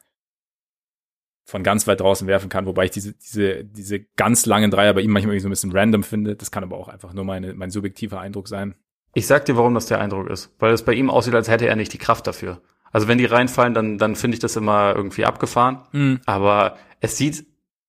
[1.51, 5.01] von ganz weit draußen werfen kann, wobei ich diese, diese, diese ganz langen Dreier bei
[5.01, 6.37] ihm manchmal so ein bisschen random finde.
[6.37, 8.75] Das kann aber auch einfach nur meine, mein subjektiver Eindruck sein.
[9.15, 10.55] Ich sag dir, warum das der Eindruck ist.
[10.61, 12.61] Weil es bei ihm aussieht, als hätte er nicht die Kraft dafür.
[12.93, 15.81] Also wenn die reinfallen, dann, dann finde ich das immer irgendwie abgefahren.
[15.91, 16.21] Mhm.
[16.27, 17.45] Aber es sieht,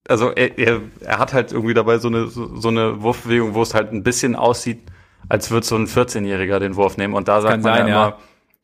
[0.08, 3.62] also er, er, er hat halt irgendwie dabei so eine, so, so eine Wurfbewegung, wo
[3.62, 4.80] es halt ein bisschen aussieht,
[5.28, 7.14] als würde so ein 14-Jähriger den Wurf nehmen.
[7.14, 8.18] Und da sagt man sein, ja immer, ja.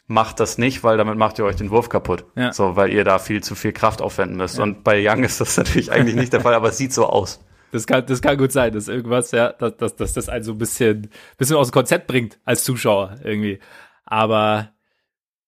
[0.09, 2.25] Macht das nicht, weil damit macht ihr euch den Wurf kaputt.
[2.35, 2.53] Ja.
[2.53, 4.57] So, weil ihr da viel zu viel Kraft aufwenden müsst.
[4.57, 4.65] Ja.
[4.65, 7.45] Und bei Young ist das natürlich eigentlich nicht der Fall, aber es sieht so aus.
[7.71, 10.53] Das kann, das kann gut sein, dass irgendwas, ja, dass, dass, dass das einen so
[10.53, 13.61] ein bisschen, bisschen aus dem Konzept bringt als Zuschauer irgendwie.
[14.07, 14.73] Aber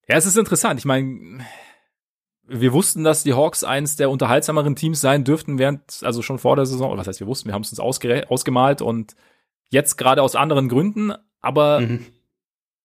[0.07, 0.79] ja, es ist interessant.
[0.79, 1.41] Ich meine,
[2.47, 6.57] wir wussten, dass die Hawks eins der unterhaltsameren Teams sein dürften, während, also schon vor
[6.57, 9.17] der Saison, oder was heißt, wir wussten, wir haben es uns ausgemalt und
[9.71, 12.05] jetzt gerade aus anderen Gründen, aber mhm.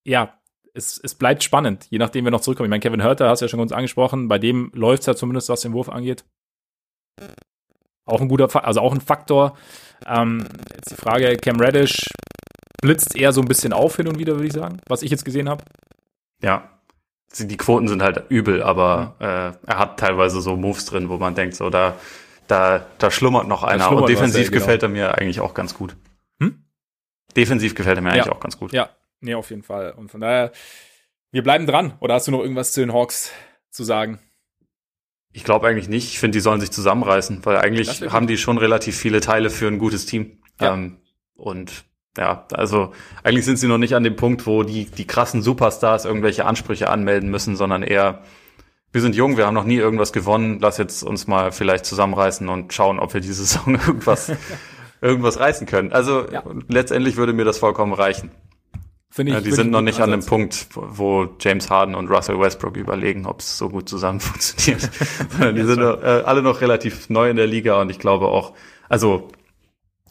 [0.04, 0.40] ja,
[0.76, 2.68] es, es bleibt spannend, je nachdem wir noch zurückkommen.
[2.68, 5.16] Ich meine, Kevin Hörter hast du ja schon uns angesprochen, bei dem läuft es ja
[5.16, 6.26] zumindest, was den Wurf angeht.
[8.06, 9.58] Auch ein guter, also auch ein Faktor.
[10.06, 10.46] Ähm,
[10.76, 12.10] jetzt die Frage, Cam Reddish
[12.82, 15.26] blitzt eher so ein bisschen auf hin und wieder, würde ich sagen, was ich jetzt
[15.26, 15.64] gesehen habe.
[16.44, 16.70] Ja,
[17.40, 21.36] die Quoten sind halt übel, aber äh, er hat teilweise so Moves drin, wo man
[21.36, 21.96] denkt, so da,
[22.48, 23.86] da, da schlummert noch einer.
[23.86, 24.94] Schlummert und defensiv was, ja, gefällt genau.
[24.94, 25.96] er mir eigentlich auch ganz gut.
[26.40, 26.64] Hm?
[27.36, 28.16] Defensiv gefällt er mir ja.
[28.16, 28.72] eigentlich auch ganz gut.
[28.74, 28.90] Ja,
[29.22, 29.92] nee, auf jeden Fall.
[29.92, 30.52] Und von daher,
[31.32, 31.98] wir bleiben dran.
[32.00, 33.32] Oder hast du noch irgendwas zu den Hawks
[33.70, 34.20] zu sagen?
[35.34, 36.08] Ich glaube eigentlich nicht.
[36.08, 39.68] Ich finde, die sollen sich zusammenreißen, weil eigentlich haben die schon relativ viele Teile für
[39.68, 40.40] ein gutes Team.
[40.62, 40.74] Ja.
[40.74, 41.02] Ähm,
[41.36, 41.84] und
[42.18, 42.94] ja, also
[43.24, 46.90] eigentlich sind sie noch nicht an dem Punkt, wo die, die krassen Superstars irgendwelche Ansprüche
[46.90, 48.22] anmelden müssen, sondern eher,
[48.94, 52.48] wir sind jung, wir haben noch nie irgendwas gewonnen, lass jetzt uns mal vielleicht zusammenreißen
[52.48, 54.32] und schauen, ob wir diese Saison irgendwas,
[55.02, 55.92] irgendwas reißen können.
[55.92, 56.44] Also ja.
[56.70, 58.32] letztendlich würde mir das vollkommen reichen.
[59.16, 62.38] Finde ich, ja, die sind noch nicht an dem Punkt, wo James Harden und Russell
[62.38, 64.90] Westbrook überlegen, ob es so gut zusammen funktioniert.
[65.40, 68.54] die sind noch, äh, alle noch relativ neu in der Liga und ich glaube auch,
[68.90, 69.30] also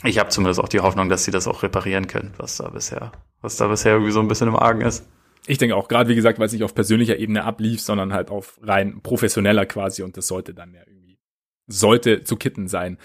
[0.05, 3.13] ich habe zumindest auch die Hoffnung, dass sie das auch reparieren können, was da bisher,
[3.43, 5.07] was da bisher irgendwie so ein bisschen im Argen ist.
[5.47, 8.31] Ich denke auch, gerade wie gesagt, weil es nicht auf persönlicher Ebene ablief, sondern halt
[8.31, 11.19] auf rein professioneller quasi und das sollte dann ja irgendwie,
[11.67, 12.97] sollte zu kitten sein.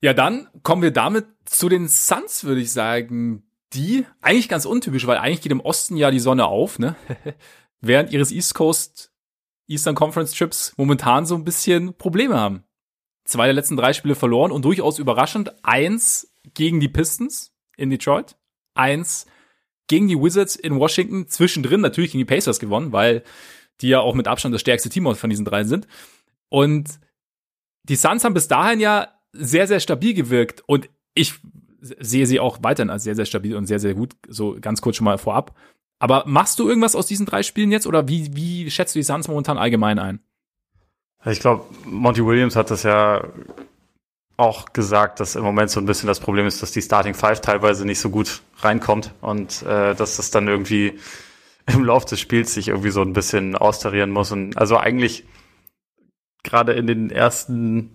[0.00, 5.06] Ja, dann kommen wir damit zu den Suns, würde ich sagen, die eigentlich ganz untypisch,
[5.06, 6.96] weil eigentlich geht im Osten ja die Sonne auf, ne?
[7.80, 9.12] Während ihres East Coast
[9.68, 12.64] Eastern Conference Trips momentan so ein bisschen Probleme haben.
[13.24, 18.36] Zwei der letzten drei Spiele verloren und durchaus überraschend eins gegen die Pistons in Detroit,
[18.74, 19.26] eins
[19.86, 23.22] gegen die Wizards in Washington, zwischendrin natürlich gegen die Pacers gewonnen, weil
[23.80, 25.86] die ja auch mit Abstand das stärkste Team von diesen drei sind.
[26.48, 26.98] Und
[27.84, 31.34] die Suns haben bis dahin ja sehr, sehr stabil gewirkt und ich
[31.80, 34.14] sehe sie auch weiterhin als sehr, sehr stabil und sehr, sehr gut.
[34.28, 35.54] So ganz kurz schon mal vorab.
[35.98, 39.04] Aber machst du irgendwas aus diesen drei Spielen jetzt oder wie, wie schätzt du die
[39.04, 40.20] Suns momentan allgemein ein?
[41.26, 43.28] Ich glaube, Monty Williams hat das ja
[44.38, 47.42] auch gesagt, dass im Moment so ein bisschen das Problem ist, dass die Starting Five
[47.42, 50.98] teilweise nicht so gut reinkommt und äh, dass das dann irgendwie
[51.66, 54.32] im Laufe des Spiels sich irgendwie so ein bisschen austarieren muss.
[54.32, 55.26] Und also eigentlich
[56.42, 57.92] gerade in den ersten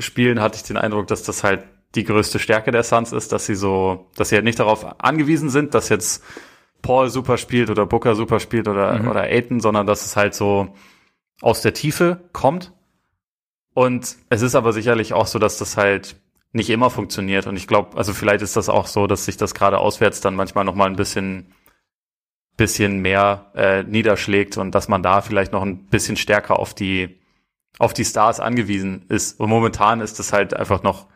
[0.00, 1.64] Spielen hatte ich den Eindruck, dass das halt
[1.94, 5.50] die größte Stärke der Suns ist, dass sie so, dass sie halt nicht darauf angewiesen
[5.50, 6.24] sind, dass jetzt
[6.82, 9.08] Paul super spielt oder Booker super spielt oder, mhm.
[9.08, 10.74] oder Aiton, sondern dass es halt so
[11.40, 12.72] aus der Tiefe kommt.
[13.74, 16.16] Und es ist aber sicherlich auch so, dass das halt
[16.52, 17.46] nicht immer funktioniert.
[17.46, 20.36] Und ich glaube, also vielleicht ist das auch so, dass sich das gerade auswärts dann
[20.36, 21.52] manchmal noch mal ein bisschen,
[22.56, 27.18] bisschen mehr äh, niederschlägt und dass man da vielleicht noch ein bisschen stärker auf die,
[27.78, 29.40] auf die Stars angewiesen ist.
[29.40, 31.08] Und momentan ist das halt einfach noch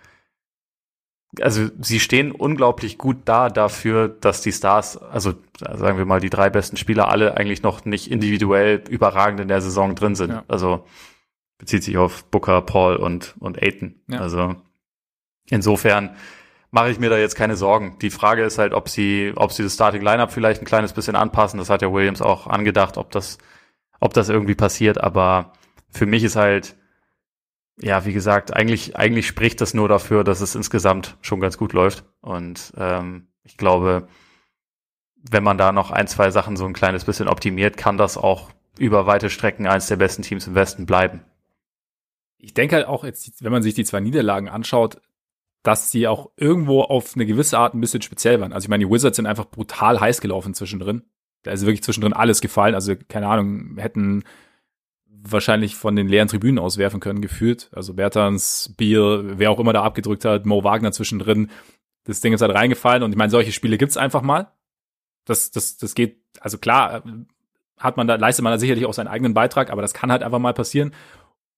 [1.40, 6.30] also sie stehen unglaublich gut da dafür, dass die Stars, also sagen wir mal die
[6.30, 10.30] drei besten Spieler, alle eigentlich noch nicht individuell überragend in der Saison drin sind.
[10.30, 10.44] Ja.
[10.48, 10.84] Also
[11.58, 13.96] bezieht sich auf Booker, Paul und, und Aiton.
[14.08, 14.20] Ja.
[14.20, 14.56] Also
[15.50, 16.16] insofern
[16.70, 17.98] mache ich mir da jetzt keine Sorgen.
[18.00, 21.16] Die Frage ist halt, ob sie, ob sie das Starting Lineup vielleicht ein kleines bisschen
[21.16, 21.58] anpassen.
[21.58, 23.38] Das hat ja Williams auch angedacht, ob das,
[24.00, 24.98] ob das irgendwie passiert.
[24.98, 25.52] Aber
[25.90, 26.76] für mich ist halt
[27.80, 31.72] ja, wie gesagt, eigentlich, eigentlich spricht das nur dafür, dass es insgesamt schon ganz gut
[31.72, 32.04] läuft.
[32.20, 34.08] Und ähm, ich glaube,
[35.30, 38.50] wenn man da noch ein, zwei Sachen so ein kleines bisschen optimiert, kann das auch
[38.78, 41.24] über weite Strecken eins der besten Teams im Westen bleiben.
[42.38, 45.00] Ich denke halt auch jetzt, wenn man sich die zwei Niederlagen anschaut,
[45.62, 48.52] dass sie auch irgendwo auf eine gewisse Art ein bisschen speziell waren.
[48.52, 51.02] Also ich meine, die Wizards sind einfach brutal heiß gelaufen zwischendrin.
[51.42, 52.74] Da ist wirklich zwischendrin alles gefallen.
[52.74, 54.24] Also keine Ahnung, hätten
[55.22, 57.70] wahrscheinlich von den leeren Tribünen aus werfen können, gefühlt.
[57.72, 61.50] Also Bertans, Bier, wer auch immer da abgedrückt hat, Mo Wagner zwischendrin.
[62.04, 64.52] Das Ding ist halt reingefallen und ich meine, solche Spiele gibt's einfach mal.
[65.24, 67.02] Das, das, das geht, also klar,
[67.76, 70.22] hat man da, leistet man da sicherlich auch seinen eigenen Beitrag, aber das kann halt
[70.22, 70.94] einfach mal passieren.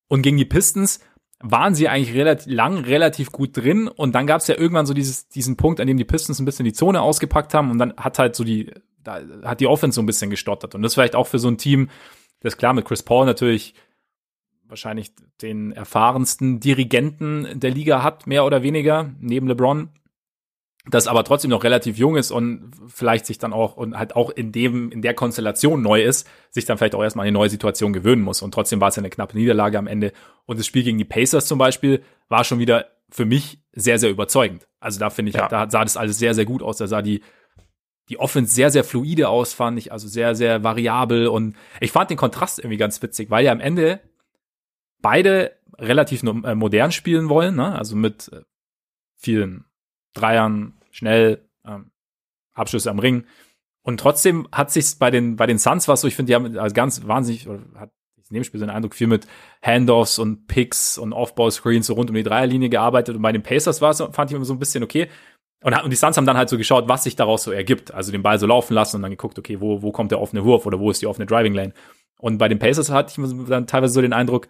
[0.09, 1.01] Und gegen die Pistons
[1.39, 4.93] waren sie eigentlich relativ lang relativ gut drin und dann gab es ja irgendwann so
[4.93, 7.95] dieses, diesen Punkt, an dem die Pistons ein bisschen die Zone ausgepackt haben und dann
[7.97, 8.73] hat halt so die,
[9.03, 10.75] da hat die Offense so ein bisschen gestottert.
[10.75, 11.89] Und das vielleicht auch für so ein Team,
[12.41, 13.75] das klar mit Chris Paul natürlich
[14.65, 15.13] wahrscheinlich
[15.43, 19.91] den erfahrensten Dirigenten der Liga hat, mehr oder weniger, neben LeBron
[20.89, 24.31] das aber trotzdem noch relativ jung ist und vielleicht sich dann auch und halt auch
[24.31, 27.51] in dem in der Konstellation neu ist, sich dann vielleicht auch erstmal an eine neue
[27.51, 30.13] Situation gewöhnen muss und trotzdem war es ja eine knappe Niederlage am Ende
[30.47, 34.11] und das Spiel gegen die Pacers zum Beispiel war schon wieder für mich sehr sehr
[34.11, 34.69] überzeugend.
[34.79, 35.49] Also da finde ich, ja.
[35.49, 37.21] da sah das alles sehr sehr gut aus, da sah die
[38.11, 42.11] die Offense sehr sehr fluide aus, fand ich, also sehr sehr variabel und ich fand
[42.11, 44.01] den Kontrast irgendwie ganz witzig, weil ja am Ende
[45.01, 47.75] beide relativ äh, modern spielen wollen, ne?
[47.75, 48.43] also mit äh,
[49.17, 49.65] vielen
[50.13, 51.91] Dreiern, schnell, ähm,
[52.53, 53.25] Abschlüsse am Ring.
[53.83, 56.59] Und trotzdem hat sich's bei den, bei den Suns was so, ich finde, die haben
[56.59, 57.93] also ganz wahnsinnig, oder hat
[58.29, 59.27] in dem Spiel so den Eindruck, viel mit
[59.63, 63.17] Handoffs und Picks und Offball-Screens so rund um die Dreierlinie gearbeitet.
[63.17, 65.09] Und bei den Pacers war es, fand ich immer so ein bisschen okay.
[65.63, 67.93] Und, und die Suns haben dann halt so geschaut, was sich daraus so ergibt.
[67.93, 70.45] Also den Ball so laufen lassen und dann geguckt, okay, wo, wo kommt der offene
[70.45, 71.75] Wurf oder wo ist die offene Driving Lane.
[72.19, 74.49] Und bei den Pacers hatte ich dann teilweise so den Eindruck,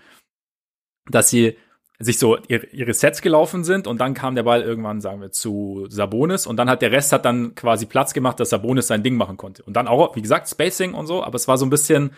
[1.08, 1.56] dass sie
[1.98, 5.86] sich so ihre, Sets gelaufen sind und dann kam der Ball irgendwann, sagen wir, zu
[5.90, 9.16] Sabonis und dann hat der Rest hat dann quasi Platz gemacht, dass Sabonis sein Ding
[9.16, 9.62] machen konnte.
[9.64, 12.12] Und dann auch, wie gesagt, Spacing und so, aber es war so ein bisschen,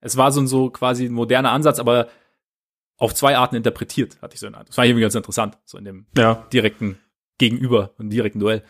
[0.00, 2.08] es war so ein so quasi ein moderner Ansatz, aber
[2.96, 4.68] auf zwei Arten interpretiert, hatte ich so einen Eindruck.
[4.68, 6.46] Das war irgendwie ganz interessant, so in dem ja.
[6.50, 6.98] direkten
[7.40, 8.62] Gegenüber, im direkten Duell.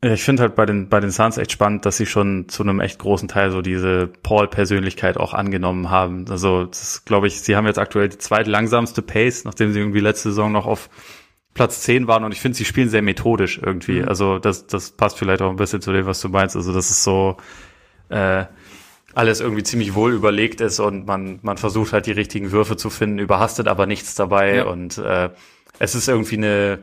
[0.00, 2.80] Ich finde halt bei den, bei den Suns echt spannend, dass sie schon zu einem
[2.80, 6.26] echt großen Teil so diese Paul-Persönlichkeit auch angenommen haben.
[6.28, 10.28] Also, das glaube ich, sie haben jetzt aktuell die zweitlangsamste Pace, nachdem sie irgendwie letzte
[10.28, 10.90] Saison noch auf
[11.54, 14.02] Platz 10 waren und ich finde, sie spielen sehr methodisch irgendwie.
[14.02, 14.08] Mhm.
[14.08, 16.54] Also, das, das passt vielleicht auch ein bisschen zu dem, was du meinst.
[16.54, 17.36] Also, das ist so,
[18.10, 18.44] äh,
[19.14, 22.90] alles irgendwie ziemlich wohl überlegt ist und man, man versucht halt die richtigen Würfe zu
[22.90, 24.64] finden, überhastet aber nichts dabei ja.
[24.64, 25.30] und äh,
[25.78, 26.80] es ist irgendwie eine,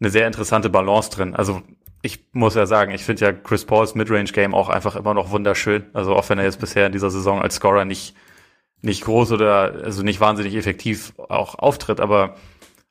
[0.00, 1.34] eine sehr interessante Balance drin.
[1.34, 1.62] Also
[2.02, 5.86] ich muss ja sagen, ich finde ja Chris Pauls Midrange-Game auch einfach immer noch wunderschön.
[5.92, 8.14] Also auch wenn er jetzt bisher in dieser Saison als Scorer nicht,
[8.80, 12.36] nicht groß oder also nicht wahnsinnig effektiv auch auftritt, aber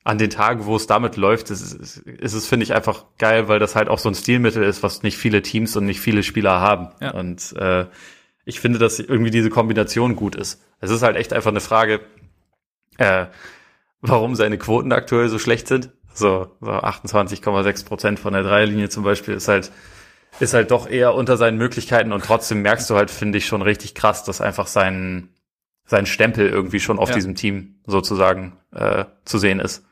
[0.03, 3.49] an den Tagen, wo es damit läuft, ist, ist, ist es, finde ich, einfach geil,
[3.49, 6.23] weil das halt auch so ein Stilmittel ist, was nicht viele Teams und nicht viele
[6.23, 6.89] Spieler haben.
[7.01, 7.11] Ja.
[7.11, 7.87] Und äh,
[8.45, 10.63] ich finde, dass irgendwie diese Kombination gut ist.
[10.79, 11.99] Es ist halt echt einfach eine Frage,
[12.97, 13.25] äh,
[13.99, 15.89] warum seine Quoten aktuell so schlecht sind.
[16.17, 19.71] So, so 28,6 Prozent von der Dreierlinie zum Beispiel ist halt,
[20.39, 23.61] ist halt doch eher unter seinen Möglichkeiten und trotzdem merkst du halt, finde ich, schon
[23.61, 25.29] richtig krass, dass einfach sein,
[25.85, 27.15] sein Stempel irgendwie schon auf ja.
[27.15, 29.85] diesem Team sozusagen äh, zu sehen ist.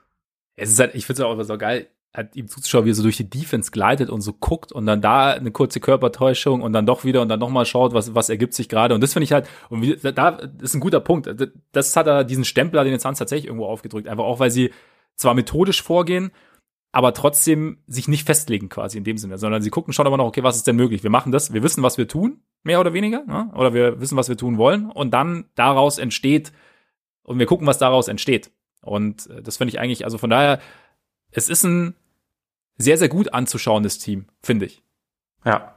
[0.56, 2.96] Es ist halt, ich finde es auch immer so geil, halt ihm zuzuschauen, wie er
[2.96, 6.74] so durch die Defense gleitet und so guckt und dann da eine kurze Körpertäuschung und
[6.74, 8.96] dann doch wieder und dann nochmal schaut, was, was ergibt sich gerade.
[8.96, 11.30] Und das finde ich halt, und wie, da ist ein guter Punkt.
[11.72, 14.08] Das hat er, diesen Stempel hat den Suns tatsächlich irgendwo aufgedrückt.
[14.08, 14.72] Einfach auch, weil sie
[15.16, 16.32] zwar methodisch vorgehen,
[16.92, 20.26] aber trotzdem sich nicht festlegen quasi in dem Sinne, sondern sie gucken schon aber noch,
[20.26, 21.04] okay, was ist denn möglich?
[21.04, 23.52] Wir machen das, wir wissen, was wir tun, mehr oder weniger, ne?
[23.54, 26.54] oder wir wissen, was wir tun wollen und dann daraus entsteht
[27.24, 28.52] und wir gucken, was daraus entsteht.
[28.82, 30.62] Und äh, das finde ich eigentlich, also von daher,
[31.32, 31.96] es ist ein
[32.78, 34.84] sehr, sehr gut anzuschauendes Team, finde ich.
[35.44, 35.76] Ja.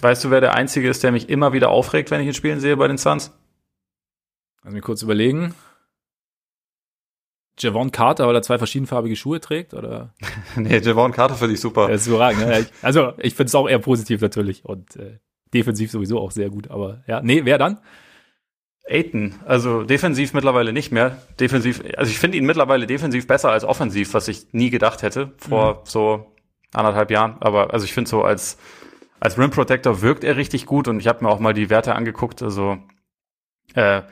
[0.00, 2.60] Weißt du, wer der Einzige ist, der mich immer wieder aufregt, wenn ich ihn spielen
[2.60, 3.32] sehe bei den Suns?
[4.62, 5.54] Also mir kurz überlegen.
[7.58, 10.14] Javon Carter, weil er zwei verschiedenfarbige Schuhe trägt, oder?
[10.56, 11.88] nee, Javon Carter finde ich super.
[11.88, 12.46] Ja, ist überragend.
[12.46, 12.66] Ne?
[12.82, 15.18] Also, ich finde es auch eher positiv natürlich und äh,
[15.54, 17.78] defensiv sowieso auch sehr gut, aber ja, nee, wer dann?
[18.88, 21.18] Aiton, also defensiv mittlerweile nicht mehr.
[21.40, 25.32] Defensiv, also ich finde ihn mittlerweile defensiv besser als offensiv, was ich nie gedacht hätte
[25.38, 25.78] vor mhm.
[25.84, 26.32] so
[26.72, 27.36] anderthalb Jahren.
[27.40, 28.58] Aber also ich finde so als
[29.18, 31.94] als Rim Protector wirkt er richtig gut und ich habe mir auch mal die Werte
[31.94, 32.42] angeguckt.
[32.42, 32.78] Also
[33.74, 34.02] äh,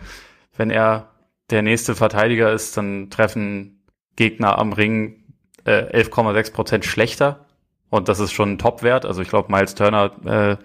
[0.57, 1.14] wenn er
[1.51, 3.85] der nächste Verteidiger ist, dann treffen
[4.17, 5.25] Gegner am Ring
[5.65, 7.47] äh, 11,6 Prozent schlechter.
[7.91, 9.05] Und das ist schon ein Top-Wert.
[9.05, 10.57] Also ich glaube, Miles Turner äh,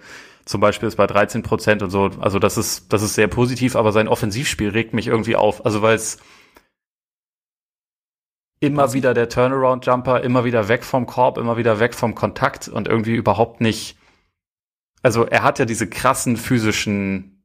[0.44, 2.10] zum Beispiel ist bei 13 Prozent und so.
[2.20, 5.64] Also das ist, das ist sehr positiv, aber sein Offensivspiel regt mich irgendwie auf.
[5.64, 6.18] Also weil es
[8.60, 12.88] immer wieder der Turnaround-Jumper, immer wieder weg vom Korb, immer wieder weg vom Kontakt und
[12.88, 13.96] irgendwie überhaupt nicht.
[15.02, 17.39] Also er hat ja diese krassen physischen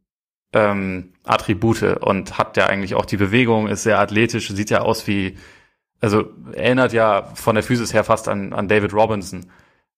[0.55, 5.05] ähm, Attribute und hat ja eigentlich auch die Bewegung, ist sehr athletisch, sieht ja aus
[5.05, 5.37] wie,
[5.99, 9.47] also erinnert ja von der Physis her fast an, an David Robinson,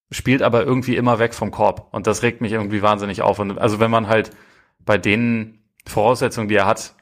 [0.09, 3.37] spielt aber irgendwie immer weg vom Korb und das regt mich irgendwie wahnsinnig auf.
[3.37, 4.31] Und also wenn man halt
[4.79, 6.95] bei den Voraussetzungen, die er hat,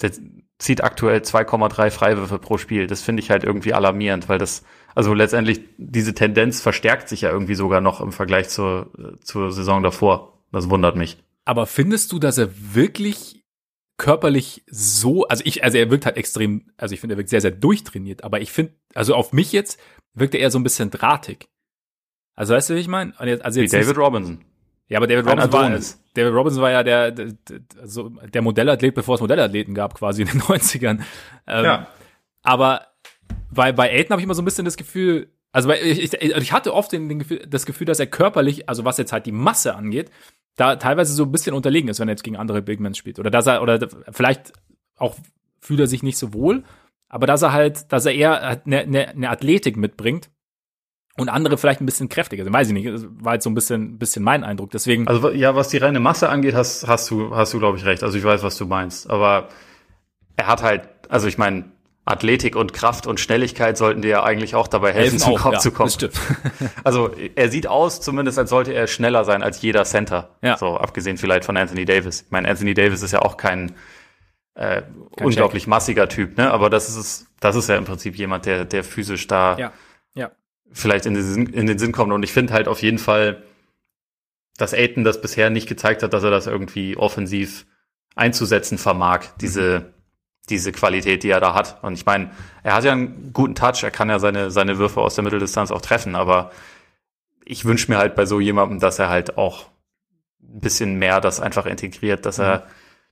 [0.00, 0.12] der
[0.58, 2.86] zieht aktuell 2,3 Freiwürfe pro Spiel.
[2.86, 4.62] Das finde ich halt irgendwie alarmierend, weil das,
[4.94, 8.90] also letztendlich diese Tendenz verstärkt sich ja irgendwie sogar noch im Vergleich zur,
[9.22, 10.38] zur Saison davor.
[10.52, 11.18] Das wundert mich.
[11.46, 13.44] Aber findest du, dass er wirklich
[13.96, 17.40] körperlich so, also ich, also er wirkt halt extrem, also ich finde, er wirkt sehr,
[17.40, 19.80] sehr durchtrainiert, aber ich finde, also auf mich jetzt
[20.12, 21.48] wirkt er eher so ein bisschen drahtig.
[22.34, 23.18] Also weißt du, wie ich meine?
[23.18, 24.44] Also wie David Robinson.
[24.88, 25.70] Ja, aber David Robinson, war,
[26.14, 27.32] David Robinson war ja der, der,
[27.80, 31.00] also der Modellathlet, bevor es Modellathleten gab, quasi in den 90ern.
[31.46, 31.88] Ähm, ja.
[32.42, 32.88] Aber
[33.50, 36.52] bei, bei Aiden habe ich immer so ein bisschen das Gefühl, also ich, ich, ich
[36.52, 39.32] hatte oft den, den Gefühl, das Gefühl, dass er körperlich, also was jetzt halt die
[39.32, 40.10] Masse angeht,
[40.56, 43.18] da teilweise so ein bisschen unterlegen ist, wenn er jetzt gegen andere Big Men spielt.
[43.18, 44.52] Oder dass er, oder vielleicht
[44.96, 45.14] auch
[45.60, 46.64] fühlt er sich nicht so wohl,
[47.08, 50.30] aber dass er halt, dass er eher eine, eine, eine Athletik mitbringt
[51.16, 52.52] und andere vielleicht ein bisschen kräftiger sind.
[52.52, 54.70] Weiß ich nicht, war jetzt so ein bisschen, bisschen mein Eindruck.
[54.70, 55.06] Deswegen.
[55.08, 58.02] Also ja, was die reine Masse angeht, hast, hast du, hast du, glaube ich, recht.
[58.02, 59.08] Also ich weiß, was du meinst.
[59.08, 59.48] Aber
[60.36, 61.64] er hat halt, also ich meine,
[62.06, 65.58] Athletik und Kraft und Schnelligkeit sollten dir ja eigentlich auch dabei helfen, zum Kopf ja,
[65.58, 65.90] zu kommen.
[66.84, 70.30] Also er sieht aus, zumindest als sollte er schneller sein als jeder Center.
[70.40, 70.56] Ja.
[70.56, 72.22] So, abgesehen vielleicht von Anthony Davis.
[72.22, 73.70] Ich meine, Anthony Davis ist ja auch kein,
[74.54, 75.68] äh, kein unglaublich Check.
[75.68, 76.52] massiger Typ, ne?
[76.52, 79.72] Aber das ist, das ist ja im Prinzip jemand, der, der physisch da ja.
[80.14, 80.30] Ja.
[80.70, 82.12] vielleicht in den, Sinn, in den Sinn kommt.
[82.12, 83.42] Und ich finde halt auf jeden Fall,
[84.56, 87.66] dass Aiton das bisher nicht gezeigt hat, dass er das irgendwie offensiv
[88.14, 89.95] einzusetzen vermag, diese, mhm
[90.48, 91.82] diese Qualität, die er da hat.
[91.82, 92.30] Und ich meine,
[92.62, 95.70] er hat ja einen guten Touch, er kann ja seine, seine Würfe aus der Mitteldistanz
[95.70, 96.52] auch treffen, aber
[97.44, 99.66] ich wünsche mir halt bei so jemandem, dass er halt auch
[100.42, 102.62] ein bisschen mehr das einfach integriert, dass er, mhm.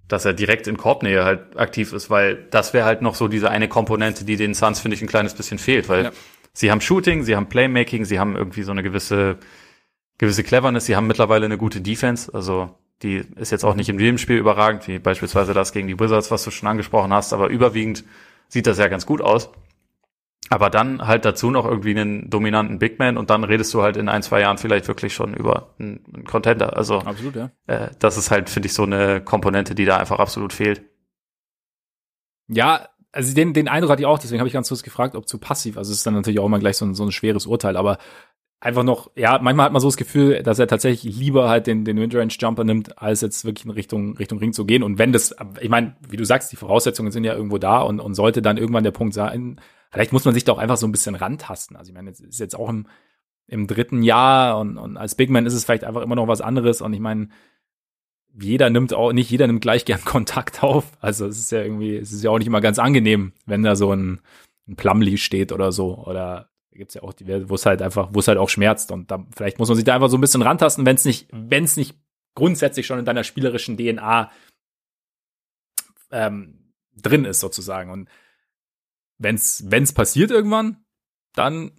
[0.09, 3.51] dass er direkt in Korbnähe halt aktiv ist, weil das wäre halt noch so diese
[3.51, 6.13] eine Komponente, die den Suns, finde ich, ein kleines bisschen fehlt, weil ja.
[6.53, 9.39] sie haben Shooting, sie haben Playmaking, sie haben irgendwie so eine gewisse,
[10.19, 13.99] gewisse Cleverness, sie haben mittlerweile eine gute Defense, also die ist jetzt auch nicht in
[13.99, 17.49] jedem Spiel überragend, wie beispielsweise das gegen die Wizards, was du schon angesprochen hast, aber
[17.49, 18.05] überwiegend
[18.49, 19.51] sieht das ja ganz gut aus.
[20.51, 23.97] Aber dann halt dazu noch irgendwie einen dominanten Big Man und dann redest du halt
[23.97, 26.77] in ein, zwei Jahren vielleicht wirklich schon über einen, einen Contender.
[26.77, 27.51] Also absolut, ja.
[27.67, 30.83] Äh, das ist halt, finde ich, so eine Komponente, die da einfach absolut fehlt.
[32.49, 35.29] Ja, also den, den Eindruck hatte ich auch, deswegen habe ich ganz kurz gefragt, ob
[35.29, 35.79] zu passiv.
[35.79, 37.99] Also es ist dann natürlich auch immer gleich so ein, so ein schweres Urteil, aber
[38.65, 41.85] einfach noch, ja, manchmal hat man so das Gefühl, dass er tatsächlich lieber halt den,
[41.85, 44.83] den Midrange-Jumper nimmt, als jetzt wirklich in Richtung, Richtung Ring zu gehen.
[44.83, 48.01] Und wenn das, ich meine, wie du sagst, die Voraussetzungen sind ja irgendwo da und,
[48.01, 49.61] und sollte dann irgendwann der Punkt sein,
[49.91, 51.77] vielleicht muss man sich da auch einfach so ein bisschen rantasten.
[51.77, 52.87] Also ich meine, jetzt ist jetzt auch im,
[53.47, 56.41] im dritten Jahr und, und als Big Man ist es vielleicht einfach immer noch was
[56.41, 56.81] anderes.
[56.81, 57.29] Und ich meine,
[58.41, 60.85] jeder nimmt auch, nicht jeder nimmt gleich gern Kontakt auf.
[61.01, 63.77] Also es ist ja irgendwie, es ist ja auch nicht immer ganz angenehm, wenn da
[63.77, 64.21] so ein,
[64.67, 68.21] ein Plumlee steht oder so oder gibt's ja auch die, wo es halt einfach, wo
[68.21, 68.93] es halt auch schmerzt.
[68.93, 71.29] Und da, vielleicht muss man sich da einfach so ein bisschen rantasten, wenn es nicht,
[71.33, 71.97] wenn es nicht
[72.35, 74.31] grundsätzlich schon in deiner spielerischen DNA
[76.11, 77.91] ähm, drin ist, sozusagen.
[77.91, 78.09] Und
[79.19, 80.85] wenn es passiert irgendwann,
[81.35, 81.73] dann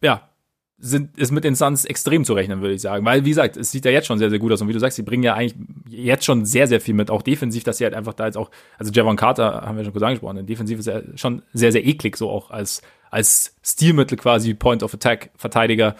[0.00, 0.32] ja,
[0.78, 3.04] sind, ist mit den Suns extrem zu rechnen, würde ich sagen.
[3.04, 4.60] Weil, wie gesagt, es sieht ja jetzt schon sehr, sehr gut aus.
[4.60, 5.54] Und wie du sagst, sie bringen ja eigentlich
[5.88, 7.08] jetzt schon sehr, sehr viel mit.
[7.10, 9.92] Auch defensiv, dass sie halt einfach da jetzt auch, also Javon Carter haben wir schon
[9.92, 12.82] kurz angesprochen, defensiv ist er schon sehr, sehr eklig, so auch als,
[13.12, 15.96] als Stilmittel quasi, Point of Attack, Verteidiger.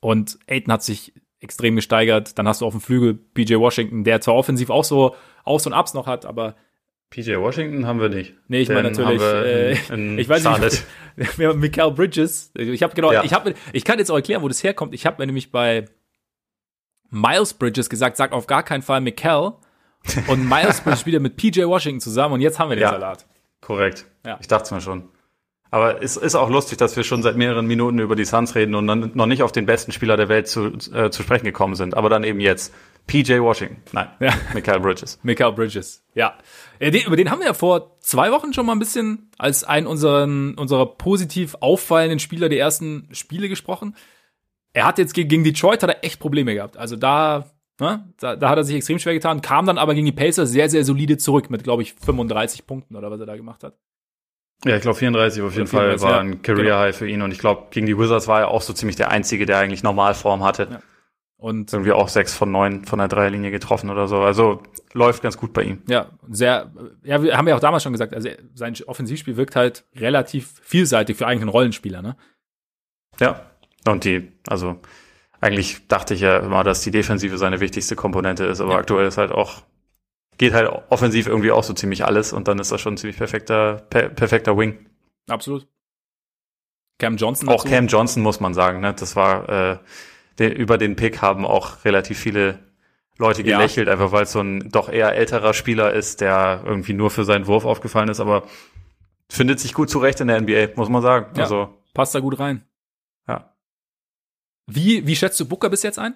[0.00, 2.38] Und Aiden hat sich extrem gesteigert.
[2.38, 5.72] Dann hast du auf dem Flügel PJ Washington, der zwar offensiv auch so Aus und
[5.72, 6.54] Ups noch hat, aber
[7.08, 8.34] PJ Washington haben wir nicht.
[8.46, 9.72] Nee, ich meine natürlich, äh,
[10.20, 10.76] ich weiß Charlotte.
[11.16, 12.52] nicht, Mikael Bridges.
[12.54, 13.24] Ich habe genau, ja.
[13.24, 14.92] ich habe, ich kann jetzt auch erklären, wo das herkommt.
[14.92, 15.86] Ich habe mir nämlich bei
[17.10, 19.52] Miles Bridges gesagt, sag auf gar keinen Fall Mikael.
[20.26, 23.26] Und Miles Bridges spielt mit PJ Washington zusammen und jetzt haben wir den ja, Salat.
[23.62, 24.04] Korrekt.
[24.26, 24.36] Ja.
[24.42, 25.08] Ich dachte es mir schon.
[25.70, 28.74] Aber es ist auch lustig, dass wir schon seit mehreren Minuten über die Suns reden
[28.74, 31.74] und dann noch nicht auf den besten Spieler der Welt zu, äh, zu sprechen gekommen
[31.74, 31.94] sind.
[31.94, 32.72] Aber dann eben jetzt.
[33.08, 33.78] PJ Washington.
[33.92, 34.08] Nein.
[34.20, 34.34] Ja.
[34.54, 35.18] Michael Bridges.
[35.22, 36.04] Michael Bridges.
[36.14, 36.36] Ja.
[36.78, 39.86] Den, über den haben wir ja vor zwei Wochen schon mal ein bisschen als einen
[39.86, 43.96] unseren, unserer positiv auffallenden Spieler der ersten Spiele gesprochen.
[44.74, 46.76] Er hat jetzt gegen, gegen Detroit hat er echt Probleme gehabt.
[46.76, 47.50] Also da,
[47.80, 50.50] ne, da, da hat er sich extrem schwer getan, kam dann aber gegen die Pacers
[50.50, 53.74] sehr, sehr solide zurück mit, glaube ich, 35 Punkten oder was er da gemacht hat.
[54.64, 56.78] Ja, ich glaube 34 auf jeden 34, Fall war ein Career genau.
[56.78, 59.10] High für ihn und ich glaube gegen die Wizards war er auch so ziemlich der
[59.10, 60.68] einzige, der eigentlich Normalform hatte.
[60.70, 60.82] Ja.
[61.36, 64.18] Und irgendwie auch sechs von neun von der Dreierlinie getroffen oder so.
[64.18, 64.60] Also
[64.92, 65.82] läuft ganz gut bei ihm.
[65.88, 66.72] Ja, sehr,
[67.04, 71.16] ja, wir haben ja auch damals schon gesagt, also sein Offensivspiel wirkt halt relativ vielseitig
[71.16, 72.16] für eigentlich einen Rollenspieler, ne?
[73.20, 73.40] Ja.
[73.86, 74.80] Und die, also
[75.40, 78.78] eigentlich dachte ich ja immer, dass die Defensive seine wichtigste Komponente ist, aber ja.
[78.78, 79.62] aktuell ist halt auch,
[80.38, 83.18] geht halt offensiv irgendwie auch so ziemlich alles und dann ist das schon ein ziemlich
[83.18, 84.86] perfekter, per, perfekter Wing.
[85.28, 85.66] Absolut.
[86.98, 87.48] Cam Johnson.
[87.48, 87.74] Auch dazu.
[87.74, 88.94] Cam Johnson muss man sagen, ne?
[88.94, 89.78] Das war, äh,
[90.38, 92.60] den, über den Pick haben auch relativ viele
[93.18, 93.92] Leute gelächelt, ja.
[93.92, 97.48] einfach weil es so ein doch eher älterer Spieler ist, der irgendwie nur für seinen
[97.48, 98.44] Wurf aufgefallen ist, aber
[99.28, 101.34] findet sich gut zurecht in der NBA, muss man sagen.
[101.34, 102.64] Ja, also passt da gut rein.
[103.26, 103.54] Ja.
[104.66, 106.14] Wie, wie schätzt du Booker bis jetzt ein?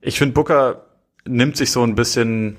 [0.00, 0.93] Ich finde, Booker
[1.26, 2.56] nimmt sich so ein bisschen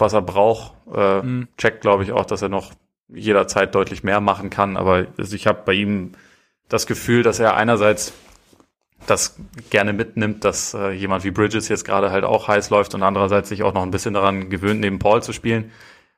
[0.00, 0.74] was er braucht.
[0.94, 1.48] Äh, mhm.
[1.56, 2.72] Checkt, glaube ich, auch, dass er noch
[3.08, 4.76] jederzeit deutlich mehr machen kann.
[4.76, 6.12] Aber also ich habe bei ihm
[6.68, 8.12] das Gefühl, dass er einerseits
[9.06, 9.38] das
[9.70, 13.48] gerne mitnimmt, dass äh, jemand wie Bridges jetzt gerade halt auch heiß läuft und andererseits
[13.48, 15.70] sich auch noch ein bisschen daran gewöhnt, neben Paul zu spielen.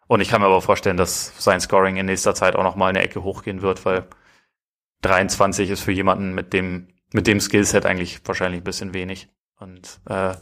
[0.07, 2.87] Und ich kann mir aber vorstellen, dass sein Scoring in nächster Zeit auch noch mal
[2.87, 4.07] eine Ecke hochgehen wird, weil
[5.03, 9.29] 23 ist für jemanden mit dem mit dem Skillset eigentlich wahrscheinlich ein bisschen wenig.
[9.59, 10.35] Und äh,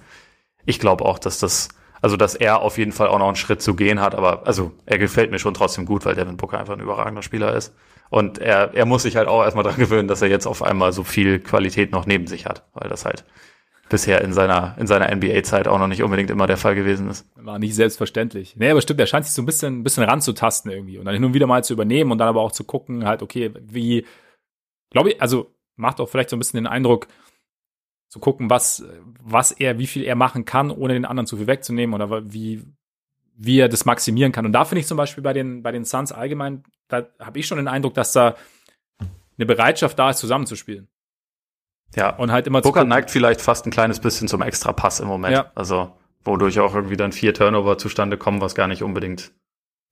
[0.66, 1.68] ich glaube auch, dass das
[2.02, 4.72] also dass er auf jeden Fall auch noch einen Schritt zu gehen hat, aber also
[4.84, 7.74] er gefällt mir schon trotzdem gut, weil Devin Booker einfach ein überragender Spieler ist.
[8.10, 10.92] Und er, er muss sich halt auch erstmal dran gewöhnen, dass er jetzt auf einmal
[10.92, 13.24] so viel Qualität noch neben sich hat, weil das halt
[13.88, 17.26] bisher in seiner, in seiner NBA-Zeit auch noch nicht unbedingt immer der Fall gewesen ist.
[17.36, 18.56] War nicht selbstverständlich.
[18.56, 21.14] Nee, aber stimmt, er scheint sich so ein bisschen, ein bisschen ranzutasten irgendwie und dann
[21.14, 24.04] hin und wieder mal zu übernehmen und dann aber auch zu gucken, halt, okay, wie,
[24.90, 27.06] glaube ich, also macht auch vielleicht so ein bisschen den Eindruck,
[28.16, 28.82] zu gucken, was,
[29.20, 32.64] was er, wie viel er machen kann, ohne den anderen zu viel wegzunehmen oder wie,
[33.36, 34.46] wie er das maximieren kann.
[34.46, 37.46] Und da finde ich zum Beispiel bei den, bei den Suns allgemein, da habe ich
[37.46, 38.36] schon den Eindruck, dass da
[39.36, 40.88] eine Bereitschaft da ist, zusammenzuspielen.
[41.94, 42.16] Ja.
[42.16, 45.34] Und halt immer Booker neigt vielleicht fast ein kleines bisschen zum Extra-Pass im Moment.
[45.34, 45.52] Ja.
[45.54, 45.92] Also,
[46.24, 49.32] wodurch auch irgendwie dann vier Turnover zustande kommen, was gar nicht unbedingt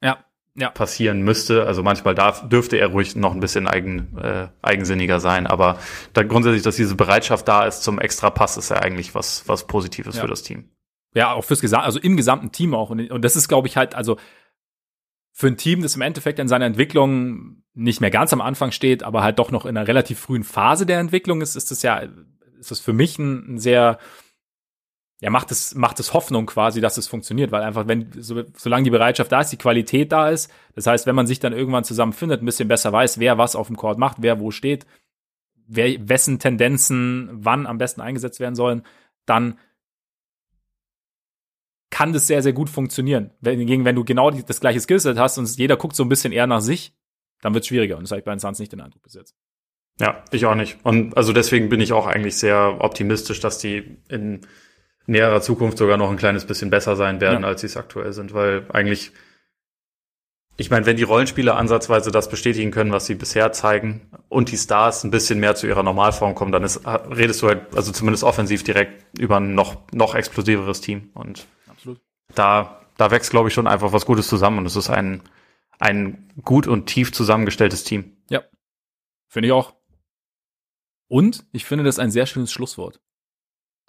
[0.03, 0.25] ja.
[0.57, 0.71] Ja.
[0.71, 1.67] passieren müsste.
[1.67, 5.79] Also manchmal darf, dürfte er ruhig noch ein bisschen eigen, äh, eigensinniger sein, aber
[6.13, 10.15] da grundsätzlich, dass diese Bereitschaft da ist zum Extra-Pass, ist ja eigentlich was, was Positives
[10.15, 10.23] ja.
[10.23, 10.71] für das Team.
[11.15, 12.91] Ja, auch fürs Gesam also im gesamten Team auch.
[12.91, 14.17] Und, und das ist, glaube ich, halt, also
[15.33, 19.03] für ein Team, das im Endeffekt in seiner Entwicklung nicht mehr ganz am Anfang steht,
[19.03, 22.03] aber halt doch noch in einer relativ frühen Phase der Entwicklung ist, ist das ja,
[22.59, 23.99] ist das für mich ein, ein sehr,
[25.25, 28.85] ja, macht es, macht es Hoffnung quasi, dass es funktioniert, weil einfach, wenn, so, solange
[28.85, 31.83] die Bereitschaft da ist, die Qualität da ist, das heißt, wenn man sich dann irgendwann
[31.83, 34.85] zusammenfindet, ein bisschen besser weiß, wer was auf dem Court macht, wer wo steht,
[35.67, 38.83] wer, wessen Tendenzen wann am besten eingesetzt werden sollen,
[39.25, 39.59] dann
[41.89, 43.31] kann das sehr, sehr gut funktionieren.
[43.43, 46.47] Hingegen, wenn du genau das gleiche Skillset hast und jeder guckt so ein bisschen eher
[46.47, 46.93] nach sich,
[47.41, 47.97] dann wird es schwieriger.
[47.97, 49.19] Und das habe ich bei den Suns nicht den Eindruck bis.
[49.99, 50.77] Ja, ich auch nicht.
[50.83, 54.43] Und also deswegen bin ich auch eigentlich sehr optimistisch, dass die in
[55.07, 57.49] näherer Zukunft sogar noch ein kleines bisschen besser sein werden, ja.
[57.49, 59.13] als sie es aktuell sind, weil eigentlich,
[60.57, 64.57] ich meine, wenn die Rollenspieler ansatzweise das bestätigen können, was sie bisher zeigen und die
[64.57, 68.25] Stars ein bisschen mehr zu ihrer Normalform kommen, dann ist, redest du halt, also zumindest
[68.25, 71.47] offensiv direkt über ein noch, noch explosiveres Team und
[72.35, 75.23] da, da wächst, glaube ich, schon einfach was Gutes zusammen und es ist ein,
[75.79, 78.17] ein gut und tief zusammengestelltes Team.
[78.31, 78.43] Ja.
[79.29, 79.75] Finde ich auch.
[81.09, 83.01] Und ich finde das ein sehr schönes Schlusswort.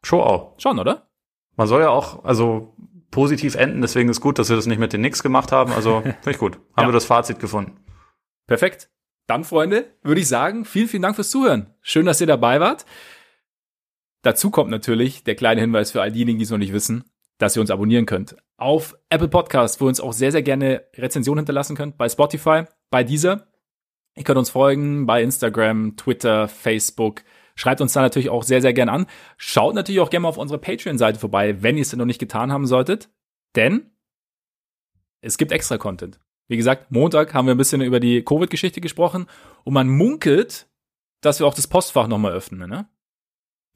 [0.03, 0.59] Schon auch.
[0.59, 1.09] Schon, oder?
[1.55, 2.75] Man soll ja auch, also
[3.11, 5.71] positiv enden, deswegen ist gut, dass wir das nicht mit den Nix gemacht haben.
[5.71, 6.55] Also, finde ich gut.
[6.75, 6.87] Haben ja.
[6.87, 7.83] wir das Fazit gefunden.
[8.47, 8.89] Perfekt.
[9.27, 11.73] Dann, Freunde, würde ich sagen, vielen, vielen Dank fürs Zuhören.
[11.81, 12.85] Schön, dass ihr dabei wart.
[14.21, 17.05] Dazu kommt natürlich der kleine Hinweis für all diejenigen, die es noch nicht wissen
[17.37, 18.35] dass ihr uns abonnieren könnt.
[18.57, 22.63] Auf Apple Podcast, wo ihr uns auch sehr, sehr gerne Rezensionen hinterlassen könnt, bei Spotify,
[22.89, 23.47] bei dieser.
[24.15, 27.23] Ihr könnt uns folgen bei Instagram, Twitter, Facebook.
[27.55, 29.05] Schreibt uns da natürlich auch sehr, sehr gerne an.
[29.37, 32.19] Schaut natürlich auch gerne mal auf unsere Patreon-Seite vorbei, wenn ihr es denn noch nicht
[32.19, 33.09] getan haben solltet.
[33.55, 33.91] Denn
[35.21, 36.19] es gibt extra Content.
[36.47, 39.25] Wie gesagt, Montag haben wir ein bisschen über die Covid-Geschichte gesprochen
[39.63, 40.67] und man munkelt,
[41.21, 42.87] dass wir auch das Postfach nochmal öffnen, ne?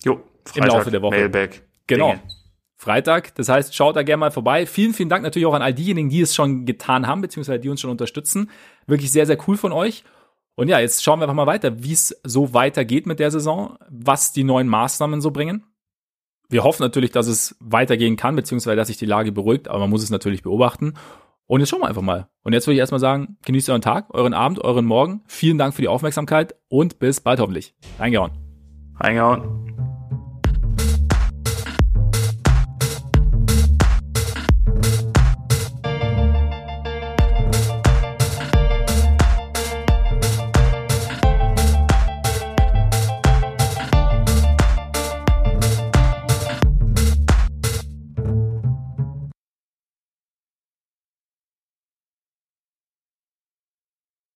[0.03, 1.15] Jo, Freitag, im Laufe der Woche.
[1.15, 1.63] Mailback.
[1.87, 2.11] Genau.
[2.11, 2.23] Dinge.
[2.75, 3.35] Freitag.
[3.35, 4.65] Das heißt, schaut da gerne mal vorbei.
[4.65, 7.69] Vielen, vielen Dank natürlich auch an all diejenigen, die es schon getan haben, beziehungsweise die
[7.69, 8.49] uns schon unterstützen.
[8.87, 10.03] Wirklich sehr, sehr cool von euch.
[10.59, 13.77] Und ja, jetzt schauen wir einfach mal weiter, wie es so weitergeht mit der Saison,
[13.89, 15.63] was die neuen Maßnahmen so bringen.
[16.49, 19.89] Wir hoffen natürlich, dass es weitergehen kann, beziehungsweise dass sich die Lage beruhigt, aber man
[19.89, 20.95] muss es natürlich beobachten.
[21.45, 22.27] Und jetzt schauen wir einfach mal.
[22.43, 25.21] Und jetzt würde ich erstmal sagen, genießt euren Tag, euren Abend, euren Morgen.
[25.27, 27.73] Vielen Dank für die Aufmerksamkeit und bis bald hoffentlich.
[27.97, 28.31] Reingehauen.
[28.99, 29.68] Reingehauen.